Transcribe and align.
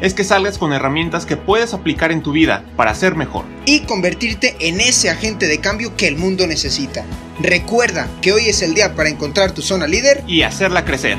es 0.00 0.14
que 0.14 0.24
salgas 0.24 0.58
con 0.58 0.72
herramientas 0.72 1.26
que 1.26 1.36
puedes 1.36 1.74
aplicar 1.74 2.12
en 2.12 2.22
tu 2.22 2.32
vida 2.32 2.64
para 2.76 2.94
ser 2.94 3.14
mejor. 3.14 3.44
Y 3.66 3.80
convertirte 3.80 4.56
en 4.60 4.80
ese 4.80 5.10
agente 5.10 5.46
de 5.46 5.58
cambio 5.58 5.96
que 5.96 6.08
el 6.08 6.16
mundo 6.16 6.46
necesita. 6.46 7.04
Recuerda 7.38 8.08
que 8.22 8.32
hoy 8.32 8.48
es 8.48 8.62
el 8.62 8.74
día 8.74 8.94
para 8.94 9.10
encontrar 9.10 9.52
tu 9.52 9.62
zona 9.62 9.86
líder. 9.86 10.22
Y 10.26 10.42
hacerla 10.42 10.84
crecer. 10.84 11.18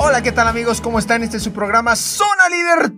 Hola, 0.00 0.22
¿qué 0.22 0.30
tal 0.30 0.46
amigos? 0.46 0.80
¿Cómo 0.80 1.00
están? 1.00 1.24
Este 1.24 1.38
es 1.38 1.42
su 1.42 1.52
programa 1.52 1.96
Zona 1.96 2.48
Líder 2.48 2.92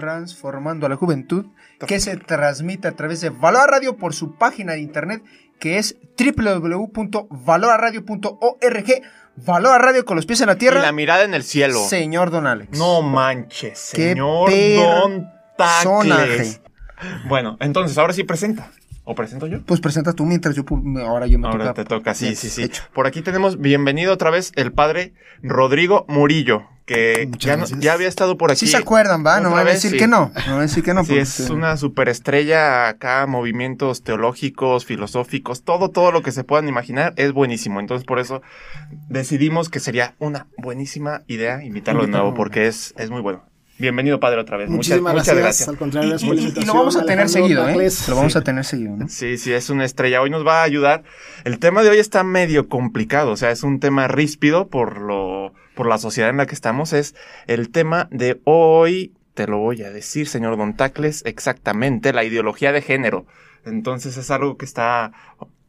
Transformando 0.00 0.86
a 0.86 0.88
la 0.88 0.96
Juventud, 0.96 1.46
que 1.86 2.00
se 2.00 2.16
transmite 2.16 2.88
a 2.88 2.92
través 2.92 3.20
de 3.20 3.30
Valora 3.30 3.68
Radio 3.68 3.96
por 3.96 4.12
su 4.12 4.34
página 4.34 4.72
de 4.72 4.80
internet, 4.80 5.22
que 5.60 5.78
es 5.78 5.96
www.valoraradio.org. 6.18 9.02
Valora 9.36 9.78
Radio 9.78 10.04
con 10.04 10.16
los 10.16 10.24
pies 10.26 10.40
en 10.40 10.46
la 10.46 10.54
Y 10.54 10.58
tierra. 10.58 10.80
la 10.80 10.92
mirada 10.92 11.24
en 11.24 11.34
el 11.34 11.42
cielo. 11.42 11.78
Señor 11.86 12.30
Don 12.30 12.46
Alex. 12.46 12.76
No 12.78 13.02
manches, 13.02 13.90
Qué 13.94 14.10
señor 14.10 14.50
Don 14.50 15.30
personaje. 15.58 16.26
Tacles. 16.30 16.60
Bueno, 17.28 17.56
entonces 17.60 17.96
ahora 17.98 18.12
sí 18.12 18.24
presenta. 18.24 18.70
¿O 19.04 19.14
presento 19.14 19.46
yo? 19.46 19.62
Pues 19.64 19.80
presenta 19.80 20.14
tú 20.14 20.24
mientras 20.24 20.56
yo 20.56 20.64
ahora 21.06 21.26
yo 21.26 21.38
me 21.38 21.46
Ahora 21.46 21.66
toca. 21.66 21.74
te 21.74 21.84
toca, 21.84 22.14
sí, 22.14 22.34
sí, 22.34 22.48
sí. 22.50 22.64
hecho. 22.64 22.82
Por 22.92 23.06
aquí 23.06 23.22
tenemos 23.22 23.60
bienvenido 23.60 24.12
otra 24.12 24.30
vez 24.30 24.52
el 24.56 24.72
padre 24.72 25.14
Rodrigo 25.42 26.06
Murillo, 26.08 26.66
que 26.86 27.26
Muchas 27.28 27.44
ya, 27.44 27.52
no- 27.56 27.58
gracias. 27.62 27.80
ya 27.80 27.92
había 27.92 28.08
estado 28.08 28.38
por 28.38 28.50
aquí. 28.52 28.60
Sí 28.60 28.68
se 28.68 28.76
acuerdan, 28.78 29.26
va, 29.26 29.40
no 29.40 29.48
otra 29.48 29.58
van 29.62 29.68
a 29.68 29.72
decir 29.72 29.90
sí. 29.90 29.96
que 29.98 30.06
no, 30.06 30.30
no 30.46 30.52
van 30.52 30.58
a 30.60 30.62
decir 30.62 30.82
que 30.84 30.94
no. 30.94 31.02
Sí, 31.02 31.08
porque 31.08 31.20
es 31.22 31.40
usted- 31.40 31.52
una 31.54 31.76
superestrella 31.76 32.88
acá, 32.88 33.26
movimientos 33.26 34.02
teológicos, 34.02 34.86
filosóficos, 34.86 35.62
todo, 35.64 35.90
todo 35.90 36.12
lo 36.12 36.22
que 36.22 36.32
se 36.32 36.44
puedan 36.44 36.68
imaginar 36.68 37.12
es 37.16 37.32
buenísimo. 37.32 37.80
Entonces, 37.80 38.06
por 38.06 38.18
eso 38.20 38.40
decidimos 39.08 39.68
que 39.68 39.80
sería 39.80 40.14
una 40.18 40.46
buenísima 40.58 41.22
idea 41.26 41.62
invitarlo 41.64 42.02
de 42.02 42.08
nuevo, 42.08 42.34
porque 42.34 42.66
es, 42.66 42.94
es 42.96 43.10
muy 43.10 43.20
bueno. 43.20 43.44
Bienvenido, 43.78 44.18
padre, 44.20 44.40
otra 44.40 44.56
vez. 44.56 44.70
Muchas, 44.70 45.00
Muchísimas 45.02 45.12
muchas 45.12 45.26
gracias. 45.26 45.42
gracias. 45.44 45.68
Al 45.68 45.76
contrario, 45.76 46.06
Y, 46.06 46.10
gracias 46.12 46.28
por 46.28 46.34
la 46.36 46.40
y- 46.40 46.44
y 46.44 46.48
invitación. 46.48 46.74
lo 46.74 46.80
vamos 46.80 46.96
a 46.96 47.00
tener 47.00 47.12
Alejandro 47.20 47.42
seguido, 47.42 47.68
¿eh? 47.68 47.90
Lo 48.08 48.16
vamos 48.16 48.32
Sí. 48.32 48.38
a 48.38 48.42
tener 48.42 48.64
seguido, 48.64 48.96
¿no? 48.96 49.08
Sí, 49.08 49.36
sí, 49.38 49.52
es 49.52 49.68
una 49.68 49.84
estrella. 49.84 50.22
Hoy 50.22 50.30
nos 50.30 50.46
va 50.46 50.60
a 50.60 50.62
ayudar. 50.62 51.02
El 51.44 51.58
tema 51.58 51.82
de 51.82 51.90
hoy 51.90 51.98
está 51.98 52.24
medio 52.24 52.68
complicado, 52.70 53.32
o 53.32 53.36
sea, 53.36 53.50
es 53.50 53.62
un 53.64 53.78
tema 53.78 54.08
ríspido 54.08 54.68
por 54.68 54.98
lo, 55.02 55.52
por 55.76 55.86
la 55.86 55.98
sociedad 55.98 56.30
en 56.30 56.38
la 56.38 56.46
que 56.46 56.56
estamos. 56.56 56.92
Es 56.92 57.14
el 57.46 57.70
tema 57.70 58.08
de 58.10 58.40
hoy, 58.42 59.14
te 59.34 59.46
lo 59.46 59.58
voy 59.58 59.84
a 59.84 59.92
decir, 59.92 60.26
señor 60.26 60.56
Don 60.56 60.74
Tacles, 60.74 61.22
exactamente, 61.24 62.12
la 62.12 62.24
ideología 62.24 62.72
de 62.72 62.82
género. 62.82 63.26
Entonces 63.64 64.16
es 64.16 64.32
algo 64.32 64.56
que 64.56 64.64
está 64.64 65.12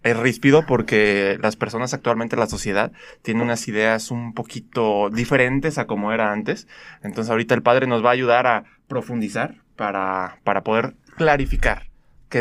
es 0.03 0.17
ríspido 0.17 0.66
porque 0.66 1.38
las 1.41 1.58
personas 1.58 1.94
actualmente, 1.94 2.38
la 2.38 2.47
sociedad, 2.47 2.91
tiene 3.22 3.44
unas 3.44 3.67
ideas 3.67 4.09
un 4.09 4.33
poquito 4.33 5.09
diferentes 5.09 5.78
a 5.78 5.85
como 5.85 6.13
era 6.13 6.31
antes. 6.31 6.67
Entonces 7.03 7.30
ahorita 7.30 7.53
el 7.53 7.61
padre 7.61 7.88
nos 7.88 8.03
va 8.03 8.09
a 8.09 8.13
ayudar 8.13 8.47
a 8.47 8.63
profundizar 8.88 9.55
para, 9.75 10.39
para 10.44 10.63
poder 10.63 10.95
clarificar 11.17 11.88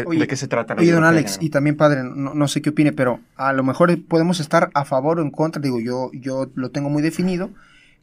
Oye, 0.06 0.20
de 0.20 0.26
qué 0.26 0.36
se 0.36 0.48
trata 0.48 0.74
Oye, 0.74 0.92
don 0.92 1.04
Alex, 1.04 1.38
y 1.40 1.50
también 1.50 1.76
padre, 1.76 2.02
no, 2.02 2.34
no 2.34 2.48
sé 2.48 2.60
qué 2.60 2.70
opine, 2.70 2.92
pero 2.92 3.20
a 3.36 3.52
lo 3.52 3.62
mejor 3.62 3.96
podemos 4.06 4.40
estar 4.40 4.70
a 4.74 4.84
favor 4.84 5.18
o 5.18 5.22
en 5.22 5.30
contra, 5.30 5.62
digo, 5.62 5.80
yo, 5.80 6.10
yo 6.12 6.50
lo 6.54 6.70
tengo 6.70 6.90
muy 6.90 7.02
definido, 7.02 7.50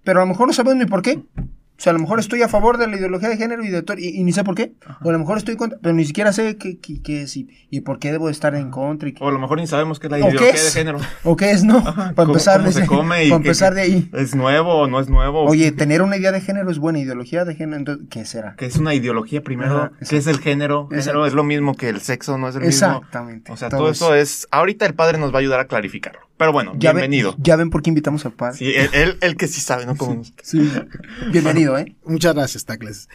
pero 0.03 0.19
a 0.19 0.23
lo 0.23 0.29
mejor 0.29 0.47
no 0.47 0.53
sabemos 0.53 0.77
ni 0.77 0.85
por 0.85 1.01
qué. 1.01 1.21
O 1.83 1.85
sea, 1.85 1.91
a 1.91 1.95
lo 1.95 1.99
mejor 1.99 2.21
estoy 2.21 2.41
a 2.41 2.47
favor 2.47 2.77
de 2.77 2.87
la 2.87 2.95
ideología 2.95 3.27
de 3.27 3.35
género 3.35 3.61
y, 3.61 3.67
de 3.67 3.81
to- 3.83 3.97
y, 3.97 4.07
y 4.07 4.23
ni 4.23 4.31
sé 4.31 4.45
por 4.45 4.55
qué. 4.55 4.71
O 5.03 5.09
a 5.09 5.11
lo 5.11 5.19
mejor 5.19 5.37
estoy 5.37 5.57
contra, 5.57 5.77
pero 5.81 5.93
ni 5.93 6.05
siquiera 6.05 6.31
sé 6.31 6.55
qué, 6.55 6.77
qué, 6.79 7.01
qué 7.01 7.23
es 7.23 7.35
y, 7.35 7.49
y 7.69 7.81
por 7.81 7.99
qué 7.99 8.13
debo 8.13 8.29
estar 8.29 8.55
en 8.55 8.71
contra. 8.71 9.09
Y 9.09 9.11
qué- 9.11 9.21
O 9.21 9.27
a 9.27 9.31
lo 9.33 9.37
mejor 9.39 9.57
ni 9.59 9.67
sabemos 9.67 9.99
qué 9.99 10.07
es 10.07 10.11
la 10.11 10.17
¿O 10.19 10.21
qué 10.21 10.27
ideología 10.29 10.53
es? 10.55 10.73
de 10.73 10.79
género. 10.79 10.99
o 11.25 11.35
qué 11.35 11.51
es, 11.51 11.65
¿no? 11.65 11.79
Ajá, 11.79 11.93
para 11.93 12.13
cómo- 12.15 12.27
empezar, 12.31 12.59
cómo 12.61 12.71
se 12.71 12.85
come 12.85 13.25
y 13.25 13.29
para 13.31 13.35
empezar 13.35 13.73
de 13.73 13.81
ahí. 13.81 14.09
¿Es 14.13 14.33
nuevo 14.33 14.73
o 14.75 14.87
no 14.87 15.01
es 15.01 15.09
nuevo? 15.09 15.43
Oye, 15.43 15.71
tener 15.73 16.01
una 16.01 16.15
idea 16.15 16.31
de 16.31 16.39
género 16.39 16.71
es 16.71 16.79
buena, 16.79 16.99
ideología 16.99 17.43
de 17.43 17.53
género, 17.53 17.75
entonces, 17.79 18.07
¿qué 18.09 18.23
será? 18.23 18.55
¿Qué 18.57 18.65
es 18.65 18.77
una 18.77 18.93
ideología 18.95 19.41
primero? 19.43 19.75
Ajá, 19.77 19.91
¿Qué 20.09 20.15
es 20.15 20.27
el 20.27 20.39
género? 20.39 20.83
Exacto. 20.89 21.03
Género 21.11 21.25
es 21.25 21.33
lo 21.33 21.43
mismo 21.43 21.75
que 21.75 21.89
el 21.89 21.99
sexo, 21.99 22.37
no 22.37 22.47
es 22.47 22.55
el 22.55 22.61
mismo. 22.61 22.87
Exactamente. 22.87 23.51
O 23.51 23.57
sea, 23.57 23.67
todo 23.67 23.89
eso 23.89 24.15
es... 24.15 24.47
Ahorita 24.51 24.85
el 24.85 24.93
padre 24.93 25.17
nos 25.17 25.33
va 25.33 25.35
a 25.35 25.39
ayudar 25.41 25.59
a 25.59 25.65
clarificarlo. 25.67 26.21
Pero 26.37 26.51
bueno, 26.51 26.73
Ya 26.77 26.91
bienvenido. 26.93 27.33
Ven, 27.33 27.43
ya 27.43 27.55
ven 27.55 27.69
por 27.69 27.81
qué 27.81 27.89
invitamos 27.89 28.25
al 28.25 28.33
padre. 28.33 28.57
Sí, 28.57 28.73
él, 28.73 28.89
él, 28.93 29.17
él 29.21 29.37
que 29.37 29.47
sí 29.47 29.61
sabe, 29.61 29.85
¿no? 29.85 29.95
Como... 29.95 30.23
Sí. 30.41 30.69
Bienvenido, 31.31 31.77
¿eh? 31.77 31.95
Muchas 32.05 32.33
gracias, 32.33 32.65
Tacles. 32.65 33.07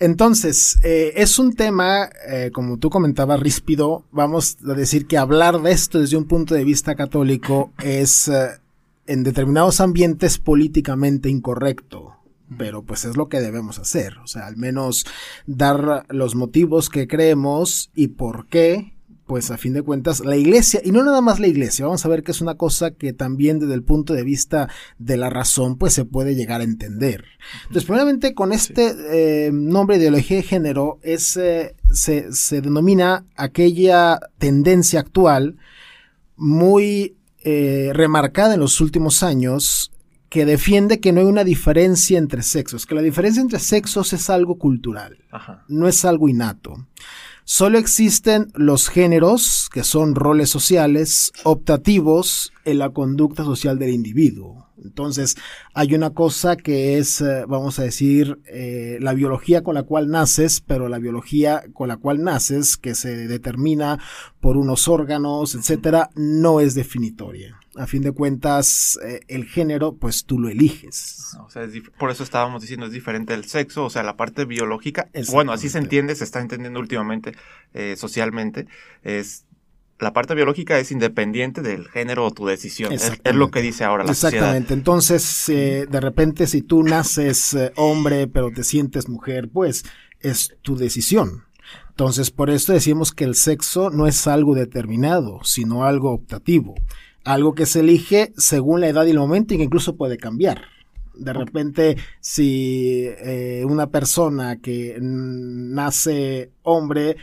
Entonces, 0.00 0.78
eh, 0.82 1.12
es 1.16 1.38
un 1.38 1.52
tema, 1.52 2.08
eh, 2.26 2.50
como 2.54 2.78
tú 2.78 2.88
comentabas, 2.88 3.38
ríspido. 3.38 4.06
Vamos 4.10 4.56
a 4.66 4.72
decir 4.72 5.06
que 5.06 5.18
hablar 5.18 5.60
de 5.60 5.72
esto 5.72 6.00
desde 6.00 6.16
un 6.16 6.24
punto 6.24 6.54
de 6.54 6.64
vista 6.64 6.94
católico 6.94 7.72
es 7.82 8.28
eh, 8.28 8.48
en 9.06 9.24
determinados 9.24 9.80
ambientes 9.82 10.38
políticamente 10.38 11.28
incorrecto. 11.28 12.16
Pero 12.56 12.82
pues 12.82 13.04
es 13.04 13.18
lo 13.18 13.28
que 13.28 13.40
debemos 13.40 13.78
hacer. 13.78 14.16
O 14.24 14.26
sea, 14.26 14.46
al 14.46 14.56
menos 14.56 15.04
dar 15.46 16.06
los 16.08 16.34
motivos 16.34 16.88
que 16.88 17.06
creemos 17.06 17.90
y 17.94 18.08
por 18.08 18.46
qué. 18.48 18.94
Pues 19.30 19.52
a 19.52 19.56
fin 19.56 19.74
de 19.74 19.82
cuentas, 19.82 20.24
la 20.24 20.36
iglesia, 20.36 20.80
y 20.82 20.90
no 20.90 21.04
nada 21.04 21.20
más 21.20 21.38
la 21.38 21.46
iglesia, 21.46 21.84
vamos 21.84 22.04
a 22.04 22.08
ver 22.08 22.24
que 22.24 22.32
es 22.32 22.40
una 22.40 22.56
cosa 22.56 22.90
que 22.90 23.12
también 23.12 23.60
desde 23.60 23.74
el 23.74 23.84
punto 23.84 24.12
de 24.12 24.24
vista 24.24 24.68
de 24.98 25.16
la 25.16 25.30
razón, 25.30 25.78
pues 25.78 25.92
se 25.92 26.04
puede 26.04 26.34
llegar 26.34 26.62
a 26.62 26.64
entender. 26.64 27.26
Entonces, 27.62 27.84
primeramente, 27.84 28.34
con 28.34 28.52
este 28.52 28.92
eh, 29.46 29.52
nombre 29.52 29.98
de 29.98 30.02
ideología 30.06 30.38
de 30.38 30.42
género, 30.42 30.98
es, 31.02 31.36
eh, 31.36 31.76
se, 31.92 32.32
se 32.32 32.60
denomina 32.60 33.24
aquella 33.36 34.18
tendencia 34.38 34.98
actual 34.98 35.58
muy 36.34 37.14
eh, 37.44 37.92
remarcada 37.94 38.54
en 38.54 38.60
los 38.60 38.80
últimos 38.80 39.22
años 39.22 39.92
que 40.28 40.44
defiende 40.44 40.98
que 40.98 41.12
no 41.12 41.20
hay 41.20 41.26
una 41.26 41.44
diferencia 41.44 42.18
entre 42.18 42.42
sexos, 42.42 42.84
que 42.84 42.96
la 42.96 43.02
diferencia 43.02 43.40
entre 43.40 43.60
sexos 43.60 44.12
es 44.12 44.28
algo 44.28 44.58
cultural, 44.58 45.18
Ajá. 45.30 45.64
no 45.68 45.86
es 45.86 46.04
algo 46.04 46.28
innato. 46.28 46.88
Solo 47.52 47.78
existen 47.78 48.52
los 48.54 48.88
géneros, 48.88 49.68
que 49.72 49.82
son 49.82 50.14
roles 50.14 50.48
sociales, 50.48 51.32
optativos 51.42 52.52
en 52.64 52.78
la 52.78 52.90
conducta 52.90 53.42
social 53.42 53.76
del 53.76 53.90
individuo. 53.90 54.68
Entonces, 54.80 55.34
hay 55.74 55.96
una 55.96 56.10
cosa 56.10 56.54
que 56.54 56.98
es, 56.98 57.20
eh, 57.20 57.44
vamos 57.48 57.80
a 57.80 57.82
decir, 57.82 58.38
eh, 58.46 58.98
la 59.00 59.14
biología 59.14 59.64
con 59.64 59.74
la 59.74 59.82
cual 59.82 60.10
naces, 60.10 60.60
pero 60.60 60.88
la 60.88 61.00
biología 61.00 61.64
con 61.72 61.88
la 61.88 61.96
cual 61.96 62.22
naces, 62.22 62.76
que 62.76 62.94
se 62.94 63.26
determina 63.26 63.98
por 64.38 64.56
unos 64.56 64.86
órganos, 64.86 65.56
etcétera, 65.56 66.10
no 66.14 66.60
es 66.60 66.76
definitoria. 66.76 67.59
A 67.76 67.86
fin 67.86 68.02
de 68.02 68.10
cuentas, 68.10 68.98
eh, 69.04 69.20
el 69.28 69.44
género, 69.44 69.94
pues 69.94 70.24
tú 70.24 70.40
lo 70.40 70.48
eliges. 70.48 71.36
O 71.46 71.48
sea, 71.50 71.62
es 71.62 71.72
dif- 71.72 71.90
por 71.98 72.10
eso 72.10 72.24
estábamos 72.24 72.62
diciendo, 72.62 72.86
es 72.86 72.92
diferente 72.92 73.32
el 73.32 73.44
sexo, 73.44 73.84
o 73.84 73.90
sea, 73.90 74.02
la 74.02 74.16
parte 74.16 74.44
biológica. 74.44 75.08
Bueno, 75.30 75.52
así 75.52 75.68
se 75.68 75.78
entiende, 75.78 76.16
se 76.16 76.24
está 76.24 76.40
entendiendo 76.40 76.80
últimamente 76.80 77.32
eh, 77.72 77.94
socialmente. 77.96 78.66
Es 79.04 79.44
la 80.00 80.12
parte 80.12 80.34
biológica 80.34 80.78
es 80.78 80.90
independiente 80.90 81.60
del 81.62 81.86
género 81.88 82.26
o 82.26 82.30
tu 82.32 82.44
decisión. 82.46 82.92
Es, 82.92 83.12
es 83.22 83.34
lo 83.34 83.50
que 83.52 83.60
dice 83.62 83.84
ahora 83.84 84.02
la 84.02 84.14
sociedad. 84.14 84.34
Exactamente. 84.34 84.74
Entonces, 84.74 85.48
eh, 85.50 85.86
de 85.88 86.00
repente, 86.00 86.46
si 86.48 86.62
tú 86.62 86.82
naces 86.82 87.56
hombre, 87.76 88.26
pero 88.26 88.50
te 88.50 88.64
sientes 88.64 89.08
mujer, 89.08 89.48
pues 89.52 89.84
es 90.18 90.56
tu 90.62 90.74
decisión. 90.76 91.44
Entonces, 91.90 92.30
por 92.32 92.50
eso 92.50 92.72
decimos 92.72 93.12
que 93.12 93.24
el 93.24 93.34
sexo 93.36 93.90
no 93.90 94.06
es 94.08 94.26
algo 94.26 94.54
determinado, 94.54 95.40
sino 95.44 95.84
algo 95.84 96.12
optativo. 96.12 96.74
Algo 97.24 97.54
que 97.54 97.66
se 97.66 97.80
elige 97.80 98.32
según 98.36 98.80
la 98.80 98.88
edad 98.88 99.04
y 99.06 99.10
el 99.10 99.18
momento 99.18 99.54
y 99.54 99.58
que 99.58 99.64
incluso 99.64 99.96
puede 99.96 100.16
cambiar. 100.16 100.62
De 101.14 101.32
repente, 101.34 101.96
si 102.20 103.04
eh, 103.06 103.62
una 103.66 103.88
persona 103.90 104.56
que 104.56 104.96
nace 105.00 106.50
hombre, 106.62 107.16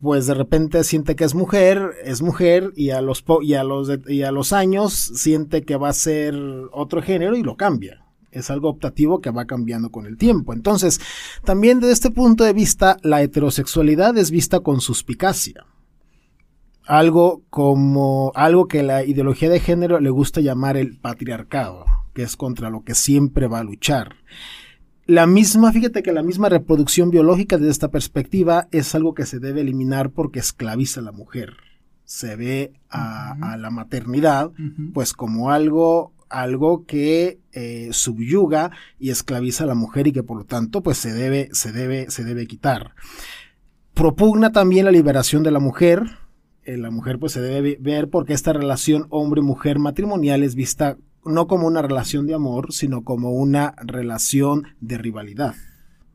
pues 0.00 0.26
de 0.26 0.34
repente 0.34 0.82
siente 0.82 1.14
que 1.14 1.24
es 1.24 1.34
mujer, 1.34 1.92
es 2.04 2.20
mujer, 2.20 2.72
y 2.74 2.90
a 2.90 3.00
los, 3.00 3.22
po- 3.22 3.42
y 3.42 3.54
a 3.54 3.62
los, 3.62 3.88
y 4.08 4.22
a 4.22 4.32
los 4.32 4.52
años 4.52 4.92
siente 4.92 5.62
que 5.62 5.76
va 5.76 5.90
a 5.90 5.92
ser 5.94 6.34
otro 6.72 7.00
género 7.00 7.36
y 7.36 7.42
lo 7.42 7.56
cambia. 7.56 8.00
Es 8.32 8.50
algo 8.50 8.68
optativo 8.68 9.20
que 9.20 9.30
va 9.30 9.44
cambiando 9.44 9.90
con 9.90 10.06
el 10.06 10.16
tiempo. 10.16 10.52
Entonces, 10.52 11.00
también 11.44 11.78
desde 11.78 11.92
este 11.92 12.10
punto 12.10 12.42
de 12.42 12.52
vista, 12.52 12.96
la 13.02 13.22
heterosexualidad 13.22 14.18
es 14.18 14.32
vista 14.32 14.58
con 14.58 14.80
suspicacia. 14.80 15.64
Algo 16.86 17.42
como, 17.50 18.32
algo 18.34 18.68
que 18.68 18.82
la 18.82 19.04
ideología 19.04 19.48
de 19.48 19.60
género 19.60 20.00
le 20.00 20.10
gusta 20.10 20.40
llamar 20.40 20.76
el 20.76 20.98
patriarcado, 20.98 21.84
que 22.12 22.22
es 22.22 22.36
contra 22.36 22.70
lo 22.70 22.84
que 22.84 22.94
siempre 22.94 23.46
va 23.46 23.60
a 23.60 23.64
luchar. 23.64 24.16
La 25.06 25.26
misma, 25.26 25.70
fíjate 25.70 26.02
que 26.02 26.12
la 26.12 26.22
misma 26.22 26.48
reproducción 26.48 27.10
biológica 27.10 27.58
desde 27.58 27.72
esta 27.72 27.90
perspectiva 27.90 28.68
es 28.70 28.94
algo 28.94 29.12
que 29.12 29.26
se 29.26 29.38
debe 29.38 29.60
eliminar 29.60 30.10
porque 30.10 30.38
esclaviza 30.38 31.00
a 31.00 31.04
la 31.04 31.12
mujer. 31.12 31.56
Se 32.04 32.36
ve 32.36 32.72
a, 32.88 33.56
la 33.58 33.70
maternidad 33.70 34.50
pues 34.92 35.12
como 35.12 35.50
algo 35.50 36.12
algo 36.30 36.84
que 36.84 37.38
eh, 37.52 37.90
subyuga 37.92 38.70
y 38.98 39.10
esclaviza 39.10 39.64
a 39.64 39.66
la 39.66 39.74
mujer 39.74 40.06
y 40.06 40.12
que 40.12 40.22
por 40.22 40.38
lo 40.38 40.44
tanto 40.44 40.82
pues 40.82 40.98
se 40.98 41.12
debe 41.12 41.48
se 41.52 41.70
debe 41.70 42.10
se 42.10 42.24
debe 42.24 42.46
quitar 42.46 42.94
propugna 43.94 44.50
también 44.50 44.84
la 44.84 44.90
liberación 44.90 45.42
de 45.42 45.52
la 45.52 45.60
mujer 45.60 46.02
Eh, 46.64 46.76
la 46.76 46.90
mujer 46.90 47.18
pues 47.18 47.32
se 47.32 47.40
debe 47.40 47.76
ver 47.80 48.08
porque 48.08 48.32
esta 48.32 48.52
relación 48.52 49.06
hombre 49.10 49.42
mujer 49.42 49.78
matrimonial 49.78 50.42
es 50.42 50.54
vista 50.54 50.96
no 51.24 51.46
como 51.46 51.66
una 51.66 51.82
relación 51.82 52.26
de 52.26 52.34
amor 52.34 52.72
sino 52.72 53.02
como 53.02 53.32
una 53.32 53.74
relación 53.84 54.68
de 54.80 54.98
rivalidad. 54.98 55.54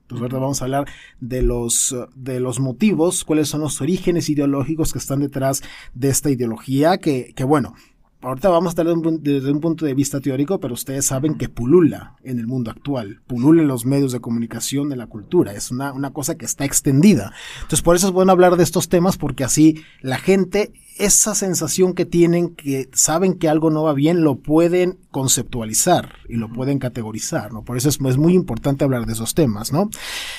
Entonces 0.10 0.40
vamos 0.40 0.60
a 0.62 0.66
hablar 0.66 0.88
de 1.20 1.44
los, 1.44 1.96
de 2.16 2.40
los 2.40 2.60
motivos, 2.60 3.24
cuáles 3.24 3.48
son 3.48 3.62
los 3.62 3.80
orígenes 3.80 4.28
ideológicos 4.28 4.92
que 4.92 4.98
están 4.98 5.20
detrás 5.20 5.62
de 5.94 6.10
esta 6.10 6.32
ideología, 6.32 6.98
que, 6.98 7.32
que 7.36 7.44
bueno, 7.44 7.76
ahorita 8.22 8.50
vamos 8.50 8.68
a 8.68 8.70
estar 8.72 8.86
desde 8.86 9.00
un, 9.00 9.24
desde 9.24 9.52
un 9.52 9.60
punto 9.60 9.86
de 9.86 9.94
vista 9.94 10.20
teórico, 10.20 10.60
pero 10.60 10.74
ustedes 10.74 11.06
saben 11.06 11.36
que 11.36 11.50
pulula 11.50 12.16
en 12.24 12.40
el 12.40 12.48
mundo 12.48 12.72
actual, 12.72 13.22
pulula 13.28 13.62
en 13.62 13.68
los 13.68 13.86
medios 13.86 14.12
de 14.12 14.20
comunicación, 14.20 14.92
en 14.92 14.98
la 14.98 15.08
cultura, 15.08 15.54
es 15.54 15.72
una, 15.72 15.94
una 15.94 16.12
cosa 16.12 16.36
que 16.36 16.46
está 16.46 16.66
extendida. 16.66 17.32
Entonces 17.58 17.82
por 17.82 17.96
eso 17.96 18.08
es 18.08 18.14
bueno 18.14 18.32
hablar 18.32 18.58
de 18.58 18.64
estos 18.64 18.90
temas, 18.90 19.18
porque 19.18 19.44
así 19.44 19.84
la 20.02 20.18
gente, 20.18 20.74
esa 20.98 21.34
sensación 21.34 21.94
que 21.94 22.06
tienen, 22.06 22.56
que 22.56 22.90
saben 22.92 23.36
que 23.36 23.48
algo 23.48 23.72
no 23.72 23.84
va 23.84 23.94
bien, 23.94 24.22
lo 24.22 24.36
pueden 24.36 24.98
conceptualizar 25.12 26.16
y 26.28 26.36
lo 26.36 26.52
pueden 26.52 26.78
categorizar, 26.78 27.54
¿no? 27.54 27.64
Por 27.64 27.78
eso 27.78 27.88
es, 27.88 28.00
es 28.02 28.18
muy 28.18 28.34
importante 28.34 28.84
hablar 28.84 29.06
de 29.06 29.14
esos 29.14 29.34
temas, 29.34 29.72
¿no? 29.72 29.90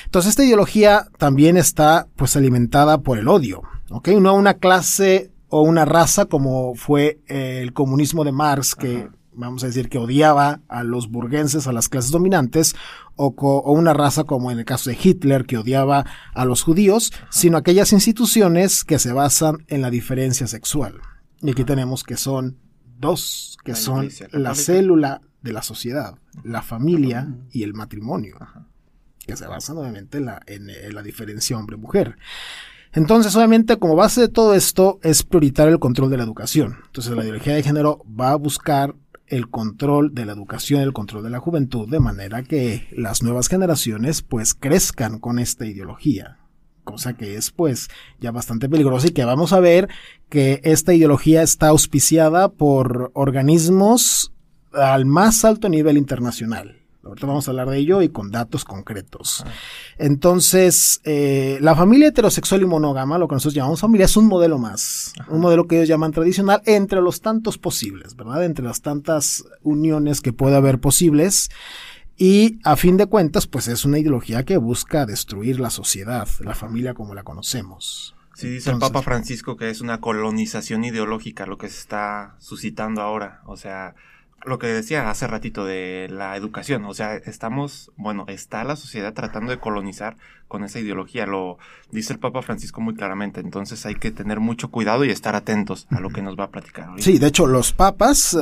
Entonces 0.05 0.31
esta 0.31 0.44
ideología 0.44 1.09
también 1.17 1.56
está 1.56 2.09
pues 2.17 2.37
alimentada 2.37 3.00
por 3.00 3.19
el 3.19 3.29
odio, 3.29 3.62
¿ok? 3.88 4.09
No 4.09 4.35
una 4.35 4.55
clase 4.55 5.30
o 5.50 5.62
una 5.62 5.85
raza 5.85 6.26
como 6.26 6.75
fue 6.75 7.20
eh, 7.29 7.61
el 7.62 7.73
comunismo 7.73 8.25
de 8.25 8.32
Marx 8.32 8.75
que 8.75 8.99
Ajá. 8.99 9.11
vamos 9.32 9.62
a 9.62 9.67
decir 9.67 9.88
que 9.88 9.99
odiaba 9.99 10.61
a 10.69 10.85
los 10.85 11.11
burgueses, 11.11 11.67
a 11.67 11.73
las 11.73 11.88
clases 11.88 12.11
dominantes, 12.11 12.75
o, 13.17 13.35
o 13.37 13.73
una 13.73 13.93
raza 13.93 14.25
como 14.25 14.50
en 14.50 14.58
el 14.58 14.64
caso 14.64 14.91
de 14.91 14.99
Hitler 15.02 15.44
que 15.44 15.58
odiaba 15.58 16.06
a 16.32 16.44
los 16.44 16.62
judíos, 16.62 17.12
sino 17.29 17.58
aquellas 17.58 17.93
instituciones 17.93 18.85
que 18.85 18.99
se 18.99 19.12
basan 19.12 19.64
en 19.69 19.82
la 19.82 19.91
diferencia 19.91 20.47
sexual. 20.47 21.00
Y 21.43 21.50
aquí 21.50 21.64
tenemos 21.64 22.05
que 22.05 22.17
son 22.17 22.56
dos, 22.99 23.58
que 23.64 23.73
La 23.73 23.79
son 23.79 24.05
Iglesia 24.05 24.29
la 24.32 24.55
célula 24.55 25.20
de 25.43 25.53
la 25.53 25.62
sociedad, 25.62 26.17
la 26.44 26.62
familia 26.62 27.29
y 27.50 27.62
el 27.62 27.75
matrimonio 27.75 28.38
que 29.26 29.37
se 29.37 29.46
basan 29.46 29.79
obviamente 29.79 30.19
en 30.19 30.26
la, 30.26 30.43
en, 30.46 30.70
en 30.70 30.94
la 30.94 31.03
diferencia 31.03 31.56
hombre-mujer. 31.56 32.17
Entonces, 32.92 33.37
obviamente, 33.37 33.78
como 33.78 33.94
base 33.94 34.22
de 34.22 34.28
todo 34.28 34.54
esto, 34.54 34.98
es 35.02 35.22
prioritario 35.22 35.72
el 35.72 35.78
control 35.78 36.10
de 36.10 36.16
la 36.16 36.25
educación. 36.25 36.78
Entonces, 36.87 37.14
la 37.14 37.22
ideología 37.22 37.54
de 37.54 37.62
género 37.62 38.04
va 38.19 38.32
a 38.32 38.37
buscar 38.37 38.96
el 39.28 39.48
control 39.48 40.12
de 40.12 40.26
la 40.26 40.32
educación, 40.32 40.81
el 40.81 40.92
control 40.92 41.22
de 41.22 41.31
la 41.31 41.38
juventud, 41.38 41.88
de 41.88 42.00
manera 42.00 42.42
que 42.42 42.88
las 42.90 43.22
nuevas 43.22 43.48
generaciones, 43.48 44.22
pues, 44.22 44.54
crezcan 44.54 45.20
con 45.20 45.38
esta 45.38 45.66
ideología. 45.66 46.38
Cosa 46.82 47.12
que 47.16 47.37
es, 47.37 47.52
pues, 47.52 47.88
ya 48.19 48.32
bastante 48.32 48.69
peligrosa 48.69 49.06
y 49.06 49.12
que 49.12 49.25
vamos 49.25 49.52
a 49.52 49.60
ver 49.60 49.88
que 50.28 50.60
esta 50.64 50.93
ideología 50.93 51.43
está 51.43 51.69
auspiciada 51.69 52.48
por 52.48 53.12
organismos 53.14 54.32
al 54.72 55.06
más 55.06 55.44
alto 55.44 55.69
nivel 55.69 55.96
internacional. 55.96 56.80
Ahorita 57.02 57.26
vamos 57.26 57.49
a 57.49 57.52
hablar 57.52 57.70
de 57.70 57.79
ello 57.79 58.02
y 58.02 58.11
con 58.11 58.31
datos 58.31 58.64
concretos. 58.64 59.43
Ah. 59.47 59.50
Entonces, 59.99 61.00
eh, 61.05 61.58
la 61.61 61.75
familia 61.75 62.08
heterosexual 62.08 62.62
y 62.62 62.67
monógama, 62.67 63.19
lo 63.19 63.26
que 63.26 63.37
nosotros 63.37 63.55
llamamos 63.55 63.81
familia, 63.81 64.05
es 64.05 64.17
un 64.17 64.26
modelo 64.26 64.58
más. 64.58 65.14
Ajá. 65.19 65.32
Un 65.32 65.41
modelo 65.41 65.67
que 65.67 65.76
ellos 65.76 65.88
llaman 65.88 66.12
tradicional 66.12 66.62
entre 66.67 67.00
los 67.00 67.20
tantos 67.20 67.56
posibles, 67.56 68.17
¿verdad? 68.17 68.44
Entre 68.44 68.64
las 68.64 68.82
tantas 68.82 69.44
uniones 69.62 70.20
que 70.20 70.32
puede 70.32 70.56
haber 70.56 70.79
posibles. 70.79 71.50
Y 72.17 72.58
a 72.64 72.76
fin 72.76 72.99
de 72.99 73.06
cuentas, 73.06 73.46
pues 73.46 73.67
es 73.67 73.87
una 73.87 73.99
ideología 73.99 74.44
que 74.44 74.58
busca 74.58 75.06
destruir 75.06 75.58
la 75.58 75.70
sociedad, 75.70 76.29
la 76.41 76.55
familia 76.55 76.93
como 76.93 77.14
la 77.14 77.23
conocemos. 77.23 78.14
Sí, 78.35 78.49
dice 78.49 78.70
el 78.70 78.79
Papa 78.79 79.03
Francisco 79.03 79.56
que 79.56 79.70
es 79.70 79.81
una 79.81 80.00
colonización 80.00 80.85
ideológica 80.85 81.46
lo 81.46 81.58
que 81.58 81.69
se 81.69 81.79
está 81.79 82.37
suscitando 82.38 83.03
ahora. 83.03 83.41
O 83.46 83.56
sea, 83.56 83.94
lo 84.44 84.58
que 84.58 84.66
decía 84.69 85.10
hace 85.10 85.26
ratito 85.26 85.64
de 85.64 86.08
la 86.10 86.37
educación. 86.37 86.84
O 86.84 86.94
sea, 86.94 87.16
estamos, 87.16 87.90
bueno, 87.96 88.25
está 88.28 88.64
la 88.64 88.76
sociedad 88.76 89.12
tratando 89.12 89.50
de 89.50 89.58
colonizar 89.58 90.16
con 90.48 90.64
esa 90.64 90.81
ideología. 90.81 91.26
Lo 91.26 91.58
dice 91.90 92.12
el 92.12 92.19
Papa 92.19 92.42
Francisco 92.42 92.81
muy 92.81 92.94
claramente. 92.94 93.40
Entonces 93.40 93.84
hay 93.87 93.94
que 93.94 94.10
tener 94.10 94.40
mucho 94.40 94.70
cuidado 94.70 95.04
y 95.04 95.10
estar 95.10 95.34
atentos 95.34 95.87
a 95.90 96.00
lo 96.00 96.10
que 96.10 96.22
nos 96.22 96.38
va 96.38 96.44
a 96.44 96.50
platicar. 96.50 96.88
Sí, 96.98 97.19
de 97.19 97.28
hecho, 97.28 97.46
los 97.46 97.72
papas, 97.72 98.34
eh, 98.34 98.38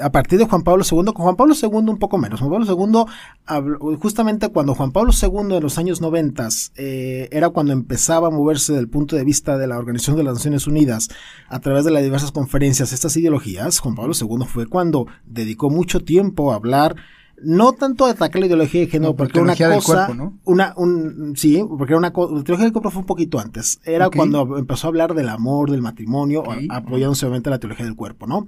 a 0.00 0.10
partir 0.10 0.38
de 0.38 0.46
Juan 0.46 0.62
Pablo 0.62 0.84
II, 0.90 1.04
con 1.06 1.24
Juan 1.24 1.36
Pablo 1.36 1.54
II 1.60 1.68
un 1.72 1.98
poco 1.98 2.18
menos. 2.18 2.40
Juan 2.40 2.50
Pablo 2.50 2.66
II, 2.66 3.04
habló- 3.46 3.96
justamente 4.00 4.48
cuando 4.48 4.74
Juan 4.74 4.92
Pablo 4.92 5.12
II 5.12 5.56
en 5.56 5.62
los 5.62 5.78
años 5.78 6.00
90 6.00 6.48
eh, 6.76 7.28
era 7.30 7.50
cuando 7.50 7.72
empezaba 7.72 8.28
a 8.28 8.30
moverse 8.30 8.72
del 8.72 8.88
punto 8.88 9.14
de 9.16 9.24
vista 9.24 9.56
de 9.58 9.66
la 9.66 9.78
Organización 9.78 10.16
de 10.16 10.24
las 10.24 10.34
Naciones 10.34 10.66
Unidas 10.66 11.08
a 11.48 11.60
través 11.60 11.84
de 11.84 11.90
las 11.92 12.02
diversas 12.02 12.32
conferencias, 12.32 12.92
estas 12.92 13.16
ideologías, 13.16 13.78
Juan 13.78 13.94
Pablo 13.94 14.14
II 14.20 14.46
fue 14.46 14.66
cuando 14.66 15.06
dedicó 15.26 15.70
mucho 15.70 16.00
tiempo 16.00 16.52
a 16.52 16.56
hablar 16.56 16.96
no 17.42 17.72
tanto 17.72 18.06
atacar 18.06 18.40
la 18.40 18.46
ideología 18.46 18.82
de 18.82 18.86
género, 18.86 19.10
No, 19.10 19.16
por 19.16 19.26
porque 19.26 19.40
una 19.40 19.54
cosa, 19.56 20.06
cuerpo, 20.06 20.14
¿no? 20.14 20.38
una, 20.44 20.72
un, 20.76 21.34
sí, 21.36 21.62
porque 21.68 21.92
era 21.92 21.98
una 21.98 22.12
cosa, 22.12 22.32
la 22.32 22.44
teología 22.44 22.64
del 22.66 22.72
cuerpo 22.72 22.90
fue 22.90 23.00
un 23.00 23.06
poquito 23.06 23.40
antes, 23.40 23.80
era 23.84 24.08
cuando 24.08 24.56
empezó 24.56 24.86
a 24.86 24.88
hablar 24.90 25.14
del 25.14 25.28
amor, 25.28 25.70
del 25.70 25.82
matrimonio, 25.82 26.40
Ok. 26.42 26.54
a- 26.70 26.76
apoyándose 26.76 27.26
obviamente 27.26 27.48
a 27.48 27.52
la 27.52 27.58
teología 27.58 27.84
del 27.86 27.96
cuerpo, 27.96 28.26
¿no? 28.28 28.46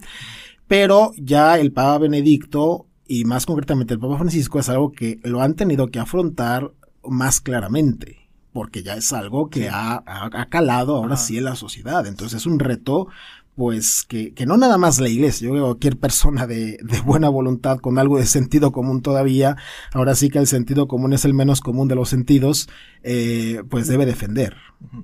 Pero 0.68 1.12
ya 1.16 1.58
el 1.58 1.72
Papa 1.72 1.98
Benedicto 1.98 2.86
y 3.06 3.24
más 3.24 3.46
concretamente 3.46 3.94
el 3.94 4.00
Papa 4.00 4.18
Francisco 4.18 4.58
es 4.58 4.68
algo 4.68 4.92
que 4.92 5.20
lo 5.22 5.40
han 5.42 5.54
tenido 5.54 5.88
que 5.88 6.00
afrontar 6.00 6.72
más 7.04 7.40
claramente, 7.40 8.28
porque 8.52 8.82
ya 8.82 8.94
es 8.94 9.12
algo 9.12 9.48
que 9.48 9.68
ha, 9.68 10.02
ha- 10.06 10.30
ha 10.32 10.46
calado 10.48 10.96
ahora 10.96 11.14
Ajá. 11.14 11.22
sí 11.22 11.38
en 11.38 11.44
la 11.44 11.54
sociedad. 11.54 12.04
Entonces 12.06 12.40
es 12.40 12.46
un 12.46 12.58
reto, 12.58 13.06
pues, 13.56 14.04
que, 14.06 14.34
que 14.34 14.44
no 14.44 14.58
nada 14.58 14.76
más 14.76 15.00
la 15.00 15.08
iglesia, 15.08 15.46
yo 15.46 15.52
creo 15.52 15.62
que 15.62 15.68
cualquier 15.70 15.98
persona 15.98 16.46
de, 16.46 16.78
de 16.82 17.00
buena 17.00 17.30
voluntad, 17.30 17.78
con 17.78 17.98
algo 17.98 18.18
de 18.18 18.26
sentido 18.26 18.70
común 18.70 19.00
todavía, 19.00 19.56
ahora 19.92 20.14
sí 20.14 20.28
que 20.28 20.38
el 20.38 20.46
sentido 20.46 20.86
común 20.86 21.14
es 21.14 21.24
el 21.24 21.32
menos 21.32 21.62
común 21.62 21.88
de 21.88 21.94
los 21.94 22.10
sentidos, 22.10 22.68
eh, 23.02 23.62
pues 23.70 23.88
debe 23.88 24.04
defender. 24.04 24.56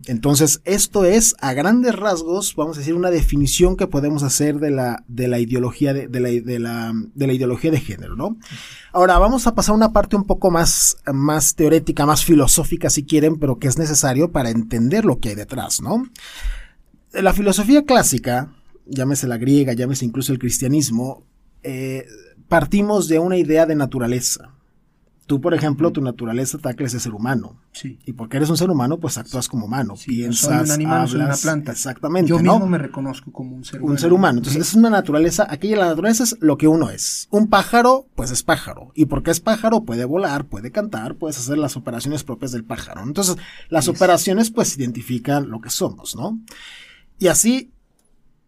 Entonces, 0.07 0.61
esto 0.67 1.07
es 1.07 1.35
a 1.41 1.55
grandes 1.55 1.97
rasgos, 1.97 2.55
vamos 2.55 2.77
a 2.77 2.81
decir, 2.81 2.95
una 2.95 3.11
definición 3.11 3.77
que 3.77 3.87
podemos 3.87 4.23
hacer 4.23 4.59
de 4.59 4.71
la, 4.71 5.03
de 5.09 5.29
la 5.29 5.39
ideología 5.39 5.95
de, 5.95 6.09
de 6.09 6.21
la, 6.21 6.29
de 6.29 6.59
la, 6.59 6.93
de 7.15 7.27
la 7.27 7.33
ideología 7.33 7.71
de 7.71 7.81
género, 7.81 8.17
¿no? 8.17 8.37
Ahora, 8.93 9.19
vamos 9.19 9.47
a 9.47 9.55
pasar 9.55 9.73
a 9.73 9.77
una 9.77 9.93
parte 9.93 10.17
un 10.17 10.25
poco 10.25 10.51
más, 10.51 10.99
más 11.11 11.55
teórica, 11.55 12.05
más 12.05 12.23
filosófica, 12.23 12.91
si 12.91 13.05
quieren, 13.05 13.37
pero 13.37 13.59
que 13.59 13.69
es 13.69 13.79
necesario 13.79 14.31
para 14.31 14.51
entender 14.51 15.07
lo 15.07 15.19
que 15.19 15.31
hay 15.31 15.35
detrás, 15.37 15.81
¿no? 15.81 16.05
La 17.13 17.33
filosofía 17.33 17.85
clásica, 17.85 18.53
llámese 18.87 19.27
la 19.27 19.37
griega, 19.37 19.73
llámese 19.75 20.05
incluso 20.05 20.33
el 20.33 20.39
cristianismo, 20.39 21.25
eh, 21.63 22.07
partimos 22.49 23.09
de 23.09 23.19
una 23.19 23.37
idea 23.37 23.67
de 23.67 23.75
naturaleza. 23.75 24.51
Tú, 25.27 25.41
por 25.41 25.55
ejemplo, 25.55 25.93
tu 25.93 26.03
naturaleza 26.03 26.59
ataca 26.59 26.85
ese 26.85 26.99
ser 26.99 27.15
humano. 27.15 27.57
Sí. 27.73 27.99
Y 28.05 28.13
porque 28.13 28.37
eres 28.37 28.51
un 28.51 28.57
ser 28.57 28.69
humano, 28.71 28.99
pues 28.99 29.17
actúas 29.19 29.49
como 29.49 29.67
humano. 29.67 29.97
Sí, 29.97 30.11
piensas, 30.11 30.41
soy 30.41 30.65
un 30.67 30.71
animal, 30.73 31.09
soy 31.09 31.17
una 31.17 31.25
hablas, 31.27 31.43
planta. 31.43 31.73
Exactamente, 31.73 32.29
Yo 32.29 32.43
¿no? 32.43 32.55
mismo 32.55 32.67
me 32.67 32.77
reconozco 32.77 33.31
como 33.31 33.55
un 33.55 33.65
ser 33.65 33.81
humano. 33.81 33.93
un 33.93 33.99
ser 33.99 34.13
humano. 34.13 34.39
Entonces, 34.39 34.69
es 34.69 34.75
una 34.75 34.91
naturaleza, 34.91 35.47
aquella 35.49 35.77
la 35.77 35.87
naturaleza 35.87 36.25
es 36.25 36.37
lo 36.41 36.59
que 36.59 36.67
uno 36.67 36.91
es. 36.91 37.29
Un 37.31 37.49
pájaro, 37.49 38.09
pues 38.17 38.31
es 38.31 38.43
pájaro. 38.43 38.91
Y 38.95 39.07
porque 39.07 39.31
es 39.31 39.41
pájaro, 39.41 39.85
puede 39.85 40.05
volar, 40.05 40.47
puede 40.47 40.73
cantar, 40.73 41.15
puedes 41.15 41.39
hacer 41.39 41.57
las 41.57 41.77
operaciones 41.77 42.25
propias 42.25 42.53
del 42.53 42.65
pájaro. 42.65 43.03
Entonces, 43.03 43.37
las 43.71 43.89
operaciones, 43.89 44.51
pues, 44.51 44.77
identifican 44.77 45.49
lo 45.49 45.61
que 45.61 45.71
somos, 45.71 46.17
¿no? 46.17 46.41
Y 47.19 47.29
así, 47.29 47.71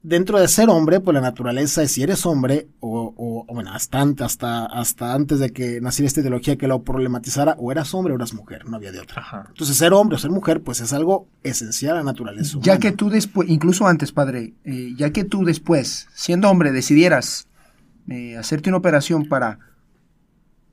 dentro 0.03 0.39
de 0.39 0.49
ser 0.49 0.69
hombre, 0.69 1.01
pues 1.01 1.15
la 1.15 1.21
naturaleza 1.21 1.83
es 1.83 1.93
si 1.93 2.03
eres 2.03 2.27
hombre, 2.27 2.69
o, 2.81 3.15
o- 3.17 3.45
o, 3.49 3.55
bueno, 3.55 3.73
hasta, 3.73 4.03
ant- 4.03 4.21
hasta, 4.23 4.67
hasta 4.67 5.15
antes 5.15 5.39
de 5.39 5.53
que 5.53 5.81
naciera 5.81 6.07
esta 6.09 6.21
ideología 6.21 6.57
que 6.57 6.67
lo 6.69 6.83
problematizara, 6.83 7.55
o 7.59 7.71
eras 7.73 7.95
hombre 7.95 8.13
o 8.13 8.17
eras 8.17 8.35
mujer, 8.35 8.67
no 8.69 8.77
había 8.77 8.93
de 8.93 9.01
otra. 9.01 9.23
Ajá. 9.23 9.47
Entonces, 9.49 9.77
ser 9.77 9.93
hombre 9.93 10.17
o 10.17 10.19
ser 10.19 10.31
mujer, 10.31 10.61
pues 10.63 10.81
es 10.81 10.93
algo 10.93 11.29
esencial 11.43 11.95
a 11.95 11.99
la 11.99 12.05
naturaleza. 12.05 12.59
Ya 12.61 12.79
que 12.79 12.93
tú 12.93 13.09
después, 13.11 13.49
incluso 13.49 13.87
antes, 13.87 14.13
padre, 14.13 14.55
eh, 14.65 14.93
ya 14.97 15.11
que 15.11 15.25
tú 15.25 15.45
después, 15.45 16.09
siendo 16.15 16.51
hombre, 16.51 16.73
decidieras 16.73 17.49
eh, 18.09 18.37
hacerte 18.37 18.69
una 18.69 18.77
operación 18.79 19.27
para 19.29 19.59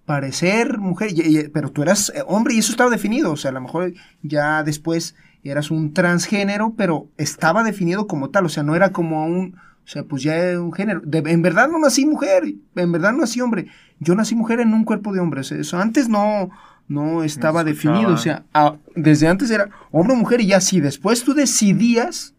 parecer 0.06 0.78
mujer, 0.80 1.12
y- 1.14 1.38
y- 1.40 1.48
pero 1.50 1.72
tú 1.72 1.82
eras 1.84 2.12
eh, 2.16 2.24
hombre 2.28 2.54
y 2.56 2.58
eso 2.58 2.72
estaba 2.72 2.90
definido, 2.90 3.32
o 3.32 3.38
sea, 3.38 3.52
a 3.52 3.54
lo 3.54 3.62
mejor 3.62 3.94
ya 4.24 4.64
después 4.64 5.16
eras 5.44 5.72
un 5.72 5.94
transgénero, 5.94 6.74
pero 6.78 7.08
estaba 7.18 7.64
definido 7.64 8.08
como 8.08 8.30
tal, 8.30 8.46
o 8.46 8.50
sea, 8.50 8.64
no 8.64 8.76
era 8.76 8.92
como 8.92 9.26
un, 9.26 9.56
O 9.84 9.88
sea, 9.88 10.04
pues 10.04 10.22
ya 10.24 10.38
es 10.38 10.58
un 10.58 10.72
género. 10.72 11.02
De- 11.04 11.18
en 11.26 11.42
verdad 11.42 11.68
no 11.68 11.80
nací 11.80 12.06
mujer, 12.06 12.44
en 12.76 12.92
verdad 12.92 13.12
no 13.12 13.18
nací 13.20 13.42
hombre. 13.42 13.66
Yo 14.00 14.14
nací 14.16 14.36
mujer 14.36 14.60
en 14.60 14.74
un 14.74 14.86
cuerpo 14.86 15.12
de 15.12 15.20
hombre. 15.20 15.42
o 15.42 15.44
sea, 15.44 15.58
Eso 15.58 15.80
antes 15.80 16.08
no, 16.08 16.50
no 16.88 17.24
estaba 17.24 17.64
definido. 17.64 18.14
O 18.14 18.18
sea, 18.18 18.44
a- 18.54 18.76
desde 18.96 19.28
antes 19.28 19.50
era 19.50 19.70
hombre 19.92 20.14
o 20.14 20.18
mujer 20.18 20.40
y 20.42 20.48
ya 20.48 20.62
si 20.62 20.80
después 20.80 21.24
tú 21.24 21.34
decidías. 21.34 22.36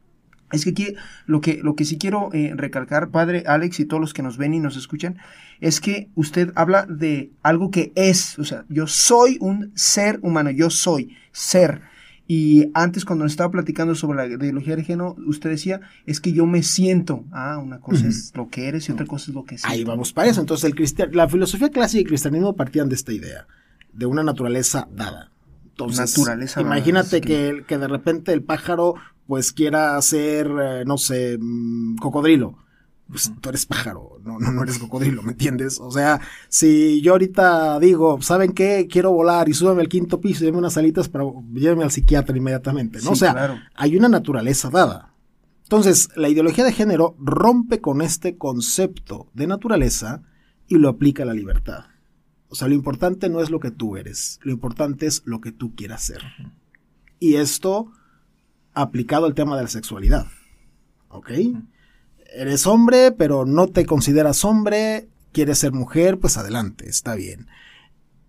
Es 0.52 0.64
que 0.64 0.70
aquí 0.70 0.94
lo 1.26 1.40
que, 1.40 1.60
lo 1.62 1.74
que 1.74 1.84
sí 1.84 1.98
quiero 1.98 2.30
eh, 2.32 2.52
recalcar, 2.54 3.08
padre 3.08 3.42
Alex 3.46 3.80
y 3.80 3.86
todos 3.86 4.00
los 4.00 4.14
que 4.14 4.22
nos 4.22 4.36
ven 4.38 4.54
y 4.54 4.60
nos 4.60 4.76
escuchan, 4.76 5.16
es 5.60 5.80
que 5.80 6.08
usted 6.14 6.52
habla 6.54 6.86
de 6.88 7.32
algo 7.42 7.70
que 7.70 7.90
es, 7.96 8.38
o 8.38 8.44
sea, 8.44 8.64
yo 8.68 8.86
soy 8.86 9.36
un 9.40 9.72
ser 9.74 10.20
humano, 10.22 10.50
yo 10.50 10.70
soy 10.70 11.16
ser. 11.32 11.80
Y 12.34 12.70
antes 12.72 13.04
cuando 13.04 13.24
nos 13.24 13.32
estaba 13.32 13.50
platicando 13.50 13.94
sobre 13.94 14.16
la 14.16 14.26
ideología 14.26 14.74
de 14.74 14.84
género, 14.84 15.16
usted 15.26 15.50
decía, 15.50 15.82
es 16.06 16.18
que 16.18 16.32
yo 16.32 16.46
me 16.46 16.62
siento. 16.62 17.24
Ah, 17.30 17.58
una 17.62 17.78
cosa 17.80 18.06
es 18.08 18.32
lo 18.34 18.48
que 18.48 18.68
eres 18.68 18.88
y 18.88 18.92
otra 18.92 19.04
cosa 19.04 19.30
es 19.30 19.34
lo 19.34 19.44
que 19.44 19.58
siento. 19.58 19.68
Ahí 19.74 19.84
vamos 19.84 20.14
para 20.14 20.28
eso. 20.30 20.40
Entonces, 20.40 20.64
el 20.64 20.74
cristian- 20.74 21.10
la 21.12 21.28
filosofía 21.28 21.68
clásica 21.68 21.98
y 21.98 22.02
el 22.04 22.08
cristianismo 22.08 22.56
partían 22.56 22.88
de 22.88 22.94
esta 22.94 23.12
idea, 23.12 23.46
de 23.92 24.06
una 24.06 24.22
naturaleza 24.22 24.88
dada. 24.96 25.30
Entonces, 25.72 26.16
Naturaleza 26.18 26.62
dada, 26.62 26.74
imagínate 26.74 27.16
es 27.18 27.22
que, 27.22 27.64
que 27.66 27.76
de 27.78 27.88
repente 27.88 28.32
el 28.32 28.42
pájaro 28.42 28.94
pues 29.26 29.52
quiera 29.52 30.00
ser, 30.00 30.46
eh, 30.62 30.84
no 30.86 30.96
sé, 30.96 31.36
mm, 31.38 31.96
cocodrilo. 31.96 32.56
Pues 33.08 33.30
tú 33.40 33.48
eres 33.48 33.66
pájaro, 33.66 34.18
no, 34.24 34.38
no, 34.38 34.52
no 34.52 34.62
eres 34.62 34.78
cocodrilo, 34.78 35.22
¿me 35.22 35.32
entiendes? 35.32 35.78
O 35.80 35.90
sea, 35.90 36.20
si 36.48 37.02
yo 37.02 37.12
ahorita 37.12 37.78
digo, 37.78 38.22
¿saben 38.22 38.52
qué? 38.52 38.88
Quiero 38.90 39.12
volar 39.12 39.48
y 39.48 39.54
súbeme 39.54 39.82
al 39.82 39.88
quinto 39.88 40.20
piso 40.20 40.44
y 40.44 40.48
unas 40.48 40.78
alitas 40.78 41.08
para 41.08 41.24
lléveme 41.52 41.84
al 41.84 41.90
psiquiatra 41.90 42.36
inmediatamente, 42.36 42.98
¿no? 42.98 43.04
Sí, 43.04 43.08
o 43.08 43.16
sea, 43.16 43.32
claro. 43.32 43.58
hay 43.74 43.96
una 43.96 44.08
naturaleza 44.08 44.70
dada. 44.70 45.14
Entonces, 45.64 46.08
la 46.16 46.28
ideología 46.28 46.64
de 46.64 46.72
género 46.72 47.16
rompe 47.18 47.80
con 47.80 48.02
este 48.02 48.36
concepto 48.36 49.28
de 49.34 49.46
naturaleza 49.46 50.22
y 50.68 50.76
lo 50.76 50.88
aplica 50.88 51.22
a 51.22 51.26
la 51.26 51.34
libertad. 51.34 51.86
O 52.48 52.54
sea, 52.54 52.68
lo 52.68 52.74
importante 52.74 53.30
no 53.30 53.40
es 53.40 53.50
lo 53.50 53.60
que 53.60 53.70
tú 53.70 53.96
eres, 53.96 54.38
lo 54.42 54.52
importante 54.52 55.06
es 55.06 55.22
lo 55.24 55.40
que 55.40 55.52
tú 55.52 55.74
quieras 55.74 56.02
ser. 56.02 56.22
Y 57.18 57.36
esto 57.36 57.90
aplicado 58.74 59.26
al 59.26 59.34
tema 59.34 59.56
de 59.56 59.62
la 59.62 59.68
sexualidad. 59.68 60.26
¿Ok? 61.08 61.30
Eres 62.34 62.66
hombre, 62.66 63.12
pero 63.12 63.44
no 63.44 63.68
te 63.68 63.86
consideras 63.86 64.44
hombre, 64.44 65.08
quieres 65.32 65.58
ser 65.58 65.72
mujer, 65.72 66.18
pues 66.18 66.36
adelante, 66.36 66.88
está 66.88 67.14
bien. 67.14 67.46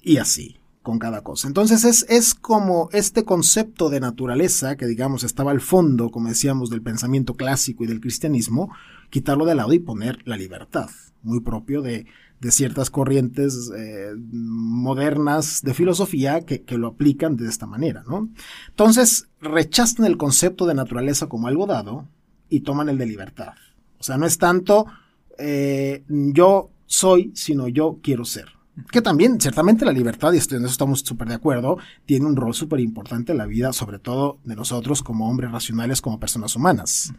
Y 0.01 0.17
así, 0.17 0.59
con 0.83 0.99
cada 0.99 1.21
cosa. 1.21 1.47
Entonces 1.47 1.85
es, 1.85 2.05
es 2.09 2.35
como 2.35 2.89
este 2.91 3.23
concepto 3.23 3.89
de 3.89 4.01
naturaleza, 4.01 4.75
que 4.75 4.85
digamos 4.85 5.23
estaba 5.23 5.51
al 5.51 5.61
fondo, 5.61 6.11
como 6.11 6.27
decíamos, 6.27 6.69
del 6.69 6.81
pensamiento 6.81 7.35
clásico 7.35 7.83
y 7.83 7.87
del 7.87 8.01
cristianismo, 8.01 8.71
quitarlo 9.09 9.45
de 9.45 9.55
lado 9.55 9.73
y 9.73 9.79
poner 9.79 10.19
la 10.25 10.37
libertad, 10.37 10.89
muy 11.21 11.39
propio 11.39 11.81
de, 11.81 12.05
de 12.41 12.51
ciertas 12.51 12.89
corrientes 12.89 13.71
eh, 13.75 14.11
modernas 14.17 15.61
de 15.63 15.73
filosofía 15.73 16.41
que, 16.41 16.63
que 16.63 16.77
lo 16.77 16.87
aplican 16.87 17.37
de 17.37 17.47
esta 17.47 17.65
manera, 17.65 18.03
¿no? 18.05 18.29
Entonces 18.67 19.29
rechazan 19.39 20.05
el 20.05 20.17
concepto 20.17 20.65
de 20.65 20.75
naturaleza 20.75 21.27
como 21.27 21.47
algo 21.47 21.65
dado 21.65 22.09
y 22.49 22.59
toman 22.59 22.89
el 22.89 22.97
de 22.97 23.05
libertad. 23.05 23.53
O 24.03 24.05
sea, 24.05 24.17
no 24.17 24.25
es 24.25 24.37
tanto 24.37 24.85
eh, 25.37 26.03
yo 26.09 26.71
soy, 26.85 27.31
sino 27.35 27.69
yo 27.69 27.99
quiero 28.03 28.25
ser. 28.25 28.49
Que 28.91 29.01
también, 29.01 29.39
ciertamente, 29.39 29.85
la 29.85 29.93
libertad, 29.93 30.33
y 30.33 30.37
en 30.37 30.41
eso 30.41 30.65
estamos 30.65 30.99
súper 30.99 31.29
de 31.29 31.35
acuerdo, 31.35 31.77
tiene 32.05 32.25
un 32.25 32.35
rol 32.35 32.53
súper 32.53 32.81
importante 32.81 33.31
en 33.31 33.37
la 33.37 33.45
vida, 33.45 33.71
sobre 33.71 33.99
todo 33.99 34.39
de 34.43 34.57
nosotros 34.57 35.01
como 35.01 35.29
hombres 35.29 35.51
racionales, 35.51 36.01
como 36.01 36.19
personas 36.19 36.53
humanas. 36.57 37.13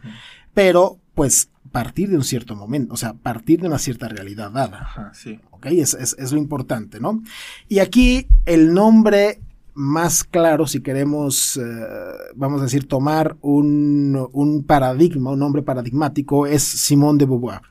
Pero, 0.53 0.99
pues, 1.15 1.49
partir 1.71 2.09
de 2.09 2.17
un 2.17 2.23
cierto 2.23 2.55
momento, 2.55 2.93
o 2.93 2.97
sea, 2.97 3.13
partir 3.15 3.61
de 3.61 3.67
una 3.67 3.79
cierta 3.79 4.07
realidad 4.07 4.51
dada. 4.51 4.81
Ajá, 4.81 5.11
sí. 5.15 5.39
¿ok? 5.49 5.65
Es, 5.67 5.95
es- 5.95 6.15
es 6.19 6.31
lo 6.33 6.37
importante, 6.37 6.99
¿no? 6.99 7.23
Y 7.67 7.79
aquí 7.79 8.27
el 8.45 8.73
nombre 8.75 9.39
más 9.75 10.23
claro, 10.23 10.65
si 10.67 10.81
queremos, 10.81 11.57
eh, 11.57 11.61
vamos 12.35 12.61
a 12.61 12.63
decir, 12.63 12.87
tomar 12.87 13.37
un, 13.41 14.27
un 14.31 14.63
paradigma, 14.63 15.31
un 15.31 15.39
nombre 15.39 15.61
paradigmático, 15.61 16.47
es 16.47 16.63
Simone 16.63 17.19
de 17.19 17.25
Beauvoir, 17.25 17.61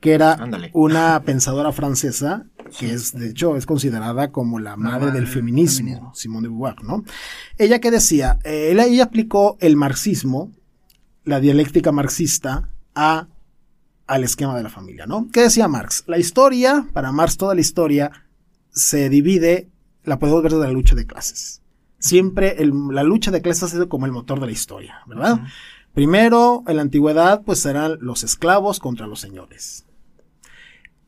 que 0.00 0.12
era 0.12 0.34
Ándale. 0.34 0.70
una 0.74 1.22
pensadora 1.24 1.72
francesa 1.72 2.46
que 2.78 2.92
es, 2.92 3.12
de 3.12 3.30
hecho, 3.30 3.56
es 3.56 3.66
considerada 3.66 4.32
como 4.32 4.58
la 4.58 4.76
madre 4.76 5.06
madre 5.06 5.06
del 5.12 5.24
del 5.24 5.32
feminismo, 5.32 5.86
feminismo. 5.86 6.14
Simone 6.14 6.42
de 6.42 6.48
Beauvoir, 6.48 6.82
¿no? 6.82 7.04
Ella 7.56 7.78
que 7.78 7.90
decía, 7.90 8.38
eh, 8.42 8.70
ella, 8.72 8.86
ella 8.86 9.04
aplicó 9.04 9.56
el 9.60 9.76
marxismo, 9.76 10.50
la 11.24 11.40
dialéctica 11.40 11.92
marxista, 11.92 12.68
a 12.94 13.28
al 14.06 14.24
esquema 14.24 14.56
de 14.56 14.62
la 14.62 14.70
familia, 14.70 15.06
¿no? 15.06 15.28
¿Qué 15.32 15.42
decía 15.42 15.68
Marx? 15.68 16.04
La 16.06 16.18
historia, 16.18 16.86
para 16.92 17.10
Marx 17.12 17.36
toda 17.36 17.54
la 17.54 17.60
historia 17.60 18.10
se 18.70 19.08
divide, 19.08 19.70
la 20.04 20.18
podemos 20.18 20.42
ver 20.42 20.52
desde 20.52 20.66
la 20.66 20.72
lucha 20.72 20.94
de 20.94 21.06
clases. 21.06 21.60
Siempre 21.98 22.62
el- 22.62 22.72
la 22.90 23.02
lucha 23.02 23.30
de 23.30 23.40
clases 23.42 23.62
ha 23.64 23.68
sido 23.68 23.88
como 23.88 24.06
el 24.06 24.12
motor 24.12 24.38
de 24.40 24.46
la 24.46 24.52
historia, 24.52 24.96
¿verdad? 25.06 25.40
Primero, 25.94 26.62
en 26.66 26.76
la 26.76 26.82
antigüedad, 26.82 27.42
pues 27.44 27.64
eran 27.66 27.98
los 28.00 28.24
esclavos 28.24 28.80
contra 28.80 29.06
los 29.06 29.20
señores. 29.20 29.86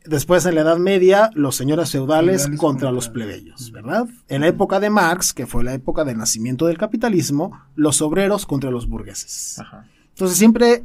Después, 0.04 0.46
en 0.46 0.54
la 0.54 0.60
Edad 0.60 0.78
Media, 0.78 1.30
los 1.34 1.56
señores 1.56 1.90
feudales 1.90 2.42
Feudales 2.42 2.60
contra 2.60 2.86
contra- 2.88 2.92
los 2.92 3.08
plebeyos, 3.08 3.72
¿verdad? 3.72 4.06
En 4.28 4.42
la 4.42 4.46
época 4.46 4.78
de 4.78 4.88
Marx, 4.88 5.32
que 5.32 5.46
fue 5.48 5.64
la 5.64 5.74
época 5.74 6.04
del 6.04 6.16
nacimiento 6.16 6.66
del 6.66 6.78
capitalismo, 6.78 7.60
los 7.74 8.00
obreros 8.02 8.46
contra 8.46 8.70
los 8.70 8.88
burgueses. 8.88 9.58
Ajá. 9.58 9.84
Entonces 10.10 10.38
siempre 10.38 10.84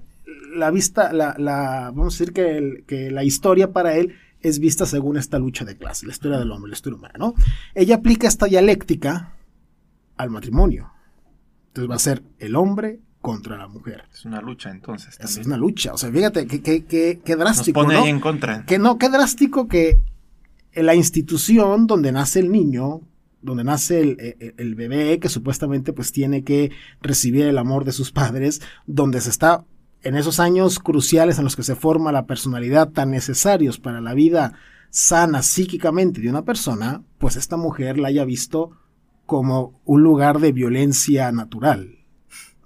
la 0.56 0.72
vista, 0.72 1.14
la, 1.14 1.36
la- 1.38 1.92
vamos 1.94 2.16
a 2.16 2.18
decir 2.18 2.34
que, 2.34 2.58
el- 2.58 2.84
que 2.88 3.12
la 3.12 3.24
historia 3.24 3.72
para 3.72 3.96
él 3.96 4.16
es 4.42 4.60
vista 4.60 4.86
según 4.86 5.18
esta 5.18 5.38
lucha 5.40 5.66
de 5.66 5.78
clase, 5.78 6.06
la 6.06 6.12
historia 6.14 6.38
del 6.40 6.52
hombre, 6.52 6.70
la 6.70 6.76
historia 6.76 6.98
humana, 6.98 7.16
¿no? 7.18 7.34
Ella 7.76 7.96
aplica 7.96 8.28
esta 8.28 8.46
dialéctica 8.48 9.36
al 10.18 10.30
matrimonio. 10.30 10.92
Entonces 11.68 11.90
va 11.90 11.96
a 11.96 12.00
ser 12.00 12.24
el 12.40 12.56
hombre 12.56 13.00
contra 13.22 13.58
la 13.58 13.68
mujer. 13.68 14.06
Es 14.14 14.26
una 14.26 14.42
lucha 14.42 14.72
entonces 14.72 15.18
también. 15.18 15.42
es 15.42 15.48
una 15.48 15.58
lucha. 15.58 15.94
O 15.94 15.98
sea, 15.98 16.12
fíjate 16.12 16.48
qué 16.48 16.62
qué- 16.62 16.86
qué 16.86 17.32
Nos 17.36 17.40
drástico, 17.40 17.82
pone 17.82 17.94
¿no? 17.94 18.04
ahí 18.04 18.10
en 18.10 18.20
contra. 18.20 18.66
Que 18.66 18.80
no, 18.80 18.98
qué 18.98 19.10
drástico 19.10 19.68
que 19.68 20.00
la 20.74 20.96
institución 20.96 21.86
donde 21.88 22.12
nace 22.12 22.40
el 22.40 22.52
niño, 22.52 23.02
donde 23.42 23.64
nace 23.64 24.00
el, 24.02 24.36
el- 24.40 24.54
el 24.58 24.76
bebé, 24.76 25.20
que 25.20 25.30
supuestamente 25.30 25.94
pues 25.94 26.12
tiene 26.12 26.44
que 26.44 26.72
recibir 27.02 27.46
el 27.46 27.58
amor 27.58 27.86
de 27.86 27.92
sus 27.92 28.12
padres, 28.12 28.62
donde 28.88 29.22
se 29.22 29.30
está 29.30 29.64
en 30.04 30.16
esos 30.16 30.40
años 30.40 30.80
cruciales 30.80 31.38
en 31.38 31.44
los 31.44 31.56
que 31.56 31.64
se 31.64 31.76
forma 31.76 32.12
la 32.12 32.26
personalidad 32.26 32.90
tan 32.90 33.12
necesarios 33.12 33.80
para 33.80 34.02
la 34.02 34.14
vida 34.14 34.54
sana 34.90 35.42
psíquicamente 35.42 36.22
de 36.22 36.30
una 36.30 36.44
persona, 36.44 37.02
pues 37.18 37.36
esta 37.36 37.58
mujer 37.58 37.98
la 37.98 38.10
haya 38.10 38.26
visto 38.26 38.72
como 39.26 39.80
un 39.86 40.04
lugar 40.04 40.40
de 40.40 40.52
violencia 40.52 41.32
natural. 41.32 42.02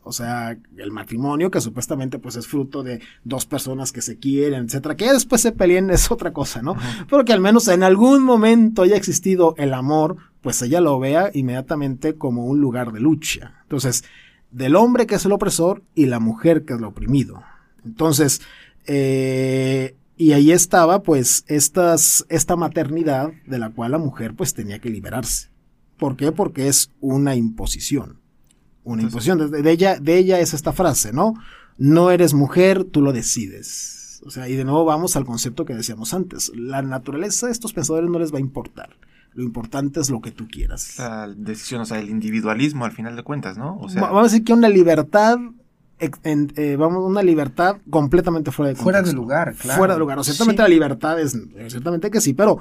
O 0.07 0.11
sea, 0.11 0.55
el 0.77 0.91
matrimonio, 0.91 1.49
que 1.49 1.59
supuestamente 1.59 2.19
pues 2.19 2.35
es 2.35 2.45
fruto 2.45 2.83
de 2.83 3.01
dos 3.23 3.47
personas 3.47 3.91
que 3.91 4.03
se 4.03 4.17
quieren, 4.17 4.65
etcétera, 4.65 4.95
que 4.95 5.11
después 5.11 5.41
se 5.41 5.51
peleen 5.51 5.89
es 5.91 6.11
otra 6.11 6.31
cosa, 6.31 6.61
¿no? 6.61 6.75
Pero 7.09 7.25
que 7.25 7.33
al 7.33 7.41
menos 7.41 7.67
en 7.67 7.83
algún 7.83 8.23
momento 8.23 8.83
haya 8.83 8.95
existido 8.95 9.55
el 9.57 9.73
amor, 9.73 10.17
pues 10.41 10.61
ella 10.61 10.79
lo 10.79 10.99
vea 10.99 11.31
inmediatamente 11.33 12.15
como 12.15 12.45
un 12.45 12.61
lugar 12.61 12.91
de 12.91 12.99
lucha. 12.99 13.55
Entonces, 13.63 14.03
del 14.51 14.75
hombre 14.75 15.05
que 15.07 15.15
es 15.15 15.25
el 15.25 15.31
opresor 15.31 15.83
y 15.95 16.05
la 16.05 16.19
mujer 16.19 16.65
que 16.65 16.73
es 16.73 16.79
el 16.79 16.85
oprimido. 16.85 17.41
Entonces, 17.83 18.41
eh, 18.87 19.95
y 20.17 20.31
ahí 20.31 20.51
estaba 20.51 21.03
pues 21.03 21.43
estas, 21.47 22.25
esta 22.29 22.55
maternidad 22.55 23.31
de 23.45 23.59
la 23.59 23.69
cual 23.71 23.91
la 23.91 23.97
mujer 23.97 24.33
pues 24.35 24.53
tenía 24.53 24.79
que 24.79 24.89
liberarse. 24.89 25.49
¿Por 25.97 26.15
qué? 26.15 26.31
Porque 26.31 26.67
es 26.67 26.91
una 27.01 27.35
imposición. 27.35 28.19
Una 28.83 29.01
Entonces- 29.03 29.27
imposición. 29.27 29.51
De, 29.51 29.61
de 29.61 29.71
ella, 29.71 29.99
de 29.99 30.17
ella 30.17 30.39
es 30.39 30.53
esta 30.53 30.71
frase, 30.73 31.11
¿no? 31.11 31.33
No 31.77 32.11
eres 32.11 32.33
mujer, 32.33 32.85
tú 32.85 33.01
lo 33.01 33.11
decides. 33.11 34.21
O 34.25 34.31
sea, 34.31 34.47
y 34.49 34.55
de 34.55 34.63
nuevo 34.63 34.85
vamos 34.85 35.15
al 35.15 35.25
concepto 35.25 35.65
que 35.65 35.75
decíamos 35.75 36.13
antes. 36.13 36.51
La 36.55 36.81
naturaleza 36.81 37.47
de 37.47 37.51
estos 37.51 37.73
pensadores 37.73 38.09
no 38.09 38.19
les 38.19 38.33
va 38.33 38.37
a 38.37 38.41
importar. 38.41 38.89
Lo 39.35 39.43
importante 39.43 39.99
es 39.99 40.09
lo 40.09 40.21
que 40.21 40.31
tú 40.31 40.47
quieras. 40.47 40.97
La 40.97 41.27
decisión, 41.27 41.81
o 41.81 41.85
sea, 41.85 41.99
el 41.99 42.09
individualismo 42.09 42.85
al 42.85 42.91
final 42.93 43.15
de 43.15 43.23
cuentas, 43.23 43.57
¿no? 43.57 43.77
O 43.77 43.89
sea, 43.89 44.01
Va- 44.01 44.07
vamos 44.07 44.21
a 44.21 44.31
decir 44.31 44.43
que 44.45 44.53
una 44.53 44.69
libertad, 44.69 45.37
en- 46.23 46.53
eh, 46.55 46.75
vamos, 46.77 47.03
una 47.07 47.21
libertad 47.21 47.77
completamente 47.89 48.51
fuera 48.51 48.69
de 48.69 48.75
Fuera 48.75 48.99
de 48.99 49.03
contexto. 49.03 49.21
lugar, 49.21 49.55
claro. 49.55 49.77
Fuera 49.77 49.93
de 49.93 49.99
lugar. 49.99 50.19
O 50.19 50.23
sea, 50.23 50.33
ciertamente 50.33 50.61
Sí. 50.63 50.69
la 50.69 50.73
libertad 50.73 51.19
es, 51.19 51.37
ciertamente 51.67 52.09
que 52.09 52.21
sí, 52.21 52.33
pero 52.33 52.59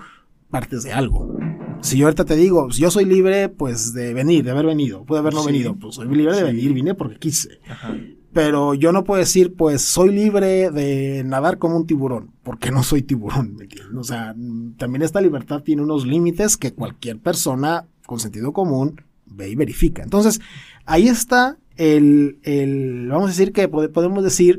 partes 0.51 0.83
de 0.83 0.93
algo. 0.93 1.37
Si 1.81 1.97
yo 1.99 2.07
ahorita 2.07 2.25
te 2.25 2.37
digo, 2.37 2.69
yo 2.71 2.91
soy 2.91 3.05
libre, 3.05 3.49
pues, 3.49 3.93
de 3.93 4.15
venir, 4.15 4.45
de 4.45 4.51
haber 4.53 4.67
venido, 4.67 5.05
puede 5.05 5.21
haber 5.21 5.35
no 5.35 5.41
Sí. 5.43 5.47
venido, 5.53 5.75
pues 5.77 5.95
soy 5.97 6.09
libre 6.09 6.33
de 6.33 6.39
Sí. 6.41 6.45
venir, 6.45 6.73
vine 6.73 6.95
porque 6.95 7.17
quise. 7.19 7.61
ajá. 7.69 7.95
Pero 8.35 8.75
yo 8.75 8.91
no 8.93 9.05
puedo 9.05 9.21
decir, 9.21 9.55
pues, 9.55 9.81
soy 9.81 10.11
libre 10.13 10.71
de 10.71 11.23
nadar 11.25 11.57
como 11.59 11.77
un 11.77 11.87
tiburón, 11.87 12.33
porque 12.43 12.71
no 12.73 12.83
soy 12.83 13.03
tiburón. 13.03 13.57
O 13.97 14.03
sea, 14.05 14.35
también 14.77 15.03
esta 15.03 15.21
libertad 15.21 15.63
tiene 15.63 15.83
unos 15.83 16.05
límites 16.05 16.57
que 16.57 16.73
cualquier 16.75 17.19
persona 17.19 17.87
con 18.07 18.19
sentido 18.19 18.53
común 18.53 19.01
ve 19.25 19.49
y 19.51 19.55
verifica. 19.55 20.03
Entonces, 20.03 20.41
ahí 20.85 21.07
está 21.09 21.57
el, 21.77 22.39
el 22.43 23.07
vamos 23.09 23.27
a 23.27 23.29
decir 23.33 23.53
que 23.53 23.71
pode- 23.71 23.89
podemos 23.89 24.23
decir, 24.25 24.59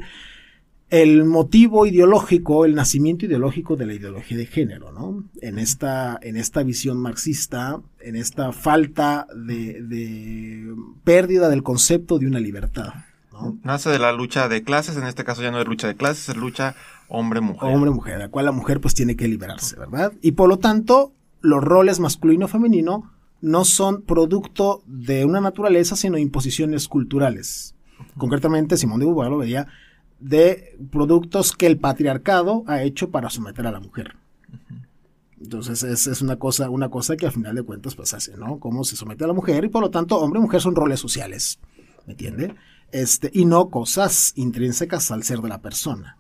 el 0.90 1.26
motivo 1.26 1.86
ideológico, 1.86 2.64
el 2.64 2.76
nacimiento 2.76 3.26
ideológico 3.26 3.76
de 3.76 3.88
la 3.88 3.94
ideología 3.96 4.38
de 4.38 4.46
género, 4.46 4.92
¿no? 4.92 5.26
En 5.42 5.60
esta, 5.60 6.18
en 6.22 6.38
esta 6.38 6.64
visión 6.64 6.98
marxista, 7.02 7.82
en 8.00 8.16
esta 8.16 8.54
falta 8.54 9.28
de, 9.36 9.82
de 9.82 10.74
pérdida 11.04 11.50
del 11.50 11.64
concepto 11.64 12.20
de 12.20 12.28
una 12.28 12.40
libertad. 12.40 12.94
¿No? 13.36 13.58
Nace 13.64 13.90
de 13.90 14.00
la 14.00 14.12
lucha 14.12 14.48
de 14.48 14.64
clases, 14.64 14.98
en 14.98 15.06
este 15.06 15.24
caso 15.24 15.42
ya 15.42 15.52
no 15.52 15.60
es 15.60 15.68
lucha 15.68 15.88
de 15.88 15.96
clases, 15.96 16.30
es 16.30 16.38
lucha 16.38 16.76
hombre-mujer. 17.08 17.74
Hombre-mujer, 17.74 18.20
la 18.20 18.30
cual 18.30 18.46
la 18.46 18.52
mujer 18.52 18.80
pues 18.80 18.96
tiene 18.96 19.16
que 19.16 19.28
liberarse, 19.28 19.78
¿verdad? 19.78 20.14
Y 20.22 20.32
por 20.34 20.50
lo 20.50 20.58
tanto, 20.60 21.14
los 21.42 21.64
roles 21.64 22.00
masculino-femenino 22.00 23.12
no 23.42 23.66
son 23.66 24.02
producto 24.02 24.82
de 24.88 25.26
una 25.26 25.42
naturaleza, 25.42 25.96
sino 25.96 26.18
imposiciones 26.18 26.88
culturales. 26.88 27.76
Concretamente, 28.18 28.78
Simón 28.78 29.00
de 29.00 29.06
Beauvoir 29.06 29.30
lo 29.30 29.38
veía 29.38 29.68
de 30.20 30.78
productos 30.92 31.56
que 31.56 31.68
el 31.68 31.78
patriarcado 31.78 32.64
ha 32.68 32.82
hecho 32.82 33.12
para 33.12 33.30
someter 33.30 33.68
a 33.68 33.72
la 33.72 33.80
mujer. 33.80 34.16
Entonces 35.40 35.84
es, 35.84 36.08
es, 36.08 36.22
una 36.22 36.38
cosa, 36.38 36.70
una 36.70 36.90
cosa 36.90 37.18
que 37.18 37.26
al 37.26 37.32
final 37.32 37.56
de 37.56 37.64
cuentas 37.64 37.94
pues 37.94 38.14
hace, 38.14 38.36
¿no? 38.38 38.58
Cómo 38.58 38.84
se 38.84 38.96
somete 38.96 39.26
a 39.26 39.28
la 39.28 39.34
mujer 39.34 39.64
y 39.66 39.70
por 39.70 39.84
lo 39.84 39.92
tanto 39.92 40.18
hombre 40.18 40.40
y 40.40 40.42
mujer 40.42 40.62
son 40.62 40.76
roles 40.76 41.00
sociales, 41.00 41.60
¿me 42.08 42.14
entiende? 42.14 42.56
Este, 42.92 43.30
y 43.34 43.46
no 43.46 43.70
cosas 43.70 44.34
intrínsecas 44.36 45.12
al 45.12 45.24
ser 45.24 45.40
de 45.40 45.50
la 45.50 45.62
persona. 45.62 46.18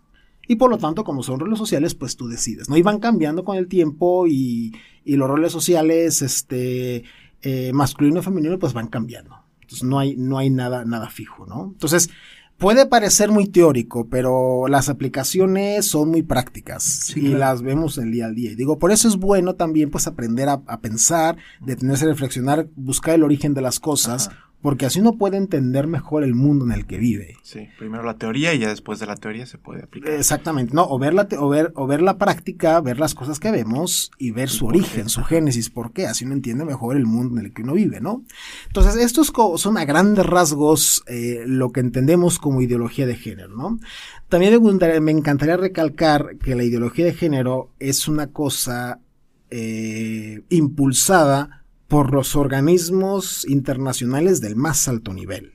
Y 0.48 0.56
por 0.56 0.70
lo 0.70 0.78
tanto, 0.78 1.04
como 1.04 1.24
son 1.24 1.40
roles 1.40 1.58
sociales, 1.58 1.96
pues 1.96 2.16
tú 2.16 2.28
decides, 2.28 2.70
¿no? 2.70 2.78
Y 2.78 2.82
van 2.82 3.00
cambiando 3.00 3.44
con 3.44 3.58
el 3.58 3.68
tiempo 3.68 4.28
y, 4.28 4.74
y 5.04 5.16
los 5.16 5.28
roles 5.28 5.52
sociales, 5.52 6.22
este, 6.22 7.04
eh, 7.42 7.72
masculino 7.74 8.20
y 8.20 8.24
femenino, 8.24 8.60
pues 8.60 8.74
van 8.74 8.88
cambiando. 8.88 9.36
Entonces 9.62 9.84
no 9.84 9.98
hay, 9.98 10.16
no 10.16 10.38
hay 10.38 10.50
nada, 10.50 10.86
nada 10.86 11.10
fijo, 11.10 11.48
¿no? 11.48 11.72
Entonces, 11.74 12.12
puede 12.58 12.86
parecer 12.86 13.32
muy 13.32 13.48
teórico, 13.48 14.08
pero 14.08 14.68
las 14.68 14.88
aplicaciones 14.90 15.88
son 15.88 16.10
muy 16.10 16.22
prácticas 16.22 16.84
sí, 16.84 17.20
y 17.20 17.24
claro. 17.30 17.40
las 17.40 17.62
vemos 17.64 17.98
el 17.98 18.12
día 18.12 18.26
al 18.26 18.36
día. 18.36 18.52
Y 18.52 18.56
digo, 18.56 18.78
por 18.78 18.92
eso 18.92 19.08
es 19.08 19.16
bueno 19.16 19.56
también 19.56 19.90
pues 19.90 20.06
aprender 20.06 20.50
a, 20.50 20.62
a 20.68 20.80
pensar, 20.80 21.38
detenerse 21.66 22.06
a 22.06 22.10
reflexionar, 22.10 22.68
buscar 22.76 23.16
el 23.16 23.24
origen 23.24 23.56
de 23.56 23.62
las 23.62 23.80
cosas, 23.80 24.28
Ajá 24.28 24.46
porque 24.66 24.88
así 24.88 25.00
uno 25.00 25.14
puede 25.14 25.38
entender 25.38 25.86
mejor 25.86 26.24
el 26.24 26.34
mundo 26.34 26.66
en 26.66 26.72
el 26.72 26.88
que 26.88 26.98
vive. 26.98 27.38
Sí, 27.44 27.68
primero 27.78 28.02
la 28.02 28.16
teoría 28.16 28.52
y 28.56 28.58
ya 28.58 28.70
después 28.70 29.00
de 29.00 29.06
la 29.06 29.16
teoría 29.16 29.46
se 29.46 29.60
puede 29.60 29.84
aplicar. 29.84 30.14
Exactamente, 30.14 30.74
no, 30.74 30.88
o 30.90 30.98
ver 30.98 31.14
la, 31.14 31.28
o 31.38 31.50
ver, 31.50 31.72
o 31.76 31.86
ver 31.86 32.02
la 32.02 32.18
práctica, 32.18 32.82
ver 32.82 32.98
las 32.98 33.14
cosas 33.14 33.40
que 33.40 33.52
vemos 33.52 34.10
y 34.18 34.32
ver 34.32 34.50
su 34.50 34.66
origen, 34.66 35.08
su 35.08 35.24
génesis, 35.24 35.70
por 35.70 35.94
qué, 35.94 36.08
así 36.08 36.26
uno 36.26 36.34
entiende 36.34 36.66
mejor 36.66 36.98
el 36.98 37.06
mundo 37.06 37.40
en 37.40 37.46
el 37.46 37.54
que 37.54 37.62
uno 37.62 37.74
vive, 37.74 38.02
¿no? 38.02 38.24
Entonces, 38.66 38.96
estos 38.96 39.32
son 39.58 39.78
a 39.78 39.86
grandes 39.86 40.26
rasgos 40.26 41.04
eh, 41.06 41.44
lo 41.46 41.72
que 41.72 41.82
entendemos 41.82 42.40
como 42.40 42.60
ideología 42.60 43.06
de 43.06 43.18
género, 43.18 43.56
¿no? 43.56 43.78
También 44.30 44.60
me, 45.04 45.12
encantaría 45.12 45.58
recalcar 45.58 46.38
que 46.40 46.56
la 46.56 46.64
ideología 46.64 47.06
de 47.06 47.14
género 47.14 47.70
es 47.78 48.08
una 48.08 48.32
cosa 48.32 49.00
eh, 49.52 50.42
impulsada 50.50 51.65
por 51.88 52.14
los 52.14 52.36
organismos 52.36 53.48
internacionales 53.48 54.42
del 54.42 54.56
más 54.56 54.88
alto 54.88 55.14
nivel. 55.14 55.54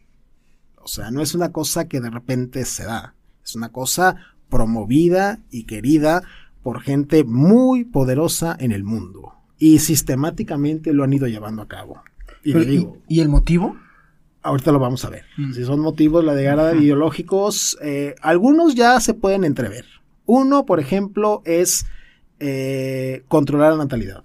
O 0.76 0.88
sea, 0.88 1.10
no 1.10 1.22
es 1.22 1.34
una 1.34 1.52
cosa 1.52 1.88
que 1.88 2.00
de 2.00 2.10
repente 2.10 2.64
se 2.64 2.84
da, 2.84 3.14
es 3.44 3.54
una 3.54 3.70
cosa 3.70 4.16
promovida 4.48 5.40
y 5.50 5.64
querida 5.64 6.22
por 6.62 6.80
gente 6.80 7.24
muy 7.24 7.84
poderosa 7.84 8.56
en 8.58 8.72
el 8.72 8.84
mundo 8.84 9.34
y 9.58 9.78
sistemáticamente 9.78 10.92
lo 10.92 11.04
han 11.04 11.12
ido 11.12 11.26
llevando 11.26 11.62
a 11.62 11.68
cabo. 11.68 12.02
Y, 12.42 12.52
Pero, 12.52 12.64
digo, 12.64 12.98
¿y, 13.08 13.16
¿y 13.16 13.20
el 13.20 13.28
motivo? 13.28 13.76
Ahorita 14.42 14.72
lo 14.72 14.78
vamos 14.78 15.04
a 15.04 15.10
ver. 15.10 15.24
Mm. 15.36 15.52
Si 15.52 15.64
son 15.64 15.80
motivos 15.80 16.24
la 16.24 16.34
de 16.34 16.42
guerra 16.42 16.74
ideológicos, 16.74 17.76
eh, 17.82 18.14
algunos 18.22 18.74
ya 18.74 18.98
se 19.00 19.12
pueden 19.12 19.44
entrever. 19.44 19.84
Uno, 20.24 20.64
por 20.64 20.80
ejemplo, 20.80 21.42
es 21.44 21.86
eh, 22.38 23.22
controlar 23.28 23.72
la 23.72 23.84
natalidad. 23.84 24.24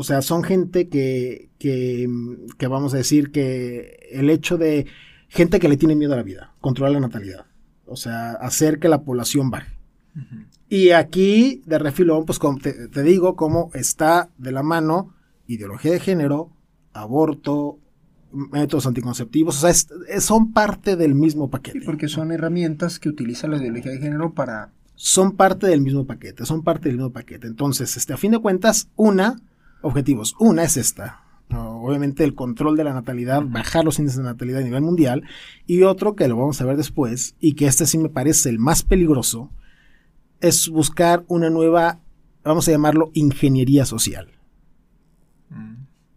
O 0.00 0.02
sea, 0.02 0.22
son 0.22 0.42
gente 0.42 0.88
que, 0.88 1.50
que, 1.58 2.08
que, 2.56 2.66
vamos 2.68 2.94
a 2.94 2.96
decir 2.96 3.30
que 3.30 4.08
el 4.10 4.30
hecho 4.30 4.56
de 4.56 4.86
gente 5.28 5.60
que 5.60 5.68
le 5.68 5.76
tiene 5.76 5.94
miedo 5.94 6.14
a 6.14 6.16
la 6.16 6.22
vida, 6.22 6.54
controlar 6.62 6.94
la 6.94 7.00
natalidad. 7.00 7.44
O 7.84 7.96
sea, 7.96 8.30
hacer 8.30 8.78
que 8.78 8.88
la 8.88 9.02
población 9.02 9.50
baje. 9.50 9.76
Uh 10.16 10.20
-huh. 10.20 10.46
Y 10.70 10.90
aquí, 10.92 11.62
de 11.66 11.78
refilón, 11.78 12.24
pues 12.24 12.38
como 12.38 12.56
te, 12.56 12.88
te, 12.88 13.02
digo, 13.02 13.36
cómo 13.36 13.70
está 13.74 14.30
de 14.38 14.52
la 14.52 14.62
mano 14.62 15.12
ideología 15.46 15.92
de 15.92 16.00
género, 16.00 16.50
aborto, 16.94 17.78
métodos 18.32 18.86
anticonceptivos, 18.86 19.58
o 19.58 19.60
sea, 19.60 19.68
es, 19.68 19.86
es, 20.08 20.24
son 20.24 20.54
parte 20.54 20.96
del 20.96 21.14
mismo 21.14 21.50
paquete. 21.50 21.80
Sí, 21.80 21.84
porque 21.84 22.08
son 22.08 22.32
herramientas 22.32 22.98
que 22.98 23.10
utiliza 23.10 23.48
la 23.48 23.58
ideología 23.58 23.92
de 23.92 23.98
género 23.98 24.32
para... 24.32 24.72
Son 24.94 25.32
parte 25.32 25.66
del 25.66 25.82
mismo 25.82 26.06
paquete, 26.06 26.46
son 26.46 26.62
parte 26.62 26.88
del 26.88 26.96
mismo 26.96 27.12
paquete. 27.12 27.46
Entonces, 27.46 27.98
este, 27.98 28.14
a 28.14 28.16
fin 28.16 28.32
de 28.32 28.38
cuentas, 28.38 28.88
una 28.96 29.42
objetivos. 29.82 30.34
Una 30.38 30.64
es 30.64 30.76
esta. 30.76 31.24
Obviamente 31.52 32.22
el 32.22 32.34
control 32.34 32.76
de 32.76 32.84
la 32.84 32.94
natalidad, 32.94 33.42
bajar 33.44 33.84
los 33.84 33.98
índices 33.98 34.18
de 34.18 34.24
natalidad 34.24 34.60
a 34.60 34.64
nivel 34.64 34.82
mundial. 34.82 35.24
Y 35.66 35.82
otro 35.82 36.14
que 36.14 36.28
lo 36.28 36.36
vamos 36.36 36.60
a 36.60 36.64
ver 36.64 36.76
después, 36.76 37.34
y 37.40 37.54
que 37.54 37.66
este 37.66 37.86
sí 37.86 37.98
me 37.98 38.08
parece 38.08 38.50
el 38.50 38.58
más 38.58 38.82
peligroso, 38.82 39.50
es 40.40 40.68
buscar 40.68 41.24
una 41.26 41.50
nueva, 41.50 42.00
vamos 42.44 42.68
a 42.68 42.70
llamarlo, 42.70 43.10
ingeniería 43.14 43.84
social. 43.84 44.28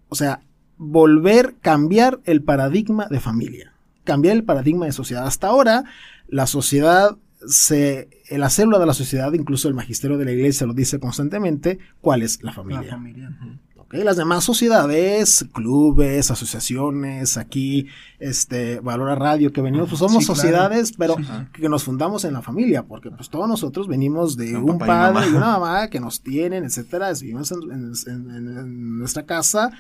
O 0.10 0.16
sea, 0.16 0.44
volver, 0.78 1.56
cambiar 1.62 2.20
el 2.26 2.44
paradigma 2.44 3.08
de 3.08 3.20
familia, 3.20 3.74
cambiar 4.04 4.36
el 4.36 4.44
paradigma 4.44 4.86
de 4.86 4.92
sociedad. 4.92 5.26
Hasta 5.26 5.48
ahora, 5.48 5.86
la 6.28 6.46
sociedad 6.46 7.18
se, 7.48 8.10
la 8.30 8.50
célula 8.50 8.80
de 8.80 8.86
la 8.86 8.94
sociedad, 8.94 9.32
incluso 9.34 9.68
el 9.68 9.74
magisterio 9.74 10.18
de 10.18 10.26
la 10.26 10.32
iglesia 10.32 10.68
lo 10.68 10.74
dice 10.74 11.00
constantemente, 11.00 11.80
¿cuál 12.02 12.22
es 12.22 12.42
la 12.44 12.54
familia? 12.54 12.84
La 12.84 12.92
familia. 12.98 13.30
Uh 13.30 13.46
-huh. 13.46 13.82
okay, 13.82 14.04
las 14.04 14.18
demás 14.18 14.44
sociedades, 14.44 15.46
clubes, 15.54 16.32
asociaciones, 16.32 17.38
aquí, 17.38 17.88
este, 18.20 18.80
Valora 18.80 19.16
Radio, 19.16 19.52
que 19.52 19.62
venimos, 19.62 19.90
pues 19.90 20.00
somos 20.00 20.24
sí, 20.24 20.28
sociedades, 20.28 20.94
claro. 20.94 21.16
pero 21.16 21.28
sí. 21.28 21.62
que 21.62 21.70
nos 21.70 21.84
fundamos 21.84 22.26
en 22.26 22.34
la 22.34 22.42
familia, 22.42 22.84
porque 22.84 23.12
pues 23.12 23.30
todos 23.30 23.48
nosotros 23.48 23.88
venimos 23.88 24.38
de 24.38 24.58
un, 24.58 24.72
un 24.72 24.78
padre 24.78 25.28
y, 25.28 25.32
y, 25.32 25.36
una 25.36 25.60
mamá 25.60 25.90
que 25.90 26.00
nos 26.00 26.22
tienen, 26.22 26.64
etcétera, 26.64 27.14
vivimos 27.14 27.52
en, 27.52 27.72
en, 27.72 27.94
en, 28.08 28.58
en 28.58 28.98
nuestra 29.00 29.26
casa, 29.26 29.72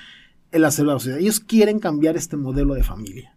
en 0.51 0.61
la 0.61 0.71
célula 0.71 0.93
de 0.93 0.95
la 0.95 0.99
sociedad. 0.99 1.19
Ellos 1.19 1.39
quieren 1.39 1.79
cambiar 1.79 2.15
este 2.15 2.37
modelo 2.37 2.73
de 2.73 2.83
familia 2.83 3.33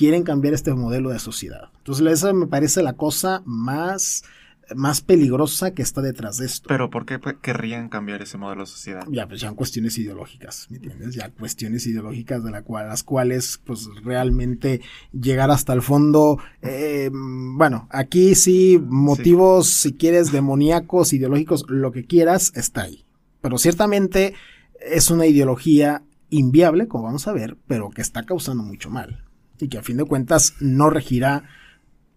quieren 0.00 0.22
cambiar 0.22 0.54
este 0.54 0.72
modelo 0.72 1.10
de 1.10 1.18
sociedad. 1.18 1.68
Entonces, 1.76 2.06
esa 2.06 2.32
me 2.32 2.46
parece 2.46 2.82
la 2.82 2.94
cosa 2.94 3.42
más, 3.44 4.24
más 4.74 5.02
peligrosa 5.02 5.74
que 5.74 5.82
está 5.82 6.00
detrás 6.00 6.38
de 6.38 6.46
esto. 6.46 6.68
Pero 6.68 6.88
¿por 6.88 7.04
qué 7.04 7.20
querrían 7.42 7.90
cambiar 7.90 8.22
ese 8.22 8.38
modelo 8.38 8.62
de 8.62 8.66
sociedad? 8.66 9.04
Ya, 9.10 9.28
pues 9.28 9.42
ya 9.42 9.52
cuestiones 9.52 9.98
ideológicas, 9.98 10.68
¿me 10.70 10.78
entiendes? 10.78 11.14
Ya 11.14 11.28
cuestiones 11.28 11.86
ideológicas 11.86 12.42
de 12.42 12.50
la 12.50 12.62
cual, 12.62 12.88
las 12.88 13.02
cuales, 13.02 13.60
pues 13.62 13.90
realmente 14.02 14.80
llegar 15.12 15.50
hasta 15.50 15.74
el 15.74 15.82
fondo, 15.82 16.38
eh, 16.62 17.10
bueno, 17.12 17.86
aquí 17.90 18.34
sí, 18.36 18.82
motivos, 18.82 19.68
sí. 19.68 19.90
si 19.90 19.96
quieres, 19.98 20.32
demoníacos, 20.32 21.12
ideológicos, 21.12 21.66
lo 21.68 21.92
que 21.92 22.06
quieras, 22.06 22.52
está 22.54 22.84
ahí. 22.84 23.04
Pero 23.42 23.58
ciertamente 23.58 24.32
es 24.80 25.10
una 25.10 25.26
ideología 25.26 26.04
inviable, 26.30 26.88
como 26.88 27.04
vamos 27.04 27.28
a 27.28 27.34
ver, 27.34 27.58
pero 27.66 27.90
que 27.90 28.00
está 28.00 28.22
causando 28.22 28.62
mucho 28.62 28.88
mal 28.88 29.26
y 29.60 29.68
que 29.68 29.78
a 29.78 29.82
fin 29.82 29.96
de 29.96 30.04
cuentas 30.04 30.54
no 30.60 30.90
regirá, 30.90 31.44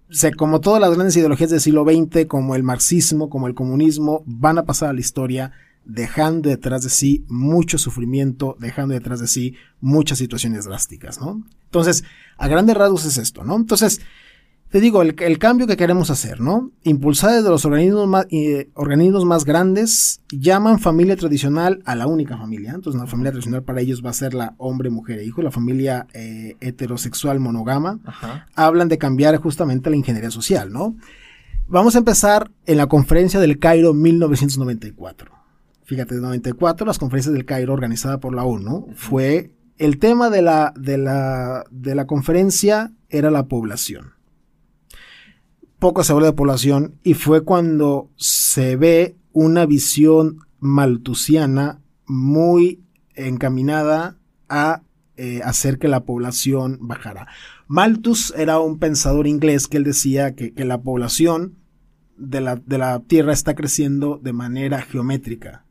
o 0.10 0.13
sea, 0.13 0.32
como 0.32 0.62
todas 0.62 0.82
las 0.82 0.93
grandes 0.93 1.15
ideologías 1.15 1.49
del 1.49 1.62
siglo 1.62 1.84
XX, 1.84 2.25
como 2.27 2.56
el 2.56 2.63
marxismo, 2.63 3.29
como 3.29 3.47
el 3.47 3.56
comunismo, 3.56 4.23
van 4.25 4.58
a 4.58 4.65
pasar 4.65 4.89
a 4.89 4.93
la 4.93 4.99
historia 4.99 5.51
dejando 5.86 6.49
detrás 6.49 6.84
de 6.84 6.89
sí 6.89 7.25
mucho 7.27 7.77
sufrimiento, 7.77 8.56
dejando 8.60 8.93
detrás 8.93 9.19
de 9.19 9.27
sí 9.27 9.56
muchas 9.82 10.17
situaciones 10.17 10.65
drásticas, 10.65 11.19
¿no? 11.19 11.43
Entonces, 11.65 12.03
a 12.38 12.47
grandes 12.47 12.77
rasgos 12.77 13.06
es 13.06 13.17
esto, 13.17 13.43
¿no? 13.43 13.56
Entonces, 13.56 14.01
te 14.74 14.82
digo, 14.82 15.04
el, 15.04 15.16
el, 15.20 15.38
cambio 15.38 15.68
que 15.68 15.78
queremos 15.78 16.10
hacer, 16.10 16.42
¿no? 16.42 16.72
Impulsar 16.82 17.36
desde 17.36 17.48
los 17.48 17.64
organismos 17.64 18.08
más, 18.08 18.26
eh, 18.32 18.72
organismos 18.74 19.24
más 19.24 19.46
grandes, 19.46 20.20
llaman 20.32 20.80
familia 20.80 21.16
tradicional 21.16 21.84
a 21.86 21.94
la 21.94 22.08
única 22.08 22.40
familia. 22.40 22.72
Entonces, 22.74 23.00
la 23.00 23.06
familia 23.06 23.32
tradicional 23.34 23.62
para 23.62 23.82
ellos 23.82 24.04
va 24.04 24.10
a 24.10 24.14
ser 24.14 24.34
la 24.34 24.56
hombre, 24.58 24.90
mujer 24.90 25.20
e 25.20 25.26
hijo, 25.26 25.44
la 25.44 25.52
familia 25.52 26.08
eh, 26.14 26.56
heterosexual 26.60 27.40
monogama. 27.40 28.00
Ajá. 28.04 28.48
Hablan 28.56 28.90
de 28.90 28.98
cambiar 28.98 29.38
justamente 29.38 29.92
la 29.92 29.96
ingeniería 29.96 30.32
social, 30.32 30.74
¿no? 30.74 30.96
Vamos 31.68 31.94
a 31.94 32.00
empezar 32.00 32.50
en 32.66 32.78
la 32.78 32.88
conferencia 32.88 33.40
del 33.40 33.60
Cairo 33.60 33.94
1994. 33.94 35.32
Fíjate, 35.84 36.16
en 36.16 36.22
94, 36.24 36.88
las 36.88 36.98
conferencias 36.98 37.32
del 37.32 37.46
Cairo 37.46 37.74
organizada 37.74 38.20
por 38.20 38.34
la 38.34 38.44
ONU, 38.44 38.88
fue 38.96 39.52
el 39.78 40.00
tema 40.00 40.32
de 40.32 40.42
la, 40.42 40.74
de 40.76 40.98
la, 40.98 41.64
de 41.70 41.94
la 41.94 42.08
conferencia 42.08 42.92
era 43.12 43.30
la 43.30 43.46
población 43.46 44.14
poco 45.84 46.02
se 46.06 46.13
habla 46.13 46.28
de 46.28 46.32
población 46.32 46.96
y 47.04 47.13
fue 47.13 47.43
cuando 47.43 48.10
se 48.15 48.78
ve 48.78 49.17
una 49.34 49.65
visión 49.65 50.39
maltusiana 50.62 51.82
muy 52.06 52.80
encaminada 53.15 54.15
a 54.48 54.82
eh, 55.17 55.41
hacer 55.43 55.80
que 55.80 55.89
la 55.89 56.06
población 56.06 56.78
bajara. 56.80 57.28
Malthus 57.67 58.34
era 58.38 58.62
un 58.62 58.80
pensador 58.80 59.28
inglés 59.28 59.67
que 59.67 59.76
él 59.76 59.84
decía 59.84 60.36
que, 60.36 60.54
la 60.56 60.82
población 60.82 61.58
de 62.15 62.39
la, 62.39 62.56
de 62.56 62.78
la 62.78 63.02
Tierra 63.02 63.34
está 63.34 63.54
creciendo 63.54 64.22
de 64.24 64.32
manera 64.32 64.84
geométrica, 64.84 65.65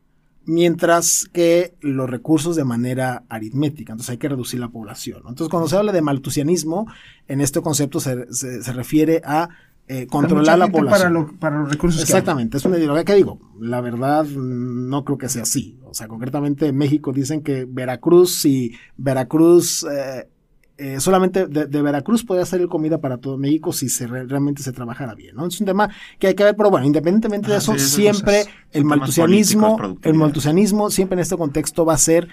mientras 0.45 1.27
que 1.33 1.73
los 1.81 2.07
recursos 2.07 2.55
de 2.55 2.65
manera 2.65 3.23
aritmética. 3.29 3.93
Entonces 3.93 4.11
hay 4.11 4.17
que 4.19 4.29
reducir 4.29 4.59
la 4.59 4.69
población. 4.69 5.23
Entonces 5.27 5.49
cuando 5.49 5.67
se 5.67 5.75
habla 5.75 5.91
de 5.91 6.03
maltusianismo, 6.03 6.85
en 7.27 7.41
este 7.41 7.61
concepto 7.61 7.99
se, 7.99 8.31
se, 8.31 8.73
refiere 8.73 9.23
a 9.25 9.49
eh, 9.87 10.07
controlar 10.07 10.57
la 10.57 10.69
población. 10.69 11.37
Para, 11.39 11.59
los 11.59 11.69
recursos. 11.69 12.01
Exactamente, 12.01 12.57
es 12.57 12.65
una 12.65 12.77
ideología 12.77 13.03
que 13.03 13.15
digo, 13.15 13.39
la 13.59 13.81
verdad 13.81 14.25
no 14.25 15.03
creo 15.03 15.17
que 15.17 15.29
sea 15.29 15.43
así. 15.43 15.79
O 15.83 15.93
sea, 15.93 16.07
concretamente 16.07 16.67
en 16.67 16.77
México 16.77 17.11
dicen 17.11 17.41
que 17.41 17.65
Veracruz 17.67 18.45
y 18.45 18.73
Veracruz 18.97 19.85
eh, 19.91 20.29
eh, 20.77 20.99
solamente 20.99 21.47
de, 21.47 21.81
Veracruz 21.81 22.23
podría 22.23 22.45
salir 22.45 22.67
comida 22.67 22.99
para 22.99 23.17
todo 23.17 23.37
México 23.37 23.73
si 23.73 23.89
se 23.89 24.07
realmente 24.07 24.63
se 24.63 24.71
trabajara 24.71 25.15
bien, 25.15 25.35
¿no? 25.35 25.45
Es 25.45 25.59
un 25.59 25.67
tema 25.67 25.89
que 26.17 26.27
hay 26.27 26.33
que 26.33 26.43
ver, 26.43 26.55
pero 26.55 26.69
bueno, 26.69 26.85
independientemente 26.85 27.51
de 27.51 27.57
eso, 27.57 27.77
siempre 27.77 28.45
el 28.71 28.85
maltusianismo, 28.85 29.97
el 30.01 30.13
maltusianismo 30.13 30.89
siempre 30.89 31.15
en 31.15 31.19
este 31.19 31.37
contexto 31.37 31.85
va 31.85 31.93
a 31.93 31.97
ser 31.97 32.29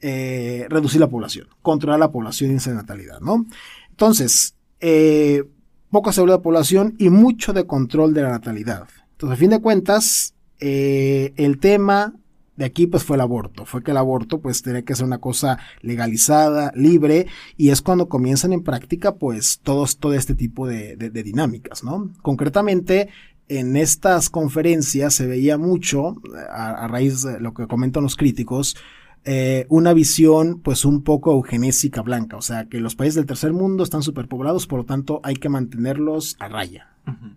reducir 0.00 1.00
la 1.00 1.08
población, 1.08 1.46
controlar 1.62 2.00
la 2.00 2.10
población 2.10 2.50
y 2.50 2.70
natalidad, 2.70 3.20
¿no? 3.20 3.46
Entonces, 3.90 4.56
eh, 4.80 5.44
poca 5.92 6.10
seguridad 6.10 6.38
de 6.38 6.42
población 6.42 6.96
y 6.98 7.10
mucho 7.10 7.52
de 7.52 7.66
control 7.66 8.14
de 8.14 8.22
la 8.22 8.30
natalidad. 8.30 8.88
Entonces, 9.12 9.36
a 9.36 9.38
fin 9.38 9.50
de 9.50 9.60
cuentas, 9.60 10.34
el 10.58 11.58
tema 11.60 12.14
de 12.56 12.64
aquí 12.64 12.86
pues 12.86 13.04
fue 13.04 13.16
el 13.16 13.20
aborto, 13.20 13.64
fue 13.64 13.82
que 13.82 13.90
el 13.90 13.96
aborto 13.96 14.40
pues 14.40 14.62
tenía 14.62 14.82
que 14.82 14.94
ser 14.94 15.06
una 15.06 15.18
cosa 15.18 15.58
legalizada, 15.80 16.72
libre, 16.74 17.26
y 17.56 17.70
es 17.70 17.82
cuando 17.82 18.08
comienzan 18.08 18.52
en 18.52 18.62
práctica 18.62 19.14
pues 19.14 19.60
todos, 19.62 19.98
todo 19.98 20.14
este 20.14 20.34
tipo 20.34 20.66
de, 20.66 20.96
dinámicas, 20.96 21.84
¿no? 21.84 22.10
Concretamente, 22.22 23.08
en 23.48 23.76
estas 23.76 24.30
conferencias 24.30 25.14
se 25.14 25.26
veía 25.26 25.58
mucho, 25.58 26.16
a, 26.50 26.88
raíz 26.88 27.22
de 27.22 27.40
lo 27.40 27.52
que 27.54 27.66
comentan 27.66 28.02
los 28.02 28.16
críticos, 28.16 28.76
eh, 29.24 29.66
una 29.68 29.92
visión 29.92 30.60
pues 30.60 30.84
un 30.84 31.02
poco 31.02 31.32
eugenésica 31.32 32.02
blanca, 32.02 32.36
o 32.36 32.42
sea 32.42 32.68
que 32.68 32.80
los 32.80 32.96
países 32.96 33.14
del 33.14 33.26
tercer 33.26 33.52
mundo 33.52 33.84
están 33.84 34.02
superpoblados, 34.02 34.66
por 34.66 34.80
lo 34.80 34.84
tanto 34.84 35.20
hay 35.22 35.36
que 35.36 35.48
mantenerlos 35.48 36.36
a 36.40 36.48
raya, 36.48 36.88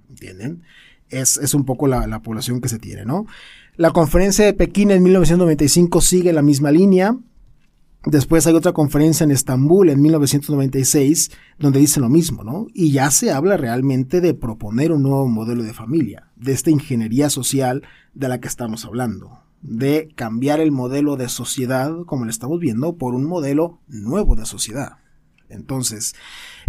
¿entienden? 0.10 0.64
Es, 1.10 1.38
es, 1.38 1.54
un 1.54 1.66
poco 1.66 1.86
la, 1.86 2.08
la 2.08 2.24
población 2.24 2.60
que 2.60 2.70
se 2.70 2.80
tiene, 2.80 3.06
¿no? 3.06 3.28
La 3.78 3.92
conferencia 3.92 4.46
de 4.46 4.54
Pekín 4.54 4.90
en 4.90 5.04
1995 5.04 6.02
sigue 6.02 6.34
la 6.34 6.42
misma 6.42 6.72
línea. 6.72 7.18
Después 8.06 8.48
hay 8.48 8.56
otra 8.56 8.72
conferencia 8.72 9.24
en 9.24 9.32
Estambul 9.32 9.90
en 9.90 10.02
1996 10.02 11.32
donde 11.60 11.80
dice 11.80 12.00
lo 12.00 12.10
mismo, 12.10 12.44
¿no? 12.44 12.68
Y 12.74 12.92
ya 12.92 13.12
se 13.12 13.32
habla 13.32 13.58
realmente 13.58 14.22
de 14.22 14.34
proponer 14.34 14.92
un 14.92 15.04
nuevo 15.04 15.28
modelo 15.28 15.62
de 15.62 15.74
familia, 15.74 16.32
de 16.36 16.54
esta 16.54 16.72
ingeniería 16.72 17.30
social 17.30 17.84
de 18.14 18.30
la 18.30 18.40
que 18.40 18.48
estamos 18.48 18.86
hablando, 18.86 19.45
de 19.68 20.10
cambiar 20.16 20.60
el 20.60 20.72
modelo 20.72 21.18
de 21.18 21.28
sociedad 21.28 21.92
como 22.06 22.26
lo 22.26 22.32
estamos 22.32 22.60
viendo 22.60 22.98
por 22.98 23.16
un 23.16 23.26
modelo 23.26 23.80
nuevo 23.88 24.36
de 24.36 24.46
sociedad. 24.46 24.98
Entonces, 25.50 26.16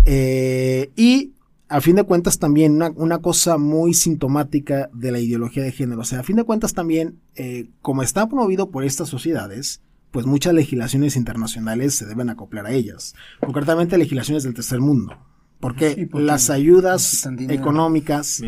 eh, 0.05 0.91
y 0.97 1.35
a 1.69 1.81
fin 1.81 1.97
de 1.97 2.05
cuentas 2.05 2.39
también 2.39 2.81
una, 2.97 3.19
cosa 3.19 3.59
muy 3.59 3.93
sintomática 3.93 4.89
de 4.95 5.13
la 5.13 5.19
ideología 5.19 5.63
de 5.63 5.73
género. 5.73 6.01
O 6.01 6.05
sea, 6.05 6.21
a 6.21 6.23
fin 6.23 6.37
de 6.37 6.45
cuentas 6.45 6.75
también, 6.75 7.21
eh, 7.35 7.69
como 7.83 8.03
está 8.03 8.27
promovido 8.29 8.71
por 8.71 8.85
estas 8.85 9.09
sociedades, 9.09 9.83
pues 10.11 10.25
muchas 10.25 10.55
legislaciones 10.55 11.17
internacionales 11.17 11.95
se 11.95 12.07
deben 12.07 12.31
acoplar 12.31 12.67
a 12.67 12.73
ellas. 12.73 13.15
Concretamente 13.41 13.99
legislaciones 13.99 14.45
del 14.45 14.55
tercer 14.55 14.81
mundo. 14.81 15.19
Porque, 15.61 16.09
las 16.13 16.51
ayudas 16.51 17.27
económicas 17.49 18.43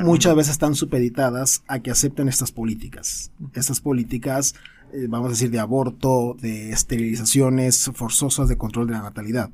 muchas 0.00 0.34
veces 0.34 0.52
están 0.52 0.74
supeditadas 0.74 1.62
a 1.68 1.80
que 1.80 1.90
acepten 1.90 2.28
estas 2.28 2.50
políticas. 2.50 3.30
Estas 3.54 3.80
políticas, 3.80 4.54
eh, 4.92 5.06
vamos 5.08 5.28
a 5.28 5.30
decir, 5.30 5.50
de 5.50 5.58
aborto, 5.58 6.36
de 6.40 6.70
esterilizaciones 6.70 7.90
forzosas, 7.94 8.48
de 8.48 8.56
control 8.56 8.86
de 8.86 8.94
la 8.94 9.02
natalidad. 9.02 9.50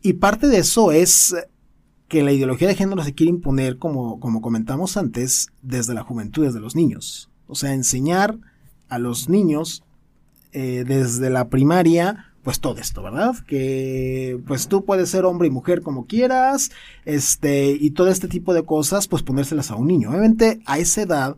Y 0.00 0.14
parte 0.14 0.46
de 0.46 0.58
eso 0.58 0.92
es 0.92 1.34
que 2.06 2.22
la 2.22 2.32
ideología 2.32 2.68
de 2.68 2.74
género 2.74 3.02
se 3.04 3.14
quiere 3.14 3.30
imponer, 3.30 3.78
como, 3.78 4.18
como 4.20 4.40
comentamos 4.40 4.96
antes, 4.96 5.48
desde 5.62 5.92
la 5.92 6.02
juventud, 6.02 6.46
desde 6.46 6.60
los 6.60 6.74
niños. 6.74 7.30
O 7.46 7.54
sea, 7.54 7.74
enseñar 7.74 8.38
a 8.88 8.98
los 8.98 9.28
niños 9.28 9.82
eh, 10.52 10.84
desde 10.86 11.28
la 11.30 11.48
primaria, 11.48 12.27
pues 12.48 12.60
todo 12.60 12.78
esto, 12.78 13.02
¿verdad? 13.02 13.34
Que 13.46 14.40
pues 14.46 14.68
tú 14.68 14.86
puedes 14.86 15.10
ser 15.10 15.26
hombre 15.26 15.48
y 15.48 15.50
mujer 15.50 15.82
como 15.82 16.06
quieras, 16.06 16.70
este, 17.04 17.72
y 17.72 17.90
todo 17.90 18.08
este 18.08 18.26
tipo 18.26 18.54
de 18.54 18.62
cosas, 18.62 19.06
pues 19.06 19.22
ponérselas 19.22 19.70
a 19.70 19.74
un 19.74 19.86
niño. 19.86 20.08
Obviamente, 20.08 20.62
a 20.64 20.78
esa 20.78 21.02
edad, 21.02 21.36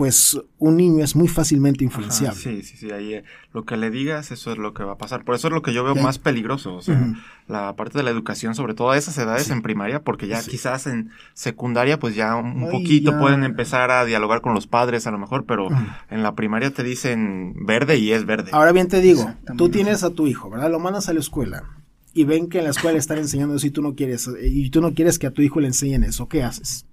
pues 0.00 0.40
un 0.56 0.78
niño 0.78 1.04
es 1.04 1.14
muy 1.14 1.28
fácilmente 1.28 1.84
influenciable. 1.84 2.40
sí, 2.40 2.62
sí, 2.62 2.78
sí, 2.78 2.90
ahí 2.90 3.16
eh, 3.16 3.24
lo 3.52 3.66
que 3.66 3.76
le 3.76 3.90
digas, 3.90 4.30
eso 4.30 4.50
es 4.50 4.56
lo 4.56 4.72
que 4.72 4.82
va 4.82 4.92
a 4.92 4.96
pasar. 4.96 5.26
Por 5.26 5.34
eso 5.34 5.48
es 5.48 5.52
lo 5.52 5.60
que 5.60 5.74
yo 5.74 5.84
veo 5.84 5.94
más 5.94 6.18
peligroso, 6.18 6.76
o 6.76 6.80
sea, 6.80 7.12
la 7.48 7.76
parte 7.76 7.98
de 7.98 8.04
la 8.04 8.08
educación, 8.08 8.54
sobre 8.54 8.72
todo 8.72 8.92
a 8.92 8.96
esas 8.96 9.18
edades 9.18 9.50
en 9.50 9.60
primaria, 9.60 10.02
porque 10.02 10.26
ya 10.26 10.42
quizás 10.42 10.86
en 10.86 11.10
secundaria, 11.34 11.98
pues 11.98 12.14
ya 12.14 12.34
un 12.34 12.70
poquito 12.70 13.18
pueden 13.18 13.44
empezar 13.44 13.90
a 13.90 14.06
dialogar 14.06 14.40
con 14.40 14.54
los 14.54 14.66
padres 14.66 15.06
a 15.06 15.10
lo 15.10 15.18
mejor, 15.18 15.44
pero 15.44 15.68
en 16.08 16.22
la 16.22 16.34
primaria 16.34 16.70
te 16.70 16.82
dicen 16.82 17.52
verde 17.66 17.98
y 17.98 18.12
es 18.12 18.24
verde. 18.24 18.52
Ahora 18.54 18.72
bien 18.72 18.88
te 18.88 19.02
digo, 19.02 19.34
tú 19.58 19.68
tienes 19.68 20.02
a 20.02 20.08
tu 20.08 20.26
hijo, 20.26 20.48
¿verdad? 20.48 20.70
Lo 20.70 20.78
mandas 20.78 21.10
a 21.10 21.12
la 21.12 21.20
escuela 21.20 21.64
y 22.14 22.24
ven 22.24 22.48
que 22.48 22.56
en 22.56 22.64
la 22.64 22.70
escuela 22.70 22.98
están 22.98 23.18
enseñando 23.18 23.54
eso 23.54 23.66
y 23.66 23.70
tú 23.70 23.82
no 23.82 23.94
quieres, 23.94 24.30
y 24.42 24.70
tú 24.70 24.80
no 24.80 24.94
quieres 24.94 25.18
que 25.18 25.26
a 25.26 25.30
tu 25.30 25.42
hijo 25.42 25.60
le 25.60 25.66
enseñen 25.66 26.04
eso, 26.04 26.26
¿qué 26.26 26.42
haces? 26.42 26.86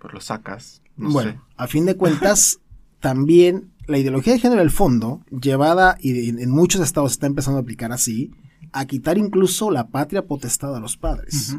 Pues 0.00 0.14
lo 0.14 0.20
sacas 0.20 0.82
bueno, 0.98 1.44
a 1.56 1.66
fin 1.68 1.86
de 1.86 1.96
cuentas, 1.96 2.60
también 3.00 3.72
la 3.86 3.98
ideología 3.98 4.34
de 4.34 4.40
género, 4.40 4.60
el 4.60 4.70
fondo, 4.70 5.22
llevada, 5.30 5.96
y 6.00 6.28
en, 6.28 6.50
muchos 6.50 6.82
estados 6.82 7.12
está 7.12 7.26
empezando 7.26 7.58
a 7.58 7.62
aplicar 7.62 7.92
así, 7.92 8.32
a 8.72 8.84
quitar 8.84 9.16
incluso 9.16 9.70
la 9.70 9.88
patria 9.88 10.26
potestad 10.26 10.76
a 10.76 10.80
los 10.80 10.96
padres. 10.96 11.56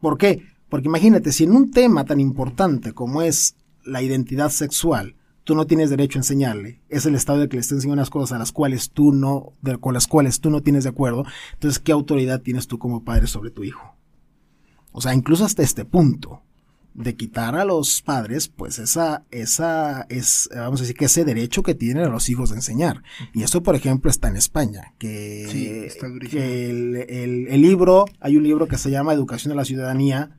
¿Por 0.00 0.18
qué? 0.18 0.42
Porque 0.68 0.88
imagínate, 0.88 1.32
si 1.32 1.44
en 1.44 1.52
un 1.52 1.70
tema 1.70 2.04
tan 2.04 2.20
importante 2.20 2.92
como 2.92 3.22
es 3.22 3.56
la 3.84 4.02
identidad 4.02 4.50
sexual, 4.50 5.14
tú 5.44 5.54
no 5.54 5.66
tienes 5.66 5.88
derecho 5.88 6.18
a 6.18 6.20
enseñarle, 6.20 6.82
es 6.88 7.06
el 7.06 7.14
Estado 7.14 7.38
de 7.38 7.48
que 7.48 7.56
le 7.56 7.60
está 7.60 7.76
enseñando 7.76 8.00
unas 8.00 8.10
cosas 8.10 8.32
a 8.32 8.38
las 8.38 8.52
cuales 8.52 8.90
tú 8.90 9.12
no, 9.12 9.52
con 9.80 9.94
las 9.94 10.06
cuales 10.06 10.40
tú 10.40 10.50
no 10.50 10.62
tienes 10.62 10.84
de 10.84 10.90
acuerdo, 10.90 11.24
entonces, 11.54 11.78
¿qué 11.78 11.92
autoridad 11.92 12.42
tienes 12.42 12.66
tú 12.66 12.78
como 12.78 13.04
padre 13.04 13.26
sobre 13.26 13.50
tu 13.50 13.62
hijo? 13.62 13.96
O 14.92 15.00
sea, 15.00 15.14
incluso 15.14 15.44
hasta 15.44 15.62
este 15.62 15.84
punto 15.84 16.42
de 16.94 17.16
quitar 17.16 17.56
a 17.56 17.64
los 17.64 18.02
padres, 18.02 18.48
pues 18.48 18.78
esa, 18.78 19.24
esa 19.30 20.06
es, 20.08 20.48
vamos 20.54 20.80
a 20.80 20.84
decir 20.84 20.96
que 20.96 21.06
ese 21.06 21.24
derecho 21.24 21.62
que 21.62 21.74
tienen 21.74 22.04
a 22.04 22.08
los 22.08 22.28
hijos 22.28 22.50
de 22.50 22.56
enseñar. 22.56 23.02
Y 23.32 23.42
eso, 23.42 23.62
por 23.62 23.74
ejemplo, 23.74 24.10
está 24.10 24.28
en 24.28 24.36
España, 24.36 24.94
que, 24.98 25.90
el, 26.32 27.62
libro, 27.62 28.04
hay 28.20 28.36
un 28.36 28.44
libro 28.44 28.68
que 28.68 28.78
se 28.78 28.90
llama 28.90 29.12
Educación 29.12 29.50
de 29.50 29.56
la 29.56 29.64
Ciudadanía, 29.64 30.38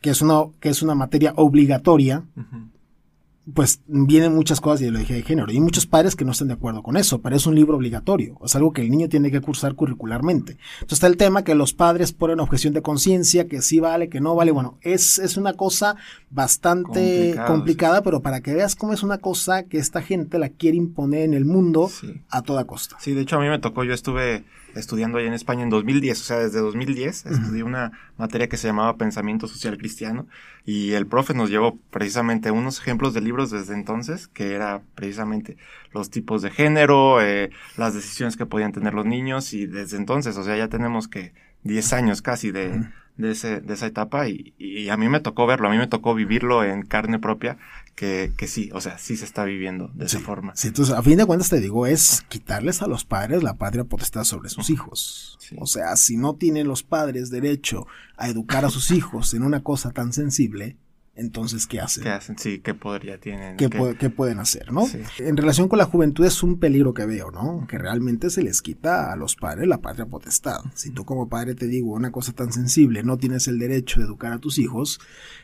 que 0.00 0.10
es 0.10 0.22
una, 0.22 0.44
que 0.60 0.68
es 0.68 0.82
una 0.82 0.94
materia 0.94 1.32
obligatoria, 1.36 2.24
pues 3.54 3.80
vienen 3.86 4.34
muchas 4.34 4.60
cosas 4.60 4.80
de 4.80 4.86
ideología 4.86 5.16
de 5.16 5.22
género. 5.22 5.50
Y 5.50 5.54
hay 5.54 5.60
muchos 5.60 5.86
padres 5.86 6.16
que 6.16 6.24
no 6.24 6.32
están 6.32 6.48
de 6.48 6.54
acuerdo 6.54 6.82
con 6.82 6.96
eso, 6.96 7.20
pero 7.20 7.36
es 7.36 7.46
un 7.46 7.54
libro 7.54 7.76
obligatorio, 7.76 8.38
es 8.44 8.54
algo 8.56 8.72
que 8.72 8.82
el 8.82 8.90
niño 8.90 9.08
tiene 9.08 9.30
que 9.30 9.40
cursar 9.40 9.74
curricularmente. 9.74 10.58
Entonces 10.74 10.98
está 10.98 11.06
el 11.06 11.16
tema 11.16 11.44
que 11.44 11.54
los 11.54 11.72
padres 11.72 12.12
ponen 12.12 12.40
objeción 12.40 12.74
de 12.74 12.82
conciencia, 12.82 13.48
que 13.48 13.62
sí 13.62 13.80
vale, 13.80 14.08
que 14.08 14.20
no 14.20 14.34
vale. 14.34 14.50
Bueno, 14.50 14.78
es, 14.82 15.18
es 15.18 15.36
una 15.36 15.54
cosa 15.54 15.96
bastante 16.30 17.36
complicada, 17.46 18.02
pero 18.02 18.20
para 18.20 18.40
que 18.40 18.54
veas 18.54 18.74
cómo 18.74 18.92
es 18.92 19.02
una 19.02 19.18
cosa 19.18 19.64
que 19.64 19.78
esta 19.78 20.02
gente 20.02 20.38
la 20.38 20.50
quiere 20.50 20.76
imponer 20.76 21.22
en 21.22 21.34
el 21.34 21.44
mundo 21.44 21.90
a 22.30 22.42
toda 22.42 22.64
costa. 22.64 22.96
Sí, 23.00 23.14
de 23.14 23.22
hecho 23.22 23.36
a 23.36 23.40
mí 23.40 23.48
me 23.48 23.58
tocó, 23.58 23.84
yo 23.84 23.94
estuve 23.94 24.44
estudiando 24.78 25.18
allá 25.18 25.28
en 25.28 25.34
España 25.34 25.62
en 25.62 25.70
2010, 25.70 26.20
o 26.20 26.24
sea, 26.24 26.38
desde 26.38 26.60
2010 26.60 27.26
estudié 27.26 27.62
una 27.62 27.92
materia 28.16 28.48
que 28.48 28.56
se 28.56 28.68
llamaba 28.68 28.96
Pensamiento 28.96 29.46
Social 29.48 29.76
Cristiano 29.76 30.26
y 30.64 30.92
el 30.92 31.06
profe 31.06 31.34
nos 31.34 31.50
llevó 31.50 31.78
precisamente 31.90 32.50
unos 32.50 32.80
ejemplos 32.80 33.14
de 33.14 33.20
libros 33.20 33.50
desde 33.50 33.74
entonces, 33.74 34.28
que 34.28 34.54
era 34.54 34.82
precisamente 34.94 35.56
los 35.92 36.10
tipos 36.10 36.42
de 36.42 36.50
género, 36.50 37.20
eh, 37.20 37.50
las 37.76 37.94
decisiones 37.94 38.36
que 38.36 38.46
podían 38.46 38.72
tener 38.72 38.94
los 38.94 39.06
niños 39.06 39.52
y 39.52 39.66
desde 39.66 39.96
entonces, 39.96 40.36
o 40.36 40.44
sea, 40.44 40.56
ya 40.56 40.68
tenemos 40.68 41.08
que 41.08 41.32
10 41.64 41.92
años 41.92 42.22
casi 42.22 42.50
de, 42.50 42.88
de, 43.18 43.32
ese, 43.32 43.60
de 43.60 43.74
esa 43.74 43.86
etapa 43.86 44.28
y, 44.28 44.54
y, 44.56 44.88
a 44.88 44.96
mí 44.96 45.08
me 45.08 45.20
tocó 45.20 45.46
verlo, 45.46 45.68
a 45.68 45.72
mí 45.72 45.76
me 45.76 45.88
tocó 45.88 46.14
vivirlo 46.14 46.64
en 46.64 46.82
carne 46.82 47.18
propia, 47.18 47.58
que, 47.94 48.32
que 48.36 48.46
sí, 48.46 48.70
o 48.72 48.80
sea, 48.80 48.96
sí 48.96 49.16
se 49.16 49.24
está 49.24 49.44
viviendo 49.44 49.90
de 49.94 50.06
esa 50.06 50.20
forma. 50.20 50.54
Sí, 50.54 50.68
entonces 50.68 50.94
a 50.94 51.02
fin 51.02 51.18
de 51.18 51.26
cuentas 51.26 51.50
te 51.50 51.60
digo, 51.60 51.86
es 51.86 52.24
quitarles 52.28 52.80
a 52.80 52.86
los 52.86 53.04
padres 53.04 53.42
la 53.42 53.54
patria 53.54 53.84
potestad 53.84 54.24
sobre 54.24 54.48
sus 54.48 54.70
hijos. 54.70 55.38
O 55.58 55.66
sea, 55.66 55.96
si 55.96 56.16
no 56.16 56.36
tienen 56.36 56.68
los 56.68 56.84
padres 56.84 57.30
derecho 57.30 57.86
a 58.16 58.28
educar 58.28 58.64
a 58.64 58.70
sus 58.70 58.92
hijos 58.92 59.34
en 59.34 59.42
una 59.42 59.62
cosa 59.62 59.90
tan 59.90 60.12
sensible, 60.12 60.76
Entonces, 61.20 61.66
¿qué 61.66 61.80
hacen? 61.80 62.04
¿Qué 62.04 62.10
hacen? 62.10 62.38
Sí, 62.38 62.60
¿qué 62.60 62.74
podría 62.74 63.18
tienen? 63.18 63.56
¿Qué, 63.56 63.68
¿Qué- 63.68 63.76
pu- 63.78 63.96
qué 63.98 64.08
pueden 64.08 64.38
hacer, 64.38 64.70
no? 64.70 64.86
Sí. 64.86 65.00
En 65.18 65.36
relación 65.36 65.66
con 65.68 65.78
la 65.78 65.84
juventud 65.84 66.24
es 66.24 66.44
un 66.44 66.60
peligro 66.60 66.94
que 66.94 67.06
veo, 67.06 67.32
¿no? 67.32 67.66
Que 67.68 67.76
realmente 67.76 68.30
se 68.30 68.42
les 68.42 68.62
quita 68.62 69.12
a 69.12 69.16
los 69.16 69.34
padres 69.34 69.66
la 69.66 69.78
patria 69.78 70.06
potestad. 70.06 70.60
Si 70.74 70.90
tú 70.90 71.04
como 71.04 71.28
padre 71.28 71.56
te 71.56 71.66
digo 71.66 71.92
una 71.92 72.12
cosa 72.12 72.32
tan 72.32 72.52
sensible, 72.52 73.02
no 73.02 73.16
tienes 73.18 73.48
el 73.48 73.58
derecho 73.58 73.98
de 73.98 74.06
educar 74.06 74.32
a 74.32 74.38
tus 74.38 74.58
hijos, 74.58 75.00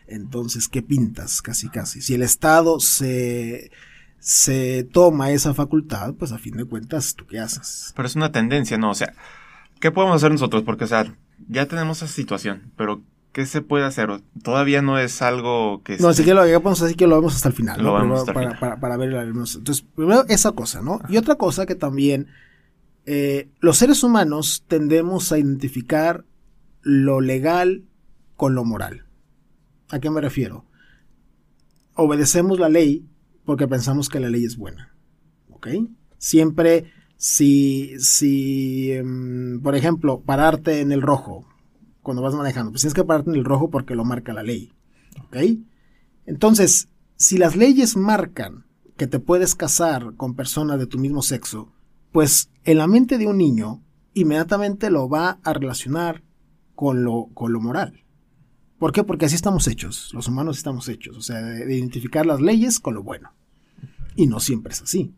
entonces, 0.07 0.69
¿qué 0.69 0.81
pintas? 0.83 1.43
Casi, 1.43 1.69
casi. 1.69 2.01
Si 2.03 2.15
el 2.15 2.23
Estado 2.23 2.79
se, 2.79 3.73
se 4.21 4.85
toma 4.93 5.31
esa 5.33 5.55
facultad, 5.55 6.15
pues 6.15 6.31
a 6.33 6.39
fin 6.39 6.57
de 6.57 6.65
cuentas, 6.65 7.15
¿tú 7.17 7.27
qué 7.27 7.41
haces? 7.41 7.93
Pero 7.97 8.07
es 8.07 8.15
una 8.17 8.31
tendencia, 8.33 8.79
¿no? 8.79 8.91
O 8.91 8.95
sea, 8.95 9.13
¿qué 9.81 9.91
podemos 9.91 10.17
hacer 10.17 10.31
nosotros? 10.31 10.63
Porque, 10.63 10.85
o 10.85 10.87
sea, 10.87 11.15
ya 11.49 11.67
tenemos 11.67 12.01
esa 12.03 12.13
situación, 12.13 12.71
pero 12.77 13.03
¿qué 13.35 13.45
se 13.45 13.61
puede 13.61 13.85
hacer? 13.85 14.09
Todavía 14.43 14.81
no 14.81 14.99
es 14.99 15.21
algo 15.21 15.83
que... 15.83 15.99
No, 15.99 16.09
esté- 16.09 16.23
así 16.23 16.25
que 16.25 16.33
lo 16.35 16.45
digamos 16.45 16.81
así 16.81 16.95
que 16.95 17.07
lo 17.07 17.17
vemos 17.17 17.35
hasta 17.37 17.49
el 17.49 17.55
final. 17.55 17.83
Lo 17.83 17.93
¿no? 17.93 17.99
Primero 17.99 18.19
hasta 18.21 18.31
el 18.31 18.35
para, 18.35 18.47
final. 18.47 18.61
para- 18.61 18.81
para 18.81 18.97
ver 18.97 19.13
Entonces, 19.13 19.85
primero 19.95 20.25
esa 20.29 20.53
cosa, 20.53 20.81
¿no? 20.81 21.01
Y 21.11 21.19
otra 21.19 21.35
cosa 21.35 21.67
que 21.67 21.75
también 21.75 22.29
eh, 23.05 23.51
los 23.61 23.77
seres 23.77 24.03
humanos 24.03 24.65
tendemos 24.69 25.31
a 25.33 25.39
identificar 25.39 26.25
lo 26.81 27.21
legal 27.21 27.85
con 28.37 28.55
lo 28.55 28.65
moral. 28.65 29.05
¿A 29.91 29.99
qué 29.99 30.09
me 30.11 30.21
refiero? 30.23 30.65
Obedecemos 31.95 32.59
la 32.59 32.69
ley 32.69 33.05
porque 33.45 33.69
pensamos 33.69 34.09
que 34.09 34.21
la 34.21 34.29
ley 34.31 34.45
es 34.45 34.57
buena. 34.57 34.95
¿Ok? 35.51 35.69
Siempre, 36.19 36.93
si, 37.17 37.99
si 37.99 38.93
em, 38.93 39.61
por 39.61 39.75
ejemplo, 39.77 40.21
pararte 40.21 40.81
en 40.81 40.93
el 40.93 41.03
rojo 41.03 41.47
cuando 42.05 42.23
vas 42.23 42.35
manejando, 42.35 42.71
pues 42.71 42.83
tienes 42.83 42.95
que 42.95 43.03
pararte 43.03 43.31
en 43.31 43.37
el 43.37 43.45
rojo 43.45 43.71
porque 43.71 43.97
lo 43.97 44.05
marca 44.05 44.33
la 44.33 44.45
ley. 44.45 44.73
¿Ok? 45.25 45.37
Entonces, 46.27 46.89
si 47.17 47.39
las 47.39 47.57
leyes 47.57 47.97
marcan 47.97 48.67
que 48.97 49.09
te 49.09 49.19
puedes 49.19 49.57
casar 49.57 50.15
con 50.17 50.35
personas 50.35 50.79
de 50.79 50.87
tu 50.87 50.99
mismo 50.99 51.23
sexo, 51.23 51.73
pues 52.13 52.51
en 52.63 52.79
la 52.79 52.87
mente 52.87 53.19
de 53.19 53.27
un 53.27 53.39
niño 53.39 53.83
inmediatamente 54.13 54.91
lo 54.91 55.09
va 55.09 55.41
a 55.43 55.53
relacionar 55.53 56.23
con 56.77 57.03
lo, 57.03 57.31
con 57.35 57.53
lo 57.53 57.61
moral. 57.61 58.05
¿Por 58.79 58.93
qué? 58.93 59.03
Porque 59.03 59.25
así 59.25 59.35
estamos 59.35 59.67
hechos, 59.67 60.11
los 60.13 60.29
humanos 60.29 60.59
estamos 60.59 60.89
hechos, 60.89 61.17
o 61.17 61.23
sea, 61.23 61.41
de, 61.41 61.65
de 61.65 61.77
identificar 61.77 62.27
las 62.27 62.41
leyes 62.41 62.79
con 62.79 62.95
lo 62.95 63.03
bueno. 63.03 63.33
Y 64.15 64.27
no 64.27 64.39
siempre 64.41 64.73
es 64.73 64.83
así. 64.83 65.13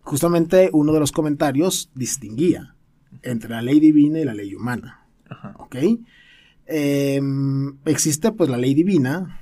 Justamente 0.00 0.70
uno 0.72 0.92
de 0.92 1.00
los 1.00 1.12
comentarios 1.12 1.90
distinguía 1.94 2.74
entre 3.22 3.50
la 3.50 3.62
ley 3.62 3.80
divina 3.80 4.18
y 4.18 4.24
la 4.24 4.34
ley 4.34 4.54
humana. 4.54 5.05
Ajá. 5.30 5.54
¿Ok? 5.58 5.76
Eh, 6.66 7.20
existe 7.84 8.32
pues 8.32 8.50
la 8.50 8.56
ley 8.56 8.74
divina, 8.74 9.40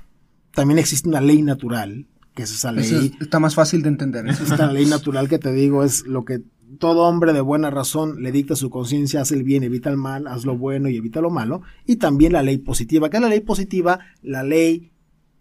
también 0.53 0.77
existe 0.79 1.09
una 1.09 1.21
ley 1.21 1.41
natural, 1.41 2.05
que 2.35 2.43
es 2.43 2.51
esa 2.53 2.71
ley, 2.71 2.83
es- 2.85 3.21
está 3.21 3.39
más 3.39 3.55
fácil 3.55 3.81
de 3.81 3.89
entender. 3.89 4.27
¿eh? 4.27 4.31
esta 4.31 4.71
ley 4.71 4.85
natural 4.89 5.27
que 5.27 5.39
te 5.39 5.51
digo 5.51 5.83
es 5.83 6.05
lo 6.05 6.23
que 6.25 6.41
todo 6.79 7.03
hombre 7.07 7.33
de 7.33 7.41
buena 7.41 7.69
razón 7.69 8.21
le 8.21 8.31
dicta 8.31 8.53
a 8.53 8.57
su 8.57 8.69
conciencia, 8.69 9.21
hace 9.21 9.35
el 9.35 9.43
bien, 9.43 9.63
evita 9.63 9.89
el 9.89 9.97
mal, 9.97 10.27
haz 10.27 10.45
lo 10.45 10.57
bueno 10.57 10.89
y 10.89 10.97
evita 10.97 11.21
lo 11.21 11.29
malo, 11.29 11.61
y 11.85 11.95
también 11.97 12.33
la 12.33 12.43
ley 12.43 12.57
positiva, 12.57 13.09
que 13.09 13.17
es 13.17 13.21
la 13.23 13.29
ley 13.29 13.39
positiva, 13.41 13.99
la 14.21 14.43
ley 14.43 14.91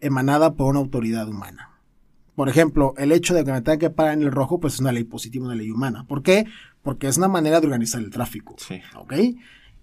emanada 0.00 0.54
por 0.54 0.70
una 0.70 0.80
autoridad 0.80 1.28
humana. 1.28 1.70
Por 2.34 2.48
ejemplo, 2.48 2.94
el 2.98 3.12
hecho 3.12 3.32
de 3.34 3.44
que 3.44 3.52
me 3.52 3.62
tenga 3.62 3.78
que 3.78 3.90
parar 3.90 4.14
en 4.14 4.22
el 4.22 4.32
rojo, 4.32 4.58
pues 4.60 4.74
es 4.74 4.80
una 4.80 4.90
ley 4.92 5.04
positiva, 5.04 5.46
una 5.46 5.54
ley 5.54 5.70
humana. 5.70 6.04
¿Por 6.06 6.22
qué? 6.22 6.46
Porque 6.82 7.06
es 7.08 7.16
una 7.16 7.28
manera 7.28 7.60
de 7.60 7.66
organizar 7.66 8.00
el 8.02 8.10
tráfico. 8.10 8.56
Sí. 8.58 8.80
¿ok? 8.96 9.14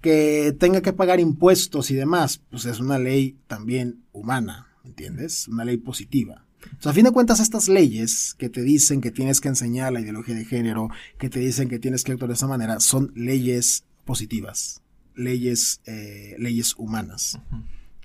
Que 0.01 0.55
tenga 0.57 0.81
que 0.81 0.93
pagar 0.93 1.19
impuestos 1.19 1.91
y 1.91 1.95
demás, 1.95 2.41
pues 2.49 2.65
es 2.65 2.79
una 2.79 2.97
ley 2.97 3.37
también 3.47 4.03
humana, 4.11 4.67
¿me 4.83 4.89
entiendes? 4.89 5.47
Una 5.47 5.63
ley 5.63 5.77
positiva. 5.77 6.45
O 6.79 6.81
sea, 6.81 6.91
a 6.91 6.95
fin 6.95 7.05
de 7.05 7.11
cuentas, 7.11 7.39
estas 7.39 7.67
leyes 7.69 8.35
que 8.37 8.49
te 8.49 8.61
dicen 8.61 9.01
que 9.01 9.11
tienes 9.11 9.41
que 9.41 9.47
enseñar 9.49 9.93
la 9.93 10.01
ideología 10.01 10.35
de 10.35 10.45
género, 10.45 10.89
que 11.19 11.29
te 11.29 11.39
dicen 11.39 11.69
que 11.69 11.79
tienes 11.79 12.03
que 12.03 12.11
actuar 12.13 12.29
de 12.29 12.35
esa 12.35 12.47
manera, 12.47 12.79
son 12.79 13.11
leyes 13.15 13.83
positivas, 14.05 14.81
leyes, 15.15 15.81
eh, 15.85 16.35
leyes 16.39 16.75
humanas, 16.77 17.39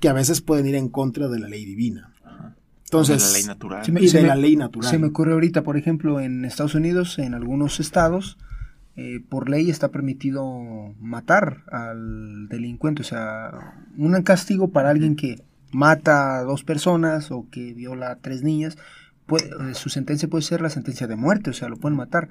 que 0.00 0.08
a 0.08 0.12
veces 0.12 0.40
pueden 0.40 0.66
ir 0.66 0.74
en 0.74 0.88
contra 0.88 1.28
de 1.28 1.38
la 1.38 1.48
ley 1.48 1.64
divina. 1.64 2.12
Entonces, 2.84 3.20
De 3.22 3.26
la 3.26 3.32
ley 3.32 3.44
natural. 3.44 3.92
Me- 3.92 4.00
y 4.02 4.08
de 4.08 4.22
me- 4.22 4.28
la 4.28 4.36
ley 4.36 4.56
natural. 4.56 4.90
Se 4.90 4.98
me 4.98 5.08
ocurre 5.08 5.32
ahorita, 5.32 5.62
por 5.62 5.76
ejemplo, 5.76 6.20
en 6.20 6.44
Estados 6.44 6.74
Unidos, 6.74 7.18
en 7.18 7.34
algunos 7.34 7.80
estados, 7.80 8.38
eh, 8.96 9.20
por 9.28 9.48
ley 9.50 9.68
está 9.70 9.90
permitido 9.90 10.94
matar 11.00 11.64
al 11.70 12.48
delincuente. 12.48 13.02
O 13.02 13.04
sea, 13.04 13.74
un 13.96 14.20
castigo 14.22 14.68
para 14.68 14.90
alguien 14.90 15.16
que 15.16 15.42
mata 15.72 16.38
a 16.38 16.42
dos 16.44 16.64
personas 16.64 17.30
o 17.30 17.46
que 17.50 17.74
viola 17.74 18.10
a 18.12 18.16
tres 18.16 18.42
niñas, 18.42 18.78
puede- 19.26 19.50
eh, 19.70 19.74
su 19.74 19.88
sentencia 19.90 20.28
puede 20.28 20.42
ser 20.42 20.62
la 20.62 20.70
sentencia 20.70 21.06
de 21.06 21.16
muerte, 21.16 21.50
o 21.50 21.52
sea, 21.52 21.68
lo 21.68 21.76
pueden 21.76 21.96
matar. 21.98 22.28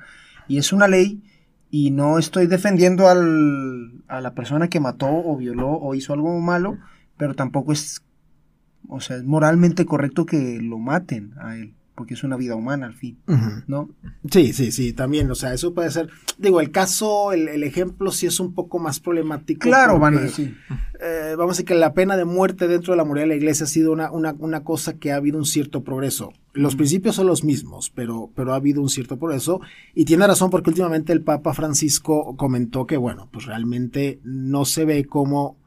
Y 0.47 0.57
es 0.57 0.73
una 0.73 0.87
ley 0.87 1.21
y 1.69 1.91
no 1.91 2.17
estoy 2.17 2.47
defendiendo 2.47 3.07
al, 3.09 4.03
a 4.07 4.21
la 4.21 4.33
persona 4.33 4.67
que 4.69 4.79
mató 4.79 5.07
o 5.09 5.37
violó 5.37 5.69
o 5.71 5.93
hizo 5.93 6.13
algo 6.13 6.39
malo, 6.39 6.77
pero 7.17 7.35
tampoco 7.35 7.73
es, 7.73 8.03
o 8.87 8.99
sea, 9.01 9.17
es 9.17 9.23
moralmente 9.23 9.85
correcto 9.85 10.25
que 10.25 10.59
lo 10.61 10.77
maten 10.79 11.33
a 11.39 11.55
él, 11.57 11.74
porque 11.95 12.13
es 12.13 12.23
una 12.23 12.35
vida 12.35 12.55
humana 12.55 12.85
al 12.85 12.93
fin. 12.93 13.17
¿no? 13.67 13.89
Sí, 14.29 14.53
sí, 14.53 14.71
sí, 14.71 14.93
también, 14.93 15.31
o 15.31 15.35
sea, 15.35 15.53
eso 15.53 15.73
puede 15.73 15.89
ser, 15.91 16.09
digo, 16.37 16.59
el 16.61 16.71
caso, 16.71 17.31
el, 17.31 17.47
el 17.47 17.63
ejemplo 17.63 18.11
sí 18.11 18.27
es 18.27 18.39
un 18.39 18.53
poco 18.53 18.79
más 18.79 18.99
problemático. 18.99 19.61
Claro, 19.61 19.97
van 19.97 20.17
a 20.17 20.21
decir. 20.21 20.57
eh, 21.01 21.35
vamos 21.37 21.51
a 21.51 21.53
decir 21.53 21.65
que 21.65 21.75
la 21.75 21.93
pena 21.93 22.17
de 22.17 22.25
muerte 22.25 22.67
dentro 22.67 22.93
de 22.93 22.97
la 22.97 23.05
moral 23.05 23.23
de 23.23 23.27
la 23.29 23.35
iglesia 23.35 23.63
ha 23.63 23.67
sido 23.67 23.91
una, 23.91 24.11
una, 24.11 24.35
una 24.39 24.63
cosa 24.63 24.97
que 24.97 25.11
ha 25.11 25.15
habido 25.15 25.37
un 25.37 25.45
cierto 25.45 25.83
progreso. 25.83 26.33
Los 26.53 26.75
principios 26.75 27.15
son 27.15 27.27
los 27.27 27.43
mismos, 27.43 27.91
pero, 27.93 28.29
pero 28.35 28.53
ha 28.53 28.57
habido 28.57 28.81
un 28.81 28.89
cierto 28.89 29.17
progreso. 29.17 29.61
Y 29.93 30.05
tiene 30.05 30.27
razón 30.27 30.49
porque 30.49 30.69
últimamente 30.69 31.11
el 31.13 31.21
Papa 31.21 31.53
Francisco 31.53 32.35
comentó 32.37 32.85
que, 32.87 32.97
bueno, 32.97 33.29
pues 33.31 33.45
realmente 33.45 34.19
no 34.23 34.65
se 34.65 34.85
ve 34.85 35.05
cómo 35.05 35.57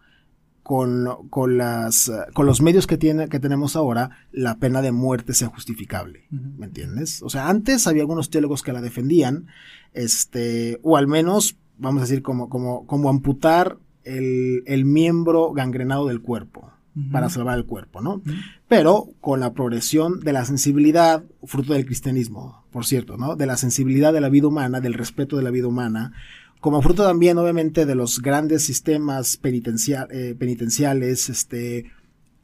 con, 0.69 1.09
con, 1.31 1.57
las, 1.57 2.11
eh, 2.11 2.13
con 2.35 2.45
los 2.45 2.61
medios 2.61 2.87
que, 2.87 2.99
tiene, 2.99 3.31
que 3.31 3.41
tenemos 3.41 3.75
ahora 3.75 4.11
la 4.33 4.59
pena 4.59 4.83
de 4.83 4.93
muerte 4.93 5.33
sea 5.33 5.49
justificable. 5.49 6.27
¿Me 6.31 6.67
entiendes? 6.67 7.23
O 7.23 7.31
sea, 7.31 7.49
antes 7.49 7.87
había 7.87 8.03
algunos 8.03 8.29
teólogos 8.29 8.63
que 8.63 8.75
la 8.75 8.83
defendían, 8.83 9.47
este, 9.95 10.79
o 10.83 10.99
al 10.99 11.07
menos, 11.07 11.57
vamos 11.79 12.03
a 12.03 12.05
decir, 12.05 12.21
como, 12.21 12.51
como, 12.51 12.87
como 12.87 13.09
amputar 13.09 13.79
el, 14.05 14.63
el 14.67 14.85
miembro 14.85 15.55
gangrenado 15.55 16.07
del 16.07 16.21
cuerpo 16.21 16.71
para 17.13 17.31
salvar 17.31 17.57
el 17.57 17.65
cuerpo, 17.65 18.03
¿no? 18.03 18.21
Pero 18.67 19.09
con 19.23 19.41
la 19.41 19.55
progresión 19.55 20.21
de 20.21 20.35
la 20.35 20.45
sensibilidad, 20.45 21.23
fruto 21.45 21.73
del 21.73 21.87
cristianismo, 21.87 22.65
por 22.73 22.85
cierto, 22.85 23.17
¿no? 23.17 23.37
De 23.37 23.47
la 23.47 23.57
sensibilidad 23.57 24.13
de 24.13 24.21
la 24.21 24.29
vida 24.29 24.49
humana, 24.49 24.81
del 24.81 24.95
respeto 24.95 25.37
de 25.37 25.45
la 25.45 25.51
vida 25.51 25.69
humana, 25.69 26.13
como 26.61 26.83
fruto 26.83 27.05
también, 27.05 27.39
obviamente, 27.39 27.87
de 27.87 27.95
los 27.95 28.21
grandes 28.21 28.65
sistemas 28.65 29.39
eh, 29.43 30.37
penitenciales, 30.39 31.29
este, 31.29 31.93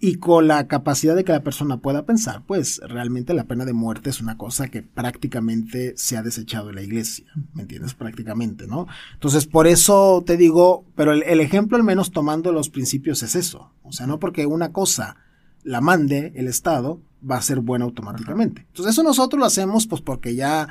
y 0.01 0.17
con 0.17 0.49
la 0.49 0.67
capacidad 0.67 1.17
de 1.17 1.25
que 1.25 1.33
la 1.33 1.43
persona 1.43 1.79
pueda 1.79 2.05
pensar, 2.05 2.43
pues 2.47 2.81
realmente 2.87 3.33
la 3.33 3.45
pena 3.45 3.65
de 3.65 3.73
muerte 3.73 4.11
es 4.11 4.21
una 4.21 4.37
cosa 4.37 4.69
que 4.69 4.83
prácticamente 4.83 5.95
se 5.97 6.17
ha 6.17 6.23
desechado 6.23 6.69
en 6.69 6.77
la 6.77 6.83
iglesia, 6.83 7.27
¿me 7.55 7.63
entiendes? 7.63 7.95
Prácticamente, 7.95 8.67
¿no? 8.67 8.87
Entonces, 9.15 9.47
por 9.47 9.67
eso 9.67 10.23
te 10.27 10.37
digo, 10.37 10.85
pero 10.95 11.13
el, 11.13 11.23
el 11.23 11.41
ejemplo 11.41 11.77
al 11.77 11.85
menos 11.85 12.11
tomando 12.11 12.53
los 12.53 12.69
principios 12.69 13.23
es 13.23 13.35
eso, 13.35 13.73
o 13.83 13.93
sea, 13.93 14.07
no 14.07 14.19
porque 14.19 14.47
una 14.47 14.73
cosa 14.73 15.17
la 15.63 15.81
mande 15.81 16.33
el 16.37 16.47
Estado 16.47 17.01
va 17.29 17.39
a 17.39 17.43
ser 17.43 17.61
buena 17.61 17.87
automáticamente. 17.87 18.67
Entonces, 18.69 18.93
eso 18.93 19.03
nosotros 19.03 19.41
lo 19.41 19.47
hacemos 19.47 19.87
pues 19.87 20.03
porque 20.03 20.35
ya 20.35 20.69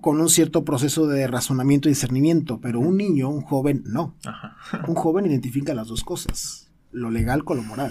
con 0.00 0.20
un 0.20 0.28
cierto 0.28 0.64
proceso 0.64 1.06
de 1.06 1.26
razonamiento 1.26 1.88
y 1.88 1.92
discernimiento, 1.92 2.60
pero 2.60 2.80
un 2.80 2.96
niño, 2.96 3.28
un 3.28 3.40
joven, 3.40 3.82
no. 3.86 4.14
Ajá. 4.24 4.56
Un 4.88 4.94
joven 4.94 5.26
identifica 5.26 5.74
las 5.74 5.88
dos 5.88 6.04
cosas, 6.04 6.70
lo 6.92 7.10
legal 7.10 7.44
con 7.44 7.56
lo 7.56 7.62
moral, 7.62 7.90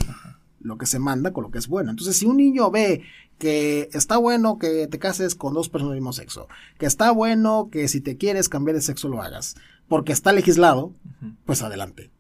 lo 0.62 0.78
que 0.78 0.86
se 0.86 1.00
manda 1.00 1.34
con 1.34 1.44
lo 1.44 1.52
que 1.52 1.58
es 1.58 1.68
bueno. 1.68 1.90
Entonces, 1.90 2.16
si 2.16 2.26
un 2.26 2.38
niño 2.38 2.70
ve 2.72 3.02
que 3.38 3.90
está 3.94 4.18
bueno 4.18 4.60
que 4.60 4.88
te 4.88 5.00
cases 5.00 5.34
con 5.34 5.54
dos 5.54 5.70
personas 5.70 5.94
del 5.94 6.02
mismo 6.02 6.14
sexo, 6.14 6.48
que 6.78 6.86
está 6.86 7.12
bueno 7.12 7.70
que 7.72 7.88
si 7.88 8.02
te 8.02 8.18
quieres 8.18 8.50
cambiar 8.50 8.76
de 8.76 8.82
sexo 8.82 9.08
lo 9.08 9.22
hagas, 9.22 9.56
porque 9.88 10.12
está 10.12 10.32
legislado, 10.32 10.94
pues 11.46 11.64
adelante. 11.64 12.12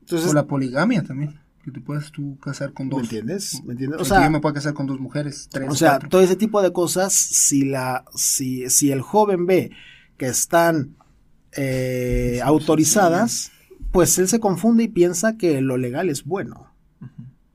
Entonces, 0.00 0.30
O 0.30 0.34
la 0.34 0.46
poligamia 0.46 1.02
también, 1.02 1.40
que 1.72 1.80
te 1.80 1.86
puedes 1.86 2.10
tú 2.10 2.38
casar 2.38 2.72
con 2.72 2.88
dos. 2.88 2.98
¿me 2.98 3.02
entiendes? 3.04 3.62
¿Me 3.64 3.72
entiendes? 3.72 4.00
O 4.00 4.02
O 4.02 4.04
sea, 4.04 4.24
yo 4.24 4.30
me 4.30 4.40
puedo 4.40 4.54
casar 4.54 4.74
con 4.74 4.86
dos 4.86 5.00
mujeres, 5.00 5.48
tres, 5.50 5.68
O 5.70 5.74
sea, 5.74 5.90
cuatro. 5.92 6.08
todo 6.08 6.20
ese 6.20 6.36
tipo 6.36 6.62
de 6.62 6.72
cosas, 6.72 7.12
si 7.12 7.64
la, 7.64 8.04
si, 8.14 8.68
si 8.70 8.90
el 8.90 9.00
joven 9.02 9.46
ve 9.46 9.70
que 10.16 10.26
están 10.26 10.96
eh, 11.52 12.40
autorizadas, 12.42 13.52
pues 13.92 14.18
él 14.18 14.28
se 14.28 14.40
confunde 14.40 14.84
y 14.84 14.88
piensa 14.88 15.36
que 15.36 15.60
lo 15.60 15.76
legal 15.76 16.08
es 16.08 16.24
bueno. 16.24 16.66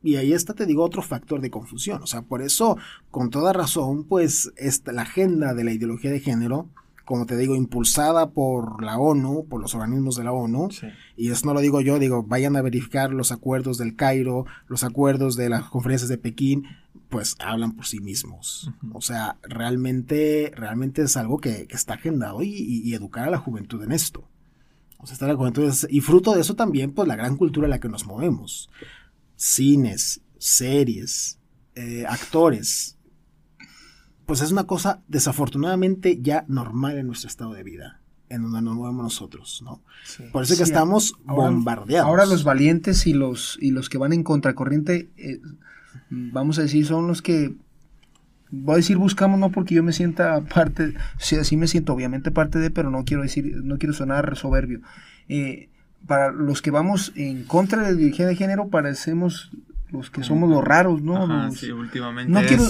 Y 0.04 0.18
ahí 0.18 0.34
está, 0.34 0.54
te 0.54 0.68
digo, 0.68 0.84
otro 0.84 1.02
factor 1.02 1.42
de 1.42 1.50
confusión. 1.50 2.04
O 2.04 2.06
sea, 2.06 2.22
por 2.22 2.44
eso, 2.44 2.78
con 3.10 3.32
toda 3.32 3.54
razón, 3.54 4.04
pues 4.04 4.52
esta, 4.56 4.92
la 4.92 5.02
agenda 5.02 5.56
de 5.56 5.64
la 5.64 5.72
ideología 5.72 6.12
de 6.12 6.20
género 6.20 6.70
como 7.06 7.26
te 7.26 7.38
digo, 7.38 7.56
impulsada 7.56 8.32
por 8.32 8.84
la 8.84 8.98
ONU, 8.98 9.46
por 9.48 9.62
los 9.62 9.74
organismos 9.76 10.16
de 10.16 10.24
la 10.24 10.32
ONU. 10.34 10.70
Sí. 10.72 10.88
Y 11.16 11.30
eso 11.32 11.46
no 11.46 11.54
lo 11.54 11.62
digo 11.62 11.80
yo, 11.82 12.00
digo, 12.00 12.24
vayan 12.24 12.56
a 12.56 12.62
verificar 12.62 13.12
los 13.14 13.32
acuerdos 13.32 13.78
del 13.78 13.96
Cairo, 13.96 14.46
los 14.68 14.84
acuerdos 14.84 15.36
de 15.36 15.50
las 15.50 15.64
conferencias 15.70 16.10
de 16.10 16.18
Pekín, 16.18 16.66
pues 17.10 17.36
hablan 17.40 17.74
por 17.76 17.86
sí 17.86 18.00
mismos. 18.00 18.72
O 18.92 19.02
sea, 19.02 19.38
realmente, 19.44 20.52
realmente 20.56 21.04
es 21.04 21.16
algo 21.16 21.38
que, 21.40 21.68
que 21.68 21.76
está 21.76 21.94
agendado 21.94 22.42
y, 22.42 22.50
y- 22.50 22.82
y 22.82 22.94
educar 22.96 23.28
a 23.28 23.32
la 23.32 23.38
juventud 23.38 23.82
en 23.84 23.92
esto. 23.92 24.28
O 24.98 25.06
sea, 25.06 25.14
está 25.14 25.28
la 25.28 25.36
juventud 25.36 25.64
es- 25.66 25.88
y 25.90 26.02
fruto 26.02 26.34
de 26.34 26.42
eso 26.42 26.56
también, 26.56 26.92
pues 26.92 27.08
la 27.08 27.16
gran 27.16 27.38
cultura 27.38 27.68
en 27.68 27.72
la 27.72 27.80
que 27.80 27.90
nos 27.90 28.06
movemos. 28.08 28.70
Cines, 29.36 30.22
series, 30.38 31.40
eh, 31.76 32.06
actores. 32.08 32.95
Pues 34.26 34.42
es 34.42 34.52
una 34.52 34.64
cosa 34.66 35.02
desafortunadamente 35.08 36.20
ya 36.22 36.46
normal 36.48 36.98
en 36.98 37.08
nuestro 37.08 37.28
estado 37.30 37.54
de 37.54 37.64
vida, 37.64 38.00
en 38.30 38.42
donde 38.42 38.62
nos 38.62 38.76
movemos 38.76 39.04
nosotros, 39.04 39.62
¿no? 39.64 39.82
Sí. 40.04 40.24
Por 40.32 40.44
eso 40.44 40.54
es 40.54 40.60
que 40.60 40.66
Sí, 40.66 40.72
estamos 40.72 41.14
ahora- 41.28 41.50
bombardeados. 41.52 42.08
Ahora 42.08 42.26
los 42.26 42.44
valientes 42.44 43.06
y 43.08 43.14
los, 43.14 43.58
y 43.62 43.72
los 43.72 43.90
que 43.90 43.98
van 43.98 44.14
en 44.14 44.24
contracorriente, 44.24 45.10
eh, 45.18 45.40
vamos 46.10 46.58
a 46.58 46.64
decir, 46.64 46.86
son 46.86 47.08
los 47.08 47.22
que, 47.22 47.54
voy 48.50 48.74
a 48.74 48.78
decir 48.78 48.98
buscamos, 48.98 49.40
no 49.40 49.52
porque 49.52 49.76
yo 49.76 49.84
me 49.84 49.94
sienta 49.94 50.42
parte, 50.42 50.94
sí, 51.20 51.36
así 51.36 51.56
me 51.58 51.68
siento 51.68 51.94
obviamente 51.94 52.32
parte 52.32 52.58
de, 52.60 52.72
pero 52.72 52.90
no 52.90 53.04
quiero 53.06 53.22
decir, 53.24 53.58
no 53.64 53.78
quiero 53.78 53.94
sonar 53.94 54.36
soberbio. 54.38 54.82
Eh, 55.30 55.70
para 56.08 56.32
los 56.32 56.62
que 56.62 56.72
vamos 56.72 57.12
en 57.16 57.44
contra 57.46 57.82
de 57.82 57.92
la 57.94 57.98
ideología 58.00 58.28
de 58.28 58.36
género, 58.36 58.70
parecemos 58.70 59.52
los 59.92 60.10
que 60.10 60.24
somos 60.24 60.50
los 60.50 60.64
raros, 60.64 61.02
¿no? 61.02 61.24
Ajá, 61.24 61.46
Los- 61.48 61.58
sí, 61.60 61.72
últimamente 61.72 62.32
no 62.32 62.40
es- 62.40 62.48
quiero... 62.48 62.64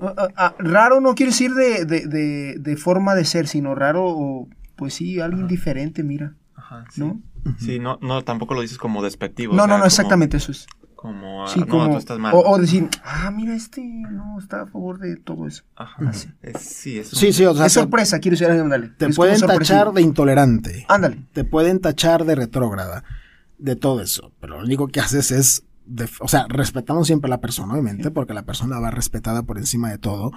ah, 0.00 0.14
ah, 0.16 0.28
ah, 0.36 0.54
raro 0.58 1.00
no 1.00 1.14
quiere 1.14 1.32
decir 1.32 1.54
de, 1.54 1.84
de, 1.84 2.06
de, 2.06 2.56
de 2.58 2.76
forma 2.76 3.14
de 3.14 3.24
ser, 3.24 3.46
sino 3.48 3.74
raro, 3.74 4.04
o, 4.06 4.48
pues 4.76 4.94
sí, 4.94 5.20
alguien 5.20 5.44
Ajá. 5.44 5.50
diferente, 5.50 6.02
mira, 6.02 6.34
Ajá, 6.56 6.84
sí. 6.90 7.00
¿no? 7.00 7.20
Sí, 7.58 7.78
no, 7.78 7.98
no, 8.00 8.22
tampoco 8.22 8.54
lo 8.54 8.62
dices 8.62 8.78
como 8.78 9.02
despectivo. 9.02 9.52
o 9.52 9.56
No, 9.56 9.62
sea, 9.64 9.66
no, 9.68 9.74
no, 9.74 9.78
como- 9.80 9.86
exactamente 9.86 10.36
eso 10.38 10.52
es. 10.52 10.66
Como, 10.96 11.46
Sí, 11.48 11.60
no, 11.60 11.66
como, 11.68 11.90
tú 11.90 11.98
estás 11.98 12.18
mal. 12.18 12.32
o, 12.34 12.38
o 12.38 12.58
decir, 12.58 12.88
ah, 13.04 13.30
mira, 13.30 13.54
este 13.54 13.82
no 13.84 14.38
está 14.38 14.62
a 14.62 14.66
favor 14.66 14.98
de 14.98 15.16
todo 15.16 15.46
eso. 15.46 15.62
Ajá, 15.76 16.08
así. 16.08 16.30
es- 16.40 16.62
sí, 16.62 16.98
es 16.98 17.12
un- 17.12 17.18
Sí, 17.18 17.30
sí, 17.34 17.44
o 17.44 17.52
sea, 17.54 17.66
es 17.66 17.74
te, 17.74 17.80
sorpresa, 17.80 18.18
quiero 18.20 18.38
decir, 18.38 18.50
ándale. 18.58 18.88
te 18.88 19.04
Es 19.06 19.16
pueden 19.16 19.38
tachar 19.38 19.92
de 19.92 20.00
intolerante. 20.00 20.86
Ándale. 20.88 21.18
te 21.34 21.44
pueden 21.44 21.80
tachar 21.80 22.24
de 22.24 22.34
retrógrada, 22.36 23.04
de 23.58 23.76
todo 23.76 24.00
eso, 24.00 24.32
pero 24.40 24.56
lo 24.58 24.64
único 24.64 24.88
que 24.88 25.00
haces 25.00 25.30
es, 25.30 25.64
def- 25.86 26.20
o 26.20 26.28
sea, 26.28 26.46
respetamos 26.48 27.06
siempre 27.06 27.28
a 27.28 27.36
la 27.36 27.40
persona, 27.40 27.72
obviamente, 27.74 28.10
porque 28.10 28.34
la 28.34 28.44
persona 28.44 28.78
va 28.78 28.90
respetada 28.90 29.42
por 29.42 29.58
encima 29.58 29.90
de 29.90 29.98
todo, 29.98 30.32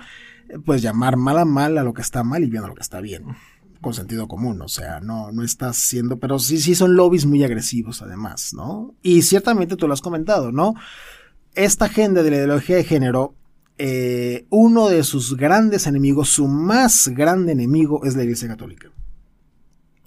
eh, 0.49 0.59
pues 0.63 0.81
llamar 0.81 1.17
mal 1.17 1.37
a 1.37 1.45
mal 1.45 1.77
a 1.77 1.83
lo 1.83 1.93
que 1.93 2.01
está 2.01 2.23
mal 2.23 2.43
y 2.43 2.49
bien 2.49 2.63
a 2.63 2.67
lo 2.67 2.75
que 2.75 2.81
está 2.81 3.01
bien, 3.01 3.25
con 3.81 3.93
sentido 3.93 4.27
común, 4.27 4.61
o 4.61 4.67
sea, 4.67 4.99
no, 4.99 5.31
no 5.31 5.43
estás 5.43 5.77
siendo, 5.77 6.17
pero 6.19 6.39
sí, 6.39 6.59
sí 6.59 6.75
son 6.75 6.95
lobbies 6.95 7.25
muy 7.25 7.43
agresivos 7.43 8.01
además, 8.01 8.53
¿no? 8.53 8.95
Y 9.01 9.21
ciertamente 9.21 9.75
tú 9.75 9.87
lo 9.87 9.93
has 9.93 10.01
comentado, 10.01 10.51
¿no? 10.51 10.73
Esta 11.53 11.85
agenda 11.85 12.23
de 12.23 12.29
la 12.31 12.37
ideología 12.37 12.75
de 12.75 12.83
género, 12.83 13.35
eh, 13.77 14.47
uno 14.49 14.89
de 14.89 15.03
sus 15.03 15.37
grandes 15.37 15.85
enemigos, 15.87 16.29
su 16.29 16.47
más 16.47 17.09
grande 17.09 17.51
enemigo 17.51 18.03
es 18.05 18.15
la 18.15 18.23
Iglesia 18.23 18.47
Católica 18.47 18.89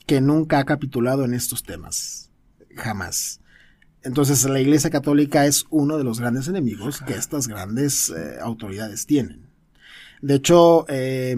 que 0.06 0.20
nunca 0.20 0.58
ha 0.58 0.64
capitulado 0.64 1.24
en 1.24 1.34
estos 1.34 1.62
temas. 1.62 2.30
Jamás. 2.74 3.39
Entonces 4.02 4.44
la 4.48 4.60
Iglesia 4.60 4.90
Católica 4.90 5.46
es 5.46 5.66
uno 5.70 5.98
de 5.98 6.04
los 6.04 6.20
grandes 6.20 6.48
enemigos 6.48 7.00
que 7.02 7.14
estas 7.14 7.48
grandes 7.48 8.10
eh, 8.10 8.38
autoridades 8.40 9.06
tienen. 9.06 9.46
De 10.22 10.34
hecho, 10.36 10.86
eh, 10.88 11.36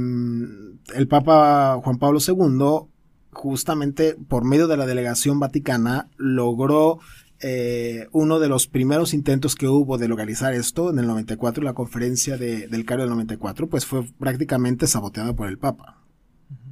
el 0.94 1.09
Papa 1.09 1.81
Juan 1.83 1.98
Pablo 1.98 2.18
II, 2.27 2.88
justamente 3.33 4.16
por 4.29 4.44
medio 4.44 4.66
de 4.68 4.77
la 4.77 4.87
delegación 4.87 5.40
vaticana, 5.40 6.09
logró 6.16 6.98
eh, 7.40 8.07
uno 8.12 8.38
de 8.38 8.48
los 8.48 8.68
primeros 8.68 9.14
intentos 9.14 9.57
que 9.57 9.66
hubo 9.66 9.98
de 9.98 10.07
localizar 10.07 10.53
esto 10.55 10.90
en 10.90 10.98
el 11.01 11.07
94, 11.09 11.64
la 11.64 11.72
conferencia 11.75 12.37
de- 12.37 12.68
del 12.68 12.85
Cairo 12.85 13.03
del 13.03 13.11
94, 13.11 13.68
pues 13.68 13.85
fue 13.85 14.05
prácticamente 14.20 14.87
saboteada 14.87 15.35
por 15.35 15.48
el 15.48 15.59
Papa 15.59 15.98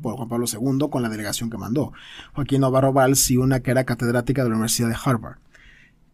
por 0.03 0.14
Juan 0.16 0.29
Pablo 0.29 0.46
II 0.46 0.88
con 0.90 1.03
la 1.03 1.09
delegación 1.09 1.50
que 1.50 1.59
mandó. 1.59 1.92
Joaquín 2.35 2.61
Navarro 2.61 2.92
Valls 2.92 3.31
y 3.31 3.37
una 3.38 3.61
que 3.61 3.70
era 3.70 3.85
catedrática 3.85 4.42
de 4.44 4.48
la 4.50 4.55
Universidad 4.55 4.88
de 4.88 4.96
Harvard. 5.03 5.38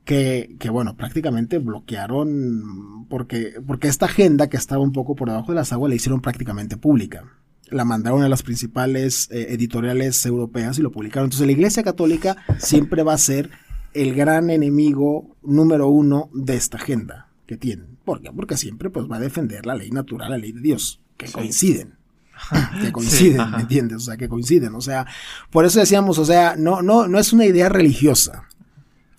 Que, 0.07 0.57
que, 0.61 0.71
bueno, 0.71 0.97
prácticamente 0.97 1.59
bloquearon 1.59 3.07
porque, 3.09 3.55
porque 3.67 3.89
esta 3.89 4.07
agenda 4.07 4.49
que 4.49 4.57
estaba 4.57 4.81
un 4.83 4.93
poco 4.93 5.15
por 5.17 5.29
debajo 5.29 5.51
de 5.53 5.57
las 5.57 5.73
aguas 5.73 5.91
la 5.91 5.97
hicieron 5.97 6.21
prácticamente 6.23 6.77
pública. 6.77 7.25
La 7.71 7.85
mandaron 7.85 8.23
a 8.23 8.29
las 8.29 8.45
principales 8.45 9.29
eh, 9.33 9.49
editoriales 9.51 10.25
europeas 10.25 10.79
y 10.79 10.83
lo 10.83 10.93
publicaron. 10.93 11.27
Entonces 11.27 11.47
la 11.47 11.53
Iglesia 11.53 11.83
Católica 11.83 12.37
siempre 12.59 13.03
va 13.03 13.15
a 13.15 13.19
ser 13.19 13.51
el 13.95 14.15
gran 14.15 14.49
enemigo 14.51 15.37
número 15.43 15.89
uno 15.89 16.31
de 16.33 16.55
esta 16.55 16.77
agenda 16.77 17.29
que 17.47 17.57
tienen. 17.57 17.99
¿Por 18.05 18.23
qué? 18.23 18.31
Porque 18.33 18.57
siempre 18.57 18.91
pues, 18.91 19.07
va 19.11 19.17
a 19.17 19.21
defender 19.21 19.67
la 19.67 19.75
ley 19.75 19.91
natural, 19.91 20.31
la 20.31 20.39
ley 20.39 20.53
de 20.53 20.61
Dios, 20.61 21.01
que 21.17 21.27
Sí. 21.27 21.33
coinciden 21.33 21.95
que 22.81 22.93
coinciden. 22.93 23.51
¿me 23.51 23.63
entiendes? 23.63 23.97
O 23.97 24.01
sea, 24.01 24.17
que 24.17 24.29
coinciden, 24.29 24.75
o 24.77 24.81
sea, 24.81 25.07
por 25.51 25.65
eso 25.65 25.81
decíamos, 25.81 26.19
o 26.19 26.25
sea, 26.25 26.55
no, 26.57 26.83
no, 26.83 27.09
no 27.09 27.19
es 27.19 27.33
una 27.33 27.47
idea 27.47 27.69
religiosa. 27.69 28.45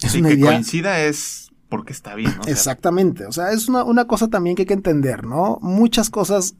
Es 0.01 0.11
sí, 0.11 0.19
una 0.19 0.29
que 0.29 0.35
idea. 0.35 0.51
coincida 0.51 1.01
es 1.01 1.51
porque 1.69 1.91
está 1.93 2.15
bien, 2.15 2.33
¿no? 2.37 2.45
O 2.47 2.49
sea, 2.53 2.53
Exactamente, 2.53 3.25
o 3.25 3.31
sea, 3.31 3.51
es 3.51 3.67
una, 3.67 3.83
una 3.83 4.05
cosa 4.07 4.27
también 4.29 4.55
que 4.55 4.61
hay 4.63 4.67
que 4.67 4.73
entender, 4.73 5.25
¿no? 5.25 5.59
Muchas 5.61 6.09
cosas 6.09 6.55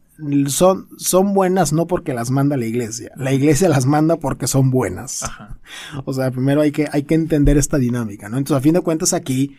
son, 0.48 0.90
son 0.98 1.34
buenas 1.34 1.74
no 1.74 1.88
porque 1.88 2.14
las 2.14 2.30
manda 2.32 2.58
la 2.58 2.66
iglesia, 2.66 3.12
la 3.16 3.32
iglesia 3.34 3.70
las 3.70 3.86
manda 3.86 4.18
porque 4.18 4.48
son 4.48 4.70
buenas. 4.72 5.24
Ajá. 5.24 5.60
O 6.06 6.14
sea, 6.14 6.32
primero 6.32 6.62
hay 6.62 6.72
que, 6.72 6.90
hay 6.92 7.04
que 7.04 7.16
entender 7.16 7.58
esta 7.58 7.78
dinámica, 7.78 8.28
¿no? 8.30 8.38
Entonces, 8.38 8.60
a 8.60 8.64
fin 8.64 8.74
de 8.74 8.82
cuentas, 8.82 9.14
aquí, 9.14 9.56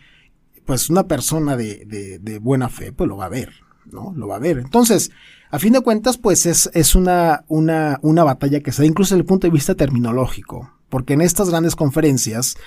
pues 0.65 0.89
una 0.89 1.07
persona 1.07 1.55
de, 1.55 1.85
de, 1.85 2.19
de 2.19 2.39
buena 2.39 2.69
fe, 2.69 2.91
pues 2.91 3.07
lo 3.07 3.17
va 3.17 3.25
a 3.25 3.29
ver, 3.29 3.53
¿no? 3.85 4.13
Lo 4.15 4.27
va 4.27 4.35
a 4.35 4.39
ver. 4.39 4.59
Entonces, 4.59 5.11
a 5.49 5.57
fin 5.57 5.73
de 5.73 5.81
cuentas, 5.81 6.17
pues 6.17 6.45
es, 6.45 6.69
es 6.73 6.93
una, 6.93 7.43
una, 7.47 7.97
una 8.03 8.23
batalla 8.23 8.59
que 8.59 8.71
se 8.71 8.83
da 8.83 8.87
incluso 8.87 9.15
desde 9.15 9.21
el 9.21 9.25
punto 9.27 9.47
de 9.47 9.51
vista 9.51 9.73
terminológico. 9.75 10.71
Porque 10.89 11.13
en 11.13 11.21
estas 11.21 11.49
grandes 11.49 11.75
conferencias, 11.75 12.57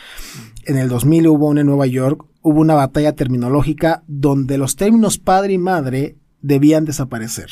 en 0.65 0.79
el 0.79 0.89
2000 0.89 1.29
hubo 1.29 1.49
una 1.49 1.61
en 1.63 1.67
Nueva 1.67 1.87
York, 1.87 2.25
hubo 2.41 2.61
una 2.61 2.75
batalla 2.75 3.15
terminológica 3.15 4.03
donde 4.07 4.59
los 4.59 4.77
términos 4.77 5.19
padre 5.19 5.55
y 5.55 5.59
madre 5.59 6.17
debían 6.41 6.85
desaparecer. 6.85 7.51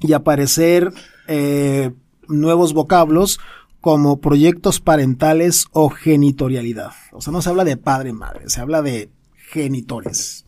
Y 0.00 0.12
aparecer 0.12 0.92
eh, 1.28 1.92
nuevos 2.28 2.72
vocablos 2.72 3.38
como 3.80 4.20
proyectos 4.20 4.80
parentales 4.80 5.66
o 5.72 5.88
genitorialidad. 5.88 6.92
O 7.12 7.20
sea, 7.20 7.32
no 7.32 7.42
se 7.42 7.50
habla 7.50 7.64
de 7.64 7.76
padre 7.76 8.10
y 8.10 8.12
madre, 8.12 8.48
se 8.48 8.60
habla 8.60 8.82
de 8.82 9.10
genitores. 9.34 10.46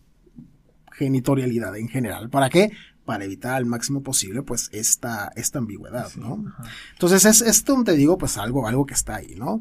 Genitorialidad 0.93 1.77
en 1.77 1.89
general. 1.89 2.31
¿Para 2.31 2.51
qué? 2.51 2.71
Para 3.05 3.25
evitar 3.25 3.55
al 3.55 3.67
máximo 3.67 4.03
posible, 4.03 4.43
pues, 4.43 4.69
esta, 4.73 5.33
esta 5.37 5.59
ambigüedad, 5.59 6.09
Sí, 6.09 6.21
¿no? 6.21 6.45
ajá. 6.49 6.71
Entonces, 6.93 7.25
es 7.25 7.41
esto, 7.43 7.83
te 7.85 7.93
digo, 7.93 8.19
pues 8.19 8.39
algo, 8.39 8.69
algo 8.69 8.87
que 8.87 8.95
está 8.95 9.17
ahí, 9.17 9.35
¿no? 9.37 9.61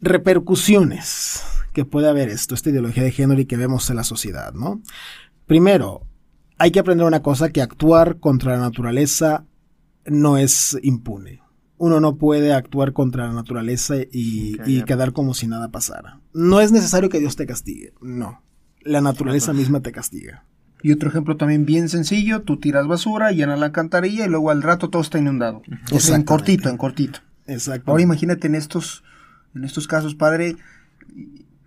Repercusiones 0.00 1.42
que 1.72 1.84
puede 1.84 2.08
haber 2.08 2.28
esto, 2.28 2.54
esta 2.54 2.70
ideología 2.70 3.02
de 3.02 3.12
género 3.12 3.40
y 3.40 3.46
que 3.46 3.56
vemos 3.56 3.90
en 3.90 3.96
la 3.96 4.04
sociedad, 4.04 4.52
¿no? 4.52 4.80
Primero, 5.46 6.02
hay 6.58 6.72
que 6.72 6.80
aprender 6.80 7.06
una 7.06 7.22
cosa, 7.22 7.50
que 7.50 7.62
actuar 7.62 8.18
contra 8.18 8.56
la 8.56 8.62
naturaleza 8.62 9.44
no 10.06 10.38
es 10.38 10.76
impune. 10.82 11.40
Uno 11.76 12.00
no 12.00 12.16
puede 12.16 12.52
actuar 12.52 12.92
contra 12.92 13.28
la 13.28 13.32
naturaleza 13.32 13.94
y, 14.10 14.82
quedar 14.82 15.12
como 15.12 15.34
si 15.34 15.46
nada 15.46 15.68
pasara. 15.68 16.20
No 16.32 16.60
es 16.60 16.72
necesario 16.72 17.08
que 17.08 17.20
Dios 17.20 17.36
te 17.36 17.46
castigue, 17.46 17.92
no. 18.00 18.42
La 18.82 19.00
naturaleza 19.00 19.52
misma 19.52 19.80
te 19.80 19.92
castiga. 19.92 20.44
Y 20.82 20.92
otro 20.92 21.08
ejemplo 21.08 21.36
también 21.36 21.66
bien 21.66 21.88
sencillo, 21.88 22.42
tú 22.42 22.58
tiras 22.58 22.86
basura, 22.86 23.32
llenas 23.32 23.58
la 23.58 23.66
alcantarilla 23.66 24.26
y 24.26 24.28
luego 24.28 24.50
al 24.50 24.62
rato 24.62 24.90
todo 24.90 25.02
está 25.02 25.18
inundado. 25.18 25.62
O 25.92 25.98
sea, 25.98 26.16
en 26.16 26.22
cortito, 26.22 26.68
en 26.68 26.76
cortito. 26.76 27.20
Exacto. 27.46 27.90
Ahora 27.90 28.02
imagínate 28.02 28.46
en 28.46 28.54
estos, 28.54 29.02
en 29.54 29.64
estos 29.64 29.88
casos, 29.88 30.14
padre, 30.14 30.56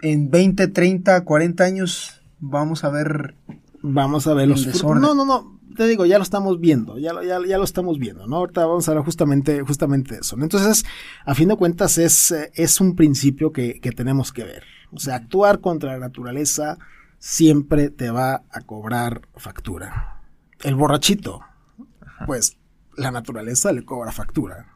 en 0.02 0.32
20, 0.32 0.67
30, 0.67 1.26
40 1.26 1.63
años 1.63 2.21
vamos 2.39 2.84
a 2.84 2.89
ver 2.89 3.36
Vamos 3.82 4.28
a 4.28 4.34
ver 4.34 4.47
los 4.47 4.65
desorden. 4.65 5.02
No, 5.02 5.15
no, 5.15 5.26
no. 5.26 5.60
Te 5.76 5.88
digo, 5.88 6.06
ya 6.06 6.17
lo 6.17 6.24
estamos 6.24 6.60
viendo. 6.60 7.00
Ya 7.00 7.13
lo, 7.13 7.24
ya, 7.24 7.39
ya 7.47 7.58
lo 7.58 7.63
estamos 7.63 7.97
viendo, 7.97 8.28
¿no? 8.28 8.38
Ahorita 8.38 8.65
vamos 8.65 8.88
a 8.88 8.91
hablar 8.91 9.06
justamente, 9.06 9.62
justamente 9.62 10.15
de 10.15 10.21
eso. 10.21 10.38
Entonces, 10.39 10.86
a 11.26 11.34
fin 11.34 11.47
de 11.47 11.56
cuentas, 11.56 11.97
es, 11.97 12.32
eh, 12.32 12.52
es 12.56 12.82
un 12.82 12.95
principio 12.95 13.52
que, 13.52 13.80
que 13.80 13.91
tenemos 13.91 14.32
que 14.32 14.43
ver. 14.43 14.63
O 14.91 15.00
sea, 15.00 15.15
actuar 15.15 15.62
contra 15.62 15.93
la 15.93 16.00
naturaleza 16.00 16.78
siempre 17.21 17.91
te 17.91 18.10
va 18.10 18.43
a 18.49 18.62
cobrar 18.62 19.21
factura. 19.38 20.21
El 20.63 20.73
borrachito, 20.75 21.41
pues 22.25 22.57
la 22.97 23.12
naturaleza 23.12 23.71
le 23.71 23.86
cobra 23.86 24.12
factura. 24.12 24.75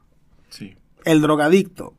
Sí. 0.49 0.77
El 1.05 1.21
drogadicto, 1.21 1.95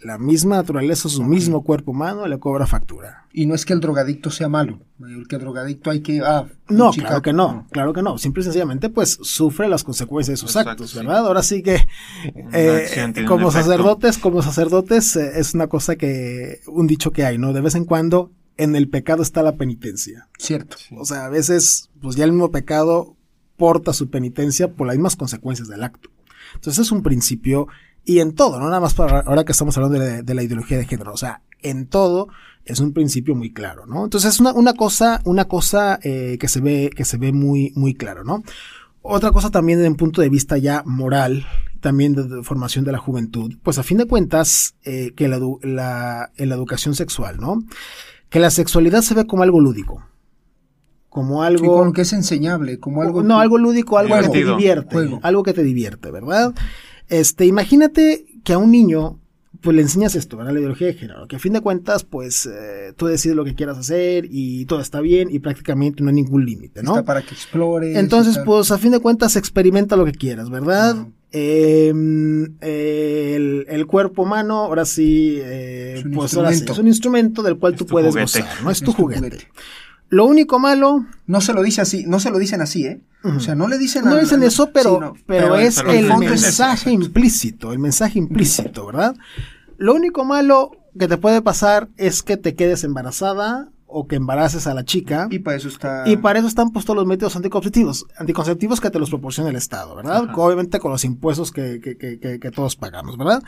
la 0.00 0.16
misma 0.16 0.54
naturaleza, 0.56 1.08
su 1.08 1.24
mismo 1.24 1.64
cuerpo 1.64 1.90
humano, 1.90 2.28
le 2.28 2.38
cobra 2.38 2.64
factura. 2.66 3.26
Y 3.32 3.46
no 3.46 3.56
es 3.56 3.64
que 3.64 3.72
el 3.72 3.80
drogadicto 3.80 4.30
sea 4.30 4.48
malo, 4.48 4.78
el 5.00 5.26
que 5.26 5.34
el 5.36 5.42
drogadicto 5.42 5.90
hay 5.90 6.00
que... 6.00 6.20
Ah, 6.24 6.46
No, 6.68 6.92
chica- 6.92 7.08
claro 7.08 7.22
que 7.22 7.32
no, 7.32 7.66
claro 7.72 7.92
que 7.92 8.02
no. 8.02 8.18
Simple 8.18 8.42
y 8.42 8.44
sencillamente, 8.44 8.90
pues 8.90 9.18
sufre 9.22 9.68
las 9.68 9.82
consecuencias 9.82 10.34
de 10.34 10.36
sus 10.40 10.50
Exacto, 10.50 10.70
actos, 10.70 10.90
sí. 10.92 10.98
¿verdad? 10.98 11.26
Ahora 11.26 11.42
sí 11.42 11.62
que, 11.64 11.86
eh, 12.52 13.24
como 13.26 13.50
sacerdotes, 13.50 14.18
como 14.18 14.42
sacerdotes, 14.42 15.16
eh, 15.16 15.32
es 15.40 15.54
una 15.54 15.66
cosa 15.66 15.96
que, 15.96 16.60
un 16.68 16.86
dicho 16.86 17.10
que 17.10 17.24
hay, 17.24 17.38
¿no? 17.38 17.52
De 17.52 17.60
vez 17.60 17.74
en 17.74 17.84
cuando, 17.84 18.30
en 18.58 18.76
el 18.76 18.90
pecado 18.90 19.22
está 19.22 19.42
la 19.42 19.56
penitencia. 19.56 20.28
Cierto. 20.38 20.76
O 20.98 21.06
sea, 21.06 21.24
a 21.24 21.28
veces, 21.30 21.90
pues 22.02 22.16
ya 22.16 22.24
el 22.24 22.32
mismo 22.32 22.50
pecado 22.50 23.16
porta 23.56 23.92
su 23.92 24.10
penitencia 24.10 24.72
por 24.74 24.86
las 24.86 24.96
mismas 24.96 25.16
consecuencias 25.16 25.68
del 25.68 25.82
acto. 25.82 26.10
Entonces 26.54 26.86
es 26.86 26.92
un 26.92 27.02
principio, 27.02 27.68
y 28.04 28.20
en 28.20 28.34
todo, 28.34 28.58
no 28.58 28.66
nada 28.66 28.80
más 28.80 28.94
para 28.94 29.20
ahora 29.20 29.44
que 29.44 29.52
estamos 29.52 29.76
hablando 29.76 29.98
de, 29.98 30.22
de 30.22 30.34
la 30.34 30.42
ideología 30.42 30.78
de 30.78 30.86
género, 30.86 31.12
o 31.12 31.16
sea, 31.16 31.42
en 31.62 31.86
todo 31.86 32.28
es 32.64 32.80
un 32.80 32.92
principio 32.92 33.34
muy 33.34 33.52
claro, 33.52 33.86
¿no? 33.86 34.04
Entonces 34.04 34.34
es 34.34 34.40
una, 34.40 34.52
una 34.52 34.74
cosa, 34.74 35.20
una 35.24 35.46
cosa 35.46 35.98
eh, 36.02 36.36
que 36.38 36.48
se 36.48 36.60
ve, 36.60 36.90
que 36.94 37.04
se 37.04 37.16
ve 37.16 37.32
muy, 37.32 37.72
muy 37.74 37.94
claro, 37.94 38.24
¿no? 38.24 38.42
Otra 39.02 39.32
cosa 39.32 39.50
también 39.50 39.78
desde 39.78 39.90
un 39.90 39.96
punto 39.96 40.20
de 40.20 40.28
vista 40.28 40.58
ya 40.58 40.82
moral, 40.84 41.46
también 41.80 42.14
de, 42.14 42.24
de 42.24 42.42
formación 42.42 42.84
de 42.84 42.92
la 42.92 42.98
juventud, 42.98 43.56
pues 43.62 43.78
a 43.78 43.82
fin 43.82 43.98
de 43.98 44.06
cuentas, 44.06 44.74
eh, 44.84 45.12
que 45.16 45.28
la, 45.28 45.40
la, 45.62 46.30
en 46.36 46.48
la 46.48 46.54
educación 46.54 46.94
sexual, 46.94 47.38
¿no? 47.38 47.62
Que 48.28 48.40
la 48.40 48.50
sexualidad 48.50 49.02
se 49.02 49.14
ve 49.14 49.26
como 49.26 49.42
algo 49.42 49.60
lúdico. 49.60 50.02
Como 51.08 51.40
Sí, 51.42 51.46
algo... 51.46 51.78
como 51.78 51.92
que 51.92 52.02
es 52.02 52.12
enseñable, 52.12 52.78
como 52.78 53.02
algo... 53.02 53.22
no, 53.22 53.36
que- 53.36 53.42
algo 53.42 53.58
lúdico, 53.58 53.98
algo 53.98 54.14
que 54.20 54.28
te 54.28 54.44
divierte. 54.44 54.94
Juego. 54.94 55.20
Algo 55.22 55.42
que 55.42 55.54
te 55.54 55.62
divierte, 55.62 56.10
¿verdad? 56.10 56.54
Este, 57.08 57.46
imagínate 57.46 58.26
que 58.44 58.52
a 58.52 58.58
un 58.58 58.70
niño, 58.70 59.18
pues 59.62 59.74
le 59.74 59.80
enseñas 59.82 60.14
esto, 60.14 60.36
¿verdad? 60.36 60.52
La 60.52 60.58
ideología 60.60 60.88
de 60.88 60.94
género. 60.94 61.26
Que 61.26 61.36
a 61.36 61.38
fin 61.38 61.54
de 61.54 61.62
cuentas, 61.62 62.04
pues 62.04 62.44
eh, 62.46 62.92
tú 62.96 63.06
decides 63.06 63.34
lo 63.34 63.44
que 63.46 63.54
quieras 63.54 63.78
hacer 63.78 64.26
y 64.30 64.66
todo 64.66 64.80
está 64.80 65.00
bien 65.00 65.28
y 65.32 65.38
prácticamente 65.38 66.02
no 66.02 66.10
hay 66.10 66.16
ningún 66.16 66.44
límite, 66.44 66.82
¿no? 66.82 66.90
Está 66.92 67.04
para 67.04 67.22
que 67.22 67.34
explores. 67.34 67.96
Entonces, 67.96 68.38
pues 68.44 68.70
a 68.70 68.76
fin 68.78 68.92
de 68.92 69.00
cuentas 69.00 69.34
experimenta 69.36 69.96
lo 69.96 70.04
que 70.04 70.12
quieras, 70.12 70.50
¿verdad? 70.50 71.06
Eh, 71.30 71.92
eh, 72.60 73.32
el, 73.36 73.66
el 73.68 73.86
cuerpo 73.86 74.22
humano, 74.22 74.58
ahora 74.64 74.84
sí, 74.84 75.38
eh, 75.42 75.96
Es 75.98 76.04
un 76.04 76.12
pues 76.12 76.34
ahora 76.34 76.48
sí, 76.50 76.54
instrumento. 76.56 76.72
es 76.72 76.78
un 76.78 76.86
instrumento 76.88 77.42
del 77.42 77.56
cual 77.58 77.74
Es 77.74 77.78
tú 77.78 77.86
puedes 77.86 78.10
juguete. 78.14 78.40
gozar, 78.40 78.62
¿no? 78.64 78.70
Es, 78.70 78.78
Es 78.78 78.84
tu 78.84 78.92
juguete. 78.92 79.20
juguete. 79.20 79.48
Lo 80.10 80.24
único 80.24 80.58
malo, 80.58 81.04
No 81.26 81.42
se 81.42 81.52
lo 81.52 81.62
dice 81.62 81.82
así, 81.82 82.04
no 82.06 82.18
se 82.18 82.30
lo 82.30 82.38
dicen 82.38 82.62
así, 82.62 82.86
¿eh? 82.86 83.00
O 83.24 83.40
sea, 83.40 83.54
no 83.54 83.68
le 83.68 83.76
dicen... 83.76 84.04
no 84.06 84.12
al- 84.12 84.20
dicen 84.20 84.42
eso, 84.42 84.70
pero, 84.72 84.94
sí, 84.94 85.00
no. 85.00 85.12
pero, 85.26 85.48
pero 85.52 85.56
es 85.56 85.76
pero 85.82 85.90
el 85.92 86.08
mensaje 86.18 86.90
implícito, 86.92 87.72
el 87.72 87.78
mensaje 87.78 88.18
implícito, 88.18 88.86
¿verdad? 88.86 89.14
Lo 89.76 89.94
único 89.94 90.24
malo 90.24 90.70
que 90.98 91.08
te 91.08 91.18
puede 91.18 91.42
pasar 91.42 91.88
es 91.98 92.22
que 92.22 92.38
te 92.38 92.54
quedes 92.54 92.84
embarazada 92.84 93.68
o 93.90 94.06
que 94.06 94.16
embaraces 94.16 94.66
a 94.66 94.74
la 94.74 94.84
chica. 94.84 95.28
Y 95.30 95.38
para 95.38 95.56
eso 95.56 95.66
está... 95.68 96.04
Y 96.06 96.18
para 96.18 96.38
eso 96.38 96.46
están 96.48 96.70
puestos 96.70 96.94
los 96.94 97.06
métodos 97.06 97.34
anticonceptivos, 97.36 98.06
anticonceptivos 98.18 98.80
que 98.80 98.90
te 98.90 98.98
los 98.98 99.08
proporciona 99.08 99.48
el 99.50 99.56
Estado, 99.56 99.96
¿verdad? 99.96 100.24
Ajá. 100.28 100.34
Obviamente 100.36 100.78
con 100.78 100.92
los 100.92 101.04
impuestos 101.04 101.50
que, 101.50 101.80
que- 101.80 101.96
que- 101.96 102.20
que- 102.20 102.38
que 102.38 102.50
todos 102.50 102.76
pagamos, 102.76 103.16
¿verdad? 103.16 103.42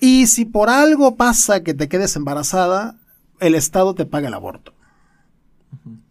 Y 0.00 0.26
si 0.26 0.44
por 0.44 0.68
algo 0.70 1.14
pasa 1.16 1.62
que 1.62 1.72
te 1.74 1.88
quedes 1.88 2.16
embarazada, 2.16 2.96
el 3.38 3.54
Estado 3.54 3.94
te 3.94 4.04
paga 4.06 4.28
el 4.28 4.34
aborto. 4.34 4.74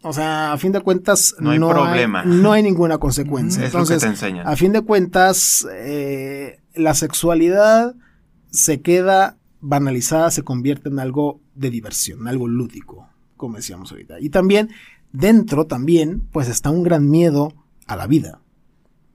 O 0.03 0.13
sea, 0.13 0.53
a 0.53 0.57
fin 0.57 0.71
de 0.71 0.79
cuentas, 0.79 1.35
No 1.39 1.51
hay 1.51 1.59
problema. 1.59 2.23
no 2.23 2.53
hay 2.53 2.63
ninguna 2.63 2.97
consecuencia. 2.97 3.65
Es 3.65 3.73
lo 3.73 3.85
que 3.85 3.97
te 3.97 4.05
enseñan. 4.05 4.47
a 4.47 4.55
fin 4.55 4.71
de 4.71 4.81
cuentas, 4.81 5.67
eh, 5.73 6.61
la 6.75 6.93
sexualidad 6.93 7.93
se 8.51 8.79
queda 8.81 9.35
banalizada, 9.59 10.31
se 10.31 10.43
convierte 10.43 10.87
en 10.87 10.99
algo 10.99 11.41
de 11.55 11.69
diversión, 11.69 12.29
algo 12.29 12.47
lúdico, 12.47 13.08
como 13.39 13.55
decíamos 13.55 13.91
ahorita. 13.91 14.19
Y 14.19 14.29
también, 14.29 14.69
dentro 15.11 15.65
también, 15.65 16.21
pues 16.31 16.47
está 16.47 16.69
un 16.69 16.83
gran 16.83 17.09
miedo 17.09 17.53
a 17.87 17.95
la 17.95 18.05
vida. 18.05 18.41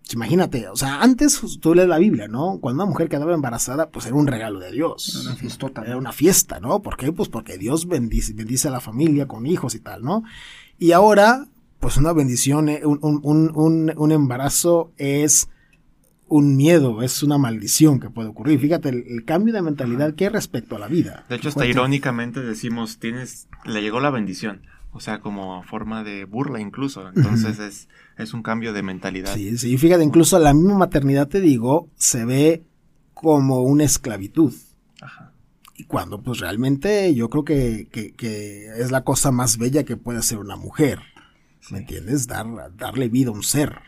Pues 0.03 0.15
Imagínate, 0.15 0.69
o 0.69 0.77
sea, 0.77 1.01
antes 1.03 1.41
tú 1.61 1.75
lees 1.75 1.89
la 1.89 1.99
Biblia, 1.99 2.27
¿no? 2.29 2.59
Cuando 2.61 2.83
una 2.83 2.91
mujer 2.91 3.09
quedaba 3.09 3.33
embarazada, 3.35 3.89
pues 3.91 4.05
era 4.07 4.15
un 4.17 4.27
regalo 4.27 4.59
de 4.59 4.71
Dios. 4.73 5.15
Era 5.15 5.31
una 5.31 5.37
fiestota. 5.37 5.83
Era 5.83 5.97
una 5.97 6.13
fiesta, 6.13 6.61
¿no? 6.61 6.83
¿Por 6.83 6.97
qué? 6.97 7.13
Pues 7.13 7.29
porque 7.29 7.57
Dios 7.57 7.87
bendice, 7.87 8.33
bendice 8.35 8.69
a 8.69 8.71
la 8.73 8.81
familia 8.81 9.27
con 9.29 9.47
hijos 9.47 9.75
y 9.75 9.81
tal, 9.81 10.03
¿no? 10.03 10.23
Y 10.79 10.93
ahora, 10.93 11.47
pues 11.81 11.97
una 11.97 12.13
bendición, 12.13 12.69
eh, 12.69 12.81
un, 12.85 12.99
un- 13.03 13.51
un- 13.55 13.93
un- 13.97 14.13
embarazo 14.13 14.93
es 14.99 15.49
un 16.29 16.57
miedo, 16.57 17.03
es 17.03 17.23
una 17.23 17.39
maldición 17.39 18.01
que 18.01 18.11
puede 18.11 18.29
ocurrir. 18.31 18.59
Fíjate, 18.59 18.89
el, 18.91 19.05
el 19.09 19.25
cambio 19.25 19.55
de 19.55 19.63
mentalidad 19.63 20.15
que 20.15 20.25
hay 20.25 20.31
respecto 20.31 20.77
a 20.77 20.79
la 20.81 20.89
vida. 20.89 21.25
De 21.29 21.37
hecho, 21.37 21.49
hasta 21.51 21.67
irónicamente 21.67 22.41
decimos, 22.41 22.99
tienes, 22.99 23.47
le 23.65 23.83
llegó 23.83 24.01
la 24.01 24.11
bendición. 24.11 24.63
O 24.93 25.01
sea, 25.01 25.21
como 25.21 25.63
forma 25.65 26.05
de 26.05 26.25
burla 26.25 26.61
incluso. 26.61 27.09
Entonces 27.09 27.59
es, 27.59 27.89
es 28.17 28.33
un 28.33 28.43
cambio 28.43 28.73
de 28.73 28.83
mentalidad. 28.83 29.35
Sí, 29.35 29.59
sí, 29.59 29.77
fíjate, 29.77 30.05
incluso 30.05 30.39
la 30.39 30.55
misma 30.55 30.79
maternidad, 30.79 31.27
te 31.29 31.41
digo, 31.41 31.89
se 31.97 32.25
ve 32.25 32.63
como 33.13 33.63
una 33.63 33.85
esclavitud. 33.85 34.53
Ajá. 35.01 35.33
Y 35.77 35.85
cuando 35.85 36.23
pues 36.23 36.39
realmente 36.39 37.13
yo 37.15 37.29
creo 37.29 37.45
que, 37.45 37.89
que- 37.91 38.13
que 38.13 38.67
es 38.79 38.93
la 38.93 39.03
cosa 39.03 39.33
más 39.33 39.59
bella 39.59 39.83
que 39.85 39.97
puede 39.97 40.21
hacer 40.21 40.39
una 40.39 40.55
mujer. 40.57 41.01
¿Me 41.71 41.79
entiendes? 41.79 42.29
Dar, 42.29 42.47
darle 42.77 43.09
vida 43.09 43.31
a 43.31 43.33
un 43.33 43.43
ser. 43.43 43.79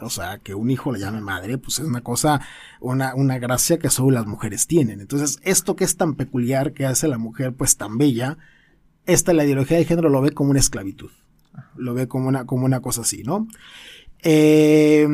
O 0.00 0.10
sea, 0.10 0.38
que 0.38 0.54
un 0.54 0.70
hijo 0.70 0.92
le 0.92 1.00
llame 1.00 1.22
madre, 1.22 1.56
pues 1.58 1.78
es 1.80 1.86
una 1.86 2.02
cosa, 2.02 2.40
una, 2.80 3.14
una 3.16 3.38
gracia 3.38 3.78
que 3.78 3.88
solo 3.90 4.10
las 4.12 4.26
mujeres 4.26 4.66
tienen. 4.68 5.00
Entonces, 5.00 5.40
esto 5.42 5.74
que 5.74 5.84
es 5.84 5.96
tan 5.96 6.14
peculiar, 6.14 6.72
que 6.74 6.84
hace 6.86 7.08
la 7.08 7.16
mujer 7.18 7.54
pues 7.54 7.76
tan 7.78 7.96
bella, 7.98 8.36
esta 9.06 9.32
la 9.32 9.44
ideología 9.44 9.76
de 9.76 9.84
género 9.84 10.08
lo 10.08 10.20
ve 10.20 10.32
como 10.32 10.50
una 10.50 10.60
esclavitud. 10.60 11.10
Lo 11.76 11.94
ve 11.94 12.06
como 12.08 12.28
una, 12.28 12.44
como 12.44 12.64
una 12.64 12.80
cosa 12.80 13.02
así, 13.02 13.22
¿no? 13.22 13.48
Eh, 14.22 15.06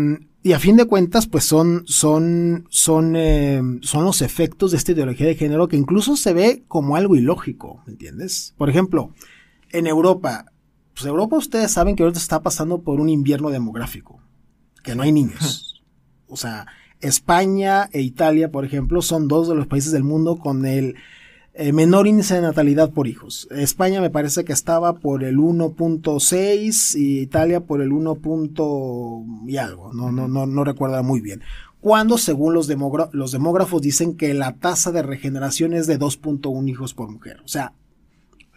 y 0.45 0.53
a 0.53 0.59
fin 0.59 0.77
de 0.77 0.87
cuentas, 0.87 1.29
pues 1.29 1.45
son, 1.45 1.85
son, 1.87 2.67
son, 2.69 3.15
eh, 3.15 3.63
son 3.83 4.05
los 4.05 4.23
efectos 4.23 4.73
de 4.73 4.77
esta 4.77 4.93
ideología 4.93 5.29
de 5.29 5.37
género 5.37 5.69
que 5.69 5.77
incluso 5.77 6.17
se 6.17 6.33
ve 6.33 6.65
como 6.67 6.97
algo 6.97 7.15
ilógico, 7.15 7.81
¿me 7.87 7.93
entiendes? 7.93 8.53
Por 8.59 8.69
ejemplo, 8.69 9.13
en 9.71 9.87
Europa, 9.87 10.47
pues 10.95 11.07
Europa 11.07 11.37
ustedes 11.37 11.71
saben 11.71 11.95
que 11.95 12.03
ahorita 12.03 12.19
está 12.19 12.43
pasando 12.43 12.83
por 12.83 13.01
un 13.01 13.09
invierno 13.09 13.51
demográfico, 13.51 14.21
que 14.83 14.95
no 14.95 15.03
hay 15.03 15.13
niños. 15.13 15.69
O 16.35 16.37
sea, 16.39 16.67
España 17.03 17.91
e 17.93 18.01
Italia, 18.01 18.51
por 18.51 18.65
ejemplo, 18.65 19.03
son 19.03 19.29
dos 19.29 19.49
de 19.49 19.55
los 19.55 19.67
países 19.67 19.93
del 19.93 20.03
mundo 20.03 20.39
con 20.39 20.65
el 20.65 20.95
eh, 21.55 21.73
menor 21.73 22.07
índice 22.07 22.35
de 22.35 22.41
natalidad 22.41 22.91
por 22.91 23.07
hijos. 23.07 23.47
España 23.51 24.01
me 24.01 24.09
parece 24.11 24.45
que 24.45 24.55
estaba 24.55 24.95
por 24.95 25.23
el 25.23 25.37
1.6 25.37 26.99
y 26.99 27.21
Italia 27.21 27.61
por 27.61 27.83
el 27.83 27.93
1. 27.93 28.15
punto 28.17 29.23
y 29.47 29.59
algo, 29.59 29.93
no, 29.93 30.11
no, 30.11 30.29
no, 30.29 30.47
no 30.47 30.65
recuerdo 30.65 31.03
muy 31.03 31.21
bien. 31.21 31.43
Cuando, 31.81 32.17
según 32.17 32.55
los, 32.55 32.69
los 33.13 33.33
demógrafos, 33.33 33.83
dicen 33.83 34.17
que 34.17 34.35
la 34.35 34.55
tasa 34.55 34.93
de 34.93 35.03
regeneración 35.03 35.75
es 35.75 35.87
de 35.87 35.99
2.1 35.99 36.69
hijos 36.69 36.95
por 36.95 37.11
mujer. 37.11 37.41
O 37.45 37.49
sea, 37.49 37.73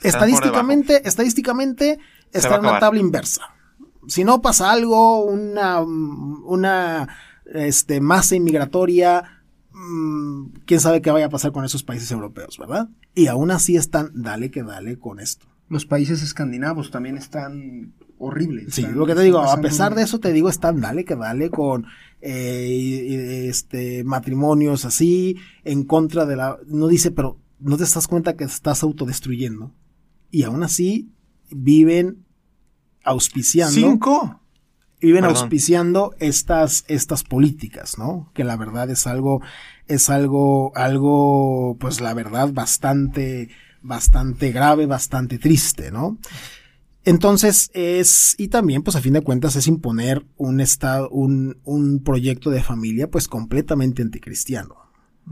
estadísticamente, 0.03 1.07
estadísticamente 1.07 1.97
Se 2.31 2.37
está 2.37 2.55
en 2.55 2.61
una 2.61 2.79
tabla 2.79 2.99
inversa. 2.99 3.41
Si 4.07 4.23
no 4.23 4.41
pasa 4.41 4.71
algo, 4.71 5.25
una, 5.25 5.81
una 5.81 7.09
este, 7.51 7.99
masa 7.99 8.35
inmigratoria, 8.35 9.34
mm, 9.75 10.45
quién 10.65 10.79
sabe 10.79 11.01
qué 11.01 11.11
vaya 11.11 11.25
a 11.27 11.29
pasar 11.29 11.51
con 11.51 11.65
esos 11.65 11.83
países 11.83 12.09
europeos, 12.11 12.57
¿verdad? 12.57 12.89
Y 13.13 13.27
aún 13.27 13.51
así 13.51 13.75
están, 13.75 14.11
dale 14.13 14.49
que 14.51 14.63
dale 14.63 14.97
con 14.97 15.19
esto. 15.19 15.45
Los 15.69 15.85
países 15.85 16.21
escandinavos 16.23 16.91
también 16.91 17.17
están 17.17 17.93
horribles. 18.17 18.73
Sí, 18.73 18.81
están- 18.81 18.97
lo 18.97 19.05
que 19.05 19.15
te 19.15 19.21
digo, 19.23 19.39
a 19.39 19.59
pesar 19.61 19.91
un- 19.91 19.97
de 19.97 20.03
eso 20.03 20.19
te 20.19 20.31
digo, 20.31 20.47
están 20.49 20.79
dale 20.81 21.03
que 21.05 21.15
dale 21.15 21.49
con 21.49 21.85
eh, 22.21 23.47
este 23.49 24.03
matrimonios 24.03 24.85
así, 24.85 25.35
en 25.63 25.83
contra 25.83 26.25
de 26.25 26.35
la... 26.35 26.57
No 26.67 26.87
dice, 26.87 27.11
pero 27.11 27.39
no 27.59 27.77
te 27.77 27.83
estás 27.83 28.07
cuenta 28.07 28.35
que 28.35 28.43
estás 28.45 28.81
autodestruyendo. 28.83 29.73
Y 30.31 30.43
aún 30.43 30.63
así 30.63 31.11
viven 31.51 32.25
auspiciando. 33.03 33.73
¿Cinco? 33.75 34.41
Viven 35.05 35.21
Perdón. 35.21 35.37
auspiciando 35.37 36.15
estas, 36.19 36.83
estas 36.87 37.23
políticas, 37.23 37.97
¿no? 37.97 38.31
Que 38.33 38.43
la 38.43 38.57
verdad 38.57 38.89
es 38.89 39.07
algo, 39.07 39.41
es 39.87 40.09
algo, 40.09 40.75
algo, 40.75 41.77
pues 41.79 42.01
la 42.01 42.13
verdad, 42.13 42.51
bastante, 42.51 43.49
bastante 43.81 44.51
grave, 44.51 44.85
bastante 44.85 45.37
triste, 45.37 45.91
¿no? 45.91 46.17
Entonces 47.03 47.69
es, 47.73 48.35
y 48.39 48.47
también, 48.47 48.81
pues 48.81 48.95
a 48.95 49.01
fin 49.01 49.13
de 49.13 49.21
cuentas, 49.21 49.55
es 49.55 49.67
imponer 49.67 50.25
un 50.37 50.59
estado, 50.59 51.07
un, 51.09 51.59
un 51.63 52.03
proyecto 52.03 52.49
de 52.49 52.63
familia, 52.63 53.09
pues 53.09 53.27
completamente 53.27 54.01
anticristiano. 54.01 54.75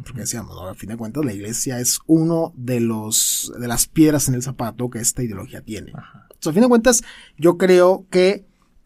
Porque 0.03 0.21
decíamos, 0.21 0.55
¿no? 0.55 0.67
a 0.67 0.76
fin 0.76 0.89
de 0.89 0.97
cuentas, 0.97 1.24
la 1.26 1.34
iglesia 1.34 1.80
es 1.80 1.99
uno 2.07 2.53
de 2.55 2.80
los, 2.80 3.51
de 3.59 3.67
las 3.67 3.88
piedras 3.88 4.28
en 4.28 4.36
el 4.36 4.41
zapato 4.43 4.89
que 4.89 4.99
esta 4.99 5.24
ideología 5.24 5.61
tiene. 5.61 5.91
Ajá. 5.95 6.28
Entonces, 6.43 6.47
a 6.47 6.53
fin 6.53 6.63
de 6.63 6.69
cuentas, 6.69 7.03
yo 7.38 7.57
creo 7.57 8.05
que 8.09 8.45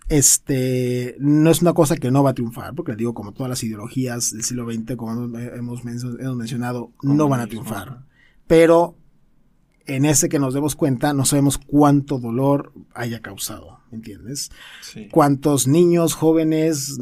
este 0.10 1.16
no 1.20 1.50
es 1.50 1.62
una 1.62 1.74
cosa 1.74 1.96
que 1.98 2.12
no 2.12 2.24
va 2.24 2.32
a 2.32 2.34
triunfar, 2.34 2.74
porque 2.76 2.96
digo, 2.96 3.14
como 3.14 3.34
todas 3.34 3.50
las 3.50 3.64
ideologías 3.64 4.32
del 4.32 4.44
siglo 4.44 4.72
XX, 4.72 4.96
como 4.96 5.12
hemos, 5.26 5.42
hemos 5.42 5.84
men- 5.86 6.00
hemos 6.20 6.36
mencionado, 6.36 6.92
no 7.04 7.28
van 7.28 7.42
a 7.42 7.48
triunfar. 7.48 8.04
pero 8.48 8.96
en 9.86 10.04
ese 10.04 10.28
que 10.28 10.38
nos 10.40 10.54
demos 10.54 10.76
cuenta 10.76 11.14
no 11.14 11.24
sabemos 11.24 11.58
cuánto 11.58 12.20
dolor 12.20 12.74
haya 12.94 13.22
causado, 13.22 13.80
¿me 13.90 13.98
entiendes? 13.98 14.50
Sí. 14.82 15.08
Cuántos 15.12 15.66
niños, 15.68 16.14
jóvenes 16.14 16.98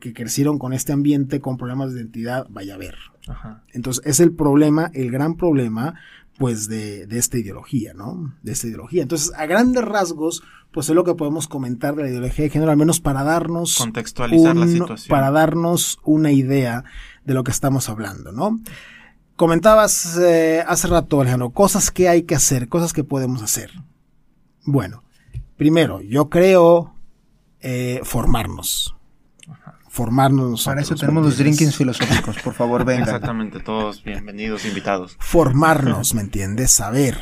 que 0.00 0.12
crecieron 0.12 0.58
con 0.58 0.72
este 0.72 0.92
ambiente, 0.92 1.38
con 1.40 1.56
problemas 1.56 1.92
de 1.94 2.00
identidad, 2.00 2.46
vaya 2.50 2.74
a 2.74 2.78
ver. 2.78 2.96
Ajá. 3.28 3.62
Entonces 3.72 4.04
es 4.04 4.18
el 4.20 4.32
problema, 4.32 4.90
el 4.94 5.10
gran 5.12 5.36
problema, 5.36 5.94
pues 6.38 6.68
de, 6.68 7.06
de 7.06 7.18
esta 7.18 7.38
ideología, 7.38 7.94
¿no? 7.94 8.34
De 8.42 8.52
esta 8.52 8.66
ideología. 8.66 9.02
Entonces, 9.02 9.32
a 9.36 9.46
grandes 9.46 9.84
rasgos, 9.84 10.42
pues 10.72 10.88
es 10.88 10.94
lo 10.94 11.04
que 11.04 11.14
podemos 11.14 11.46
comentar 11.46 11.94
de 11.94 12.02
la 12.02 12.08
ideología 12.08 12.44
de 12.44 12.50
género, 12.50 12.72
al 12.72 12.76
menos 12.76 13.00
para 13.00 13.22
darnos 13.22 13.76
Contextualizar 13.76 14.56
la 14.56 14.66
situación. 14.66 15.08
para 15.08 15.30
darnos 15.30 15.98
una 16.02 16.32
idea 16.32 16.84
de 17.24 17.34
lo 17.34 17.44
que 17.44 17.52
estamos 17.52 17.88
hablando, 17.88 18.32
¿no? 18.32 18.60
Comentabas 19.36 20.16
eh, 20.18 20.64
hace 20.66 20.88
rato, 20.88 21.20
Alejandro, 21.20 21.50
cosas 21.50 21.90
que 21.90 22.08
hay 22.08 22.22
que 22.22 22.34
hacer, 22.34 22.68
cosas 22.68 22.92
que 22.92 23.04
podemos 23.04 23.42
hacer. 23.42 23.70
Bueno, 24.64 25.02
primero, 25.56 26.00
yo 26.00 26.28
creo 26.28 26.94
eh, 27.60 28.00
formarnos. 28.04 28.94
Formarnos 29.94 30.50
nosotros. 30.50 30.64
Para 30.64 30.80
eso 30.80 30.94
¿me 30.94 31.00
tenemos 31.00 31.24
los 31.24 31.38
drinkings 31.38 31.76
filosóficos, 31.76 32.36
por 32.42 32.52
favor, 32.52 32.84
vengan. 32.84 33.04
Exactamente, 33.04 33.60
todos 33.60 34.02
bienvenidos, 34.02 34.64
invitados. 34.64 35.16
formarnos, 35.20 36.14
¿me 36.14 36.20
entiendes? 36.20 36.72
Saber, 36.72 37.16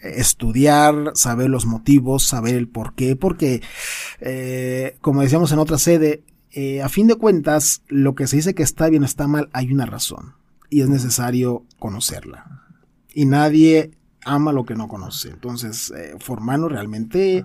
estudiar, 0.00 1.10
saber 1.14 1.50
los 1.50 1.66
motivos, 1.66 2.22
saber 2.22 2.54
el 2.54 2.68
por 2.68 2.94
qué, 2.94 3.16
porque, 3.16 3.62
eh, 4.20 4.96
como 5.00 5.22
decíamos 5.22 5.50
en 5.50 5.58
otra 5.58 5.76
sede, 5.76 6.22
eh, 6.52 6.82
a 6.82 6.88
fin 6.88 7.08
de 7.08 7.16
cuentas, 7.16 7.82
lo 7.88 8.14
que 8.14 8.28
se 8.28 8.36
dice 8.36 8.54
que 8.54 8.62
está 8.62 8.88
bien 8.88 9.02
o 9.02 9.06
está 9.06 9.26
mal, 9.26 9.50
hay 9.52 9.72
una 9.72 9.84
razón, 9.84 10.34
y 10.70 10.82
es 10.82 10.88
necesario 10.88 11.64
conocerla. 11.80 12.62
Y 13.12 13.26
nadie 13.26 13.90
ama 14.24 14.52
lo 14.52 14.64
que 14.64 14.76
no 14.76 14.86
conoce. 14.86 15.30
Entonces, 15.30 15.90
eh, 15.90 16.14
formarnos 16.20 16.70
realmente, 16.70 17.44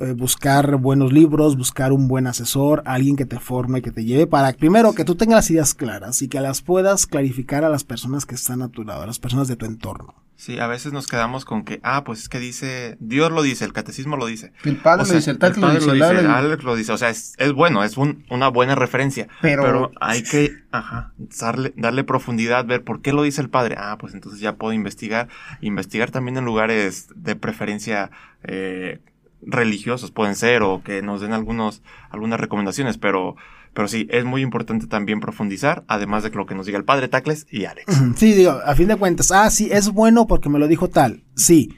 eh, 0.00 0.12
buscar 0.16 0.76
buenos 0.76 1.12
libros, 1.12 1.56
buscar 1.56 1.92
un 1.92 2.08
buen 2.08 2.26
asesor, 2.26 2.82
alguien 2.86 3.16
que 3.16 3.24
te 3.26 3.38
forme, 3.40 3.82
que 3.82 3.90
te 3.92 4.04
lleve 4.04 4.26
para, 4.26 4.52
primero, 4.52 4.92
que 4.94 5.04
tú 5.04 5.14
tengas 5.14 5.36
las 5.36 5.50
ideas 5.50 5.74
claras 5.74 6.20
y 6.22 6.28
que 6.28 6.40
las 6.40 6.62
puedas 6.62 7.06
clarificar 7.06 7.64
a 7.64 7.68
las 7.68 7.84
personas 7.84 8.26
que 8.26 8.34
están 8.34 8.62
a 8.62 8.68
tu 8.68 8.84
lado, 8.84 9.02
a 9.02 9.06
las 9.06 9.18
personas 9.18 9.48
de 9.48 9.56
tu 9.56 9.64
entorno. 9.66 10.14
Sí, 10.38 10.58
a 10.60 10.66
veces 10.66 10.92
nos 10.92 11.06
quedamos 11.06 11.46
con 11.46 11.64
que, 11.64 11.80
ah, 11.82 12.04
pues 12.04 12.18
es 12.20 12.28
que 12.28 12.38
dice, 12.38 12.98
Dios 13.00 13.32
lo 13.32 13.40
dice, 13.40 13.64
el 13.64 13.72
catecismo 13.72 14.18
lo 14.18 14.26
dice. 14.26 14.52
El 14.64 14.76
padre 14.76 15.04
O 15.04 15.04
sea, 15.06 15.14
lo 15.14 15.18
dice, 15.20 15.30
el 15.30 15.38
tal 15.38 15.52
lo 15.54 15.60
padre 15.62 15.74
dice, 15.76 15.86
lo 15.86 15.92
el 15.94 15.98
dice, 15.98 16.10
Alex- 16.10 16.28
Alex 16.28 16.64
lo 16.64 16.76
dice, 16.76 16.92
o 16.92 16.98
sea, 16.98 17.08
es, 17.08 17.32
es 17.38 17.52
bueno, 17.54 17.82
es 17.84 17.96
un- 17.96 18.26
una 18.28 18.48
buena 18.48 18.74
referencia. 18.74 19.28
Pero- 19.40 19.62
Pero, 19.62 19.90
hay 19.98 20.22
que, 20.22 20.52
ajá, 20.72 21.14
darle, 21.40 21.72
darle 21.78 22.04
profundidad, 22.04 22.66
ver 22.66 22.84
por 22.84 23.00
qué 23.00 23.14
lo 23.14 23.22
dice 23.22 23.40
el 23.40 23.48
padre. 23.48 23.76
Ah, 23.78 23.96
pues 23.98 24.12
entonces 24.12 24.38
ya 24.38 24.56
puedo 24.56 24.74
investigar. 24.74 25.28
Investigar 25.62 26.10
también 26.10 26.36
en 26.36 26.44
lugares 26.44 27.08
de 27.16 27.34
preferencia 27.34 28.10
eh, 28.44 29.00
religiosos, 29.42 30.10
pueden 30.10 30.34
ser, 30.34 30.62
o 30.62 30.82
que 30.82 31.02
nos 31.02 31.20
den 31.20 31.32
algunos, 31.32 31.82
algunas 32.10 32.40
recomendaciones, 32.40 32.98
pero, 32.98 33.36
pero 33.74 33.88
sí, 33.88 34.06
es 34.10 34.24
muy 34.24 34.42
importante 34.42 34.86
también 34.86 35.20
profundizar, 35.20 35.84
además 35.88 36.22
de 36.22 36.30
lo 36.30 36.46
que 36.46 36.54
nos 36.54 36.66
diga 36.66 36.78
el 36.78 36.84
padre 36.84 37.08
Tacles 37.08 37.46
y 37.50 37.64
Alex. 37.64 37.86
Sí, 38.16 38.32
digo, 38.32 38.52
a 38.64 38.74
fin 38.74 38.88
de 38.88 38.96
cuentas, 38.96 39.30
ah, 39.32 39.50
sí, 39.50 39.68
es 39.70 39.90
bueno 39.90 40.26
porque 40.26 40.48
me 40.48 40.58
lo 40.58 40.68
dijo 40.68 40.88
tal, 40.88 41.24
sí, 41.34 41.76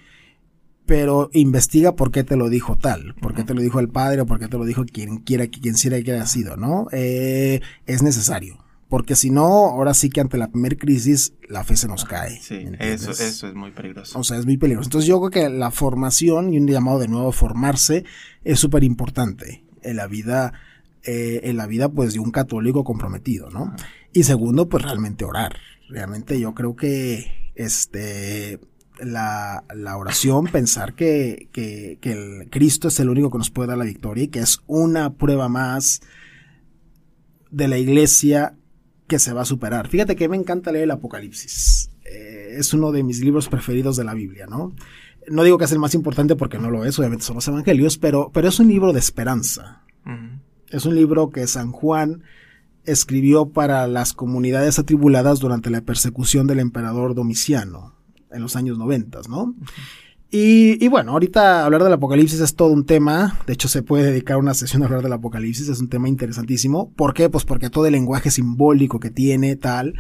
pero 0.86 1.28
investiga 1.34 1.94
por 1.96 2.10
qué 2.10 2.24
te 2.24 2.36
lo 2.36 2.48
dijo 2.48 2.78
tal, 2.78 3.14
por 3.20 3.34
qué 3.34 3.44
te 3.44 3.52
lo 3.52 3.60
dijo 3.60 3.78
el 3.78 3.90
padre 3.90 4.22
o 4.22 4.26
por 4.26 4.38
qué 4.38 4.48
te 4.48 4.56
lo 4.56 4.64
dijo 4.64 4.86
quien 4.86 5.18
quiera, 5.18 5.46
quien 5.48 5.74
quiera 5.74 6.02
que 6.02 6.12
haya 6.12 6.26
sido, 6.26 6.56
¿no? 6.56 6.86
Eh, 6.92 7.60
es 7.84 8.02
necesario, 8.02 8.58
porque 8.88 9.16
si 9.16 9.30
no, 9.30 9.44
ahora 9.44 9.92
sí 9.92 10.08
que 10.08 10.20
ante 10.20 10.38
la 10.38 10.50
primera 10.50 10.76
crisis 10.76 11.34
la 11.48 11.62
fe 11.62 11.76
se 11.76 11.88
nos 11.88 12.04
cae. 12.04 12.40
Sí, 12.40 12.66
¿me 12.66 12.92
eso, 12.92 13.10
eso 13.10 13.48
es 13.48 13.54
muy 13.54 13.70
peligroso. 13.70 14.18
O 14.18 14.24
sea, 14.24 14.38
es 14.38 14.46
muy 14.46 14.56
peligroso. 14.56 14.86
Entonces 14.86 15.08
yo 15.08 15.20
creo 15.20 15.30
que 15.30 15.50
la 15.50 15.70
formación 15.70 16.52
y 16.52 16.58
un 16.58 16.66
llamado 16.66 16.98
de 16.98 17.08
nuevo 17.08 17.28
a 17.28 17.32
formarse 17.32 18.04
es 18.44 18.58
súper 18.58 18.84
importante 18.84 19.64
en 19.82 19.96
la 19.96 20.06
vida, 20.06 20.54
eh, 21.02 21.40
en 21.44 21.56
la 21.58 21.66
vida 21.66 21.90
pues 21.90 22.14
de 22.14 22.20
un 22.20 22.30
católico 22.30 22.82
comprometido, 22.82 23.50
¿no? 23.50 23.74
Y 24.12 24.22
segundo, 24.22 24.68
pues 24.68 24.84
realmente 24.84 25.24
orar. 25.24 25.56
Realmente 25.90 26.40
yo 26.40 26.54
creo 26.54 26.74
que 26.74 27.52
este 27.54 28.58
la, 29.00 29.64
la 29.74 29.96
oración, 29.96 30.46
pensar 30.46 30.94
que, 30.94 31.48
que, 31.52 31.98
que 32.00 32.12
el 32.12 32.50
Cristo 32.50 32.88
es 32.88 32.98
el 33.00 33.08
único 33.08 33.30
que 33.30 33.38
nos 33.38 33.50
puede 33.50 33.68
dar 33.68 33.78
la 33.78 33.84
victoria 33.84 34.24
y 34.24 34.28
que 34.28 34.40
es 34.40 34.60
una 34.66 35.14
prueba 35.14 35.48
más 35.48 36.00
de 37.50 37.68
la 37.68 37.78
iglesia 37.78 38.57
que 39.08 39.18
se 39.18 39.32
va 39.32 39.42
a 39.42 39.46
superar. 39.46 39.88
Fíjate 39.88 40.14
que 40.14 40.28
me 40.28 40.36
encanta 40.36 40.70
leer 40.70 40.84
el 40.84 40.90
Apocalipsis. 40.92 41.90
Eh, 42.04 42.54
es 42.58 42.72
uno 42.72 42.92
de 42.92 43.02
mis 43.02 43.20
libros 43.20 43.48
preferidos 43.48 43.96
de 43.96 44.04
la 44.04 44.14
Biblia, 44.14 44.46
¿no? 44.46 44.74
No 45.28 45.42
digo 45.42 45.58
que 45.58 45.64
es 45.64 45.72
el 45.72 45.78
más 45.78 45.94
importante 45.94 46.36
porque 46.36 46.58
no 46.58 46.70
lo 46.70 46.84
es, 46.84 46.98
obviamente 46.98 47.24
son 47.24 47.36
los 47.36 47.48
evangelios, 47.48 47.98
pero, 47.98 48.30
pero 48.32 48.48
es 48.48 48.60
un 48.60 48.68
libro 48.68 48.92
de 48.92 49.00
esperanza. 49.00 49.82
Es 50.70 50.86
un 50.86 50.94
libro 50.94 51.28
que 51.30 51.46
San 51.46 51.70
Juan 51.70 52.22
escribió 52.84 53.50
para 53.50 53.86
las 53.86 54.14
comunidades 54.14 54.78
atribuladas 54.78 55.38
durante 55.38 55.68
la 55.68 55.82
persecución 55.82 56.46
del 56.46 56.60
emperador 56.60 57.14
Domiciano 57.14 57.94
en 58.30 58.42
los 58.42 58.56
años 58.56 58.78
90, 58.78 59.20
¿no? 59.28 59.54
Y, 60.30 60.84
y 60.84 60.88
bueno, 60.88 61.12
ahorita 61.12 61.64
hablar 61.64 61.82
del 61.82 61.92
Apocalipsis 61.94 62.40
es 62.40 62.54
todo 62.54 62.72
un 62.72 62.84
tema. 62.84 63.38
De 63.46 63.54
hecho, 63.54 63.66
se 63.68 63.82
puede 63.82 64.10
dedicar 64.10 64.36
una 64.36 64.52
sesión 64.54 64.82
a 64.82 64.86
hablar 64.86 65.02
del 65.02 65.12
Apocalipsis. 65.14 65.68
Es 65.68 65.80
un 65.80 65.88
tema 65.88 66.08
interesantísimo. 66.08 66.90
¿Por 66.92 67.14
qué? 67.14 67.30
Pues 67.30 67.44
porque 67.44 67.70
todo 67.70 67.86
el 67.86 67.92
lenguaje 67.92 68.30
simbólico 68.30 69.00
que 69.00 69.10
tiene, 69.10 69.56
tal. 69.56 69.94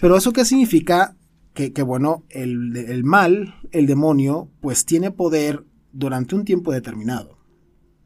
Pero 0.00 0.16
eso 0.16 0.32
qué 0.32 0.44
significa? 0.44 1.16
Que, 1.52 1.72
que 1.72 1.82
bueno, 1.82 2.24
el, 2.30 2.76
el 2.76 3.04
mal, 3.04 3.56
el 3.72 3.86
demonio, 3.86 4.48
pues 4.60 4.86
tiene 4.86 5.10
poder 5.10 5.64
durante 5.92 6.34
un 6.34 6.44
tiempo 6.44 6.72
determinado. 6.72 7.36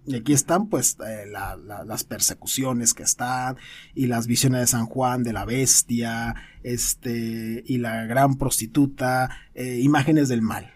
Y 0.04 0.16
aquí 0.16 0.32
están 0.32 0.68
pues 0.68 0.96
eh, 1.06 1.26
la- 1.30 1.56
la- 1.56 1.84
las 1.84 2.02
persecuciones 2.02 2.92
que 2.92 3.04
están 3.04 3.56
y 3.94 4.06
las 4.08 4.26
visiones 4.26 4.62
de 4.62 4.66
San 4.66 4.86
Juan 4.86 5.22
de 5.22 5.32
la 5.32 5.44
bestia, 5.44 6.34
este, 6.64 7.62
y 7.66 7.78
la 7.78 8.04
gran 8.06 8.36
prostituta, 8.36 9.30
eh, 9.54 9.78
imágenes 9.80 10.28
del 10.28 10.42
mal. 10.42 10.72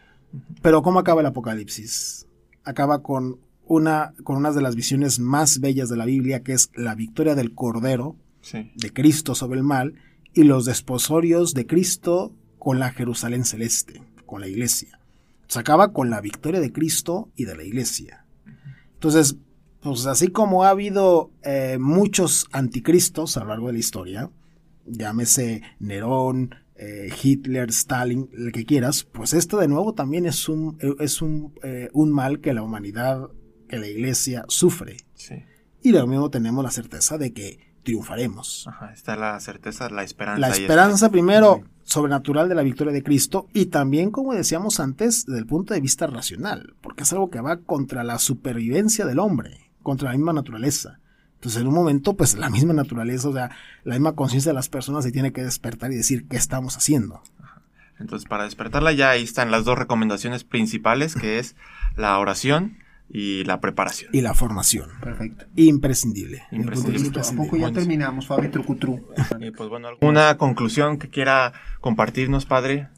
Pero 0.62 0.82
¿cómo 0.82 0.98
acaba 0.98 1.20
el 1.20 1.26
Apocalipsis? 1.26 2.26
Acaba 2.64 3.02
con 3.02 3.38
una, 3.66 4.12
con 4.24 4.36
una 4.36 4.52
de 4.52 4.60
las 4.62 4.76
visiones 4.76 5.18
más 5.18 5.60
bellas 5.60 5.88
de 5.88 5.96
la 5.96 6.04
Biblia, 6.04 6.42
que 6.42 6.52
es 6.52 6.70
la 6.74 6.94
victoria 6.94 7.34
del 7.34 7.54
Cordero, 7.54 8.16
Sí. 8.40 8.70
de 8.76 8.92
Cristo 8.92 9.34
sobre 9.34 9.58
el 9.58 9.64
mal, 9.64 9.94
y 10.32 10.44
los 10.44 10.64
desposorios 10.66 11.52
de 11.54 11.66
Cristo 11.66 12.32
con 12.58 12.78
la 12.78 12.90
Jerusalén 12.92 13.44
celeste, 13.44 14.02
con 14.24 14.40
la 14.40 14.48
iglesia. 14.48 15.00
Se 15.48 15.58
acaba 15.58 15.92
con 15.92 16.10
la 16.10 16.20
victoria 16.20 16.60
de 16.60 16.72
Cristo 16.72 17.28
y 17.36 17.44
de 17.44 17.56
la 17.56 17.64
iglesia. 17.64 18.24
Entonces, 18.94 19.36
pues 19.80 20.06
así 20.06 20.28
como 20.28 20.64
ha 20.64 20.70
habido 20.70 21.30
eh, 21.42 21.78
muchos 21.80 22.46
anticristos 22.52 23.36
a 23.36 23.40
lo 23.40 23.48
largo 23.50 23.68
de 23.68 23.74
la 23.74 23.78
historia, 23.78 24.30
llámese 24.86 25.62
Nerón, 25.78 26.54
eh, 26.78 27.08
Hitler, 27.22 27.70
Stalin, 27.70 28.28
el 28.36 28.52
que 28.52 28.64
quieras, 28.64 29.04
pues 29.04 29.32
esto 29.32 29.58
de 29.58 29.68
nuevo 29.68 29.94
también 29.94 30.26
es 30.26 30.48
un, 30.48 30.78
es 31.00 31.22
un, 31.22 31.54
eh, 31.62 31.88
un 31.92 32.12
mal 32.12 32.40
que 32.40 32.54
la 32.54 32.62
humanidad, 32.62 33.28
que 33.68 33.78
la 33.78 33.88
iglesia 33.88 34.44
sufre. 34.48 34.98
Sí. 35.14 35.36
Y 35.82 35.92
lo 35.92 36.06
mismo 36.06 36.30
tenemos 36.30 36.64
la 36.64 36.70
certeza 36.70 37.18
de 37.18 37.32
que 37.32 37.58
triunfaremos. 37.82 38.66
Ajá, 38.68 38.92
está 38.92 39.16
la 39.16 39.38
certeza, 39.40 39.88
la 39.88 40.02
esperanza. 40.02 40.40
La 40.40 40.48
esperanza 40.48 41.10
primero 41.10 41.62
sobrenatural 41.84 42.48
de 42.48 42.56
la 42.56 42.62
victoria 42.62 42.92
de 42.92 43.04
Cristo 43.04 43.46
y 43.54 43.66
también, 43.66 44.10
como 44.10 44.34
decíamos 44.34 44.80
antes, 44.80 45.24
desde 45.24 45.38
el 45.38 45.46
punto 45.46 45.72
de 45.72 45.80
vista 45.80 46.08
racional, 46.08 46.74
porque 46.80 47.04
es 47.04 47.12
algo 47.12 47.30
que 47.30 47.40
va 47.40 47.58
contra 47.58 48.02
la 48.02 48.18
supervivencia 48.18 49.06
del 49.06 49.20
hombre, 49.20 49.70
contra 49.82 50.10
la 50.10 50.16
misma 50.16 50.32
naturaleza. 50.32 50.98
Entonces, 51.36 51.60
en 51.60 51.68
un 51.68 51.74
momento, 51.74 52.14
pues 52.14 52.34
la 52.36 52.50
misma 52.50 52.72
naturaleza, 52.72 53.28
o 53.28 53.32
sea, 53.32 53.50
la 53.84 53.94
misma 53.94 54.12
conciencia 54.14 54.50
de 54.50 54.54
las 54.54 54.68
personas 54.68 55.04
se 55.04 55.12
tiene 55.12 55.32
que 55.32 55.42
despertar 55.44 55.92
y 55.92 55.96
decir 55.96 56.26
qué 56.28 56.36
estamos 56.36 56.76
haciendo. 56.76 57.22
Entonces, 57.98 58.28
para 58.28 58.44
despertarla 58.44 58.92
ya 58.92 59.10
ahí 59.10 59.22
están 59.22 59.50
las 59.50 59.64
dos 59.64 59.78
recomendaciones 59.78 60.44
principales, 60.44 61.14
que 61.14 61.38
es 61.38 61.56
la 61.96 62.18
oración 62.18 62.78
y 63.08 63.44
la 63.44 63.60
preparación. 63.60 64.10
Y 64.12 64.20
la 64.20 64.34
formación, 64.34 64.90
Perfecto. 65.00 65.46
imprescindible. 65.56 66.42
Imprescindible. 66.50 67.20
¿A 67.20 67.36
poco 67.36 67.56
ya 67.56 67.70
terminamos, 67.72 68.26
Fabi 68.26 68.48
Trucutru? 68.48 69.06
Y 69.40 69.50
pues 69.52 69.68
bueno, 69.70 69.88
¿alguna 69.88 70.36
conclusión 70.36 70.98
que 70.98 71.08
quiera 71.08 71.52
compartirnos, 71.80 72.44
padre? 72.46 72.88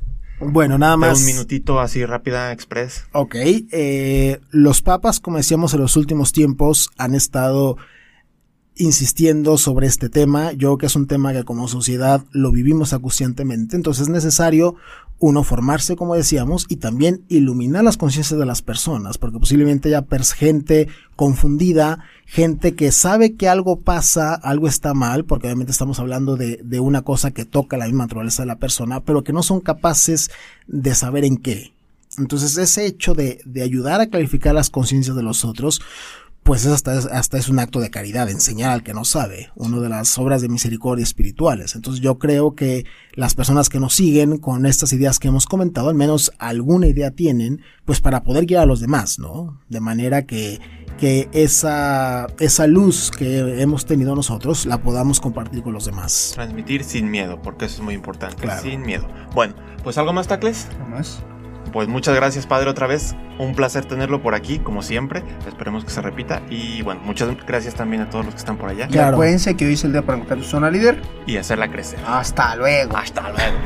Bueno, 0.40 0.78
nada 0.78 0.92
De 0.92 0.98
más. 0.98 1.20
un 1.20 1.26
minutito 1.26 1.80
así 1.80 2.04
rápida, 2.06 2.52
express. 2.52 3.06
Ok, 3.12 3.34
eh, 3.36 4.40
los 4.50 4.82
papas, 4.82 5.20
como 5.20 5.36
decíamos 5.36 5.74
en 5.74 5.80
los 5.80 5.96
últimos 5.96 6.32
tiempos, 6.32 6.90
han 6.96 7.14
estado 7.14 7.76
insistiendo 8.78 9.58
sobre 9.58 9.86
este 9.86 10.08
tema. 10.08 10.52
Yo 10.52 10.68
creo 10.68 10.78
que 10.78 10.86
es 10.86 10.96
un 10.96 11.06
tema 11.06 11.32
que 11.32 11.44
como 11.44 11.68
sociedad 11.68 12.24
lo 12.32 12.50
vivimos 12.50 12.92
acuciantemente. 12.92 13.76
Entonces 13.76 14.04
es 14.04 14.08
necesario, 14.08 14.76
uno, 15.18 15.42
formarse, 15.42 15.96
como 15.96 16.14
decíamos, 16.14 16.66
y 16.68 16.76
también 16.76 17.24
iluminar 17.28 17.84
las 17.84 17.96
conciencias 17.96 18.38
de 18.38 18.46
las 18.46 18.62
personas, 18.62 19.18
porque 19.18 19.38
posiblemente 19.38 19.88
haya 19.88 20.06
gente 20.36 20.88
confundida, 21.16 22.04
gente 22.24 22.74
que 22.74 22.92
sabe 22.92 23.34
que 23.34 23.48
algo 23.48 23.80
pasa, 23.80 24.34
algo 24.34 24.68
está 24.68 24.94
mal, 24.94 25.24
porque 25.24 25.48
obviamente 25.48 25.72
estamos 25.72 25.98
hablando 25.98 26.36
de, 26.36 26.60
de 26.62 26.80
una 26.80 27.02
cosa 27.02 27.32
que 27.32 27.44
toca 27.44 27.76
la 27.76 27.86
misma 27.86 28.04
naturaleza 28.04 28.42
de 28.42 28.46
la 28.46 28.58
persona, 28.58 29.00
pero 29.00 29.24
que 29.24 29.32
no 29.32 29.42
son 29.42 29.60
capaces 29.60 30.30
de 30.68 30.94
saber 30.94 31.24
en 31.24 31.36
qué. 31.36 31.72
Entonces 32.16 32.56
ese 32.56 32.86
hecho 32.86 33.14
de, 33.14 33.40
de 33.44 33.62
ayudar 33.62 34.00
a 34.00 34.06
clarificar 34.06 34.54
las 34.54 34.70
conciencias 34.70 35.16
de 35.16 35.22
los 35.22 35.44
otros, 35.44 35.80
pues 36.48 36.64
hasta, 36.64 36.92
hasta 36.92 37.36
es 37.36 37.50
un 37.50 37.58
acto 37.58 37.78
de 37.78 37.90
caridad, 37.90 38.30
enseñar 38.30 38.70
al 38.70 38.82
que 38.82 38.94
no 38.94 39.04
sabe, 39.04 39.50
una 39.54 39.80
de 39.80 39.90
las 39.90 40.16
obras 40.16 40.40
de 40.40 40.48
misericordia 40.48 41.02
espirituales. 41.02 41.74
Entonces 41.74 42.00
yo 42.00 42.18
creo 42.18 42.54
que 42.54 42.86
las 43.12 43.34
personas 43.34 43.68
que 43.68 43.78
nos 43.78 43.94
siguen 43.94 44.38
con 44.38 44.64
estas 44.64 44.94
ideas 44.94 45.18
que 45.18 45.28
hemos 45.28 45.44
comentado, 45.44 45.90
al 45.90 45.94
menos 45.94 46.32
alguna 46.38 46.86
idea 46.86 47.10
tienen, 47.10 47.60
pues 47.84 48.00
para 48.00 48.22
poder 48.22 48.46
guiar 48.46 48.62
a 48.62 48.66
los 48.66 48.80
demás, 48.80 49.18
¿no? 49.18 49.60
De 49.68 49.80
manera 49.80 50.24
que, 50.24 50.58
que 50.98 51.28
esa, 51.32 52.28
esa 52.38 52.66
luz 52.66 53.10
que 53.10 53.60
hemos 53.60 53.84
tenido 53.84 54.14
nosotros 54.14 54.64
la 54.64 54.78
podamos 54.80 55.20
compartir 55.20 55.62
con 55.62 55.74
los 55.74 55.84
demás. 55.84 56.30
Transmitir 56.34 56.82
sin 56.82 57.10
miedo, 57.10 57.42
porque 57.42 57.66
eso 57.66 57.74
es 57.74 57.82
muy 57.82 57.92
importante, 57.92 58.48
sin 58.62 58.80
miedo. 58.80 59.06
Bueno, 59.34 59.52
pues 59.84 59.98
algo 59.98 60.14
más, 60.14 60.28
Tacles. 60.28 60.66
Nada 60.78 60.86
más. 60.86 61.22
Pues 61.72 61.88
muchas 61.88 62.14
gracias, 62.14 62.46
padre, 62.46 62.70
otra 62.70 62.86
vez. 62.86 63.14
Un 63.38 63.54
placer 63.54 63.84
tenerlo 63.84 64.22
por 64.22 64.34
aquí, 64.34 64.58
como 64.58 64.82
siempre. 64.82 65.22
Esperemos 65.46 65.84
que 65.84 65.90
se 65.90 66.02
repita. 66.02 66.42
Y 66.50 66.82
bueno, 66.82 67.00
muchas 67.04 67.30
gracias 67.46 67.74
también 67.74 68.02
a 68.02 68.10
todos 68.10 68.24
los 68.24 68.34
que 68.34 68.38
están 68.38 68.56
por 68.56 68.70
allá. 68.70 68.88
Y 68.90 68.98
acuérdense 68.98 69.56
que 69.56 69.66
hoy 69.66 69.74
es 69.74 69.84
el 69.84 69.92
día 69.92 70.02
para 70.02 70.16
encontrar 70.16 70.42
su 70.42 70.50
zona 70.50 70.70
líder. 70.70 71.00
Y 71.26 71.36
hacerla 71.36 71.68
crecer. 71.70 71.98
Hasta 72.06 72.56
luego. 72.56 72.96
Hasta 72.96 73.22
luego. 73.22 73.58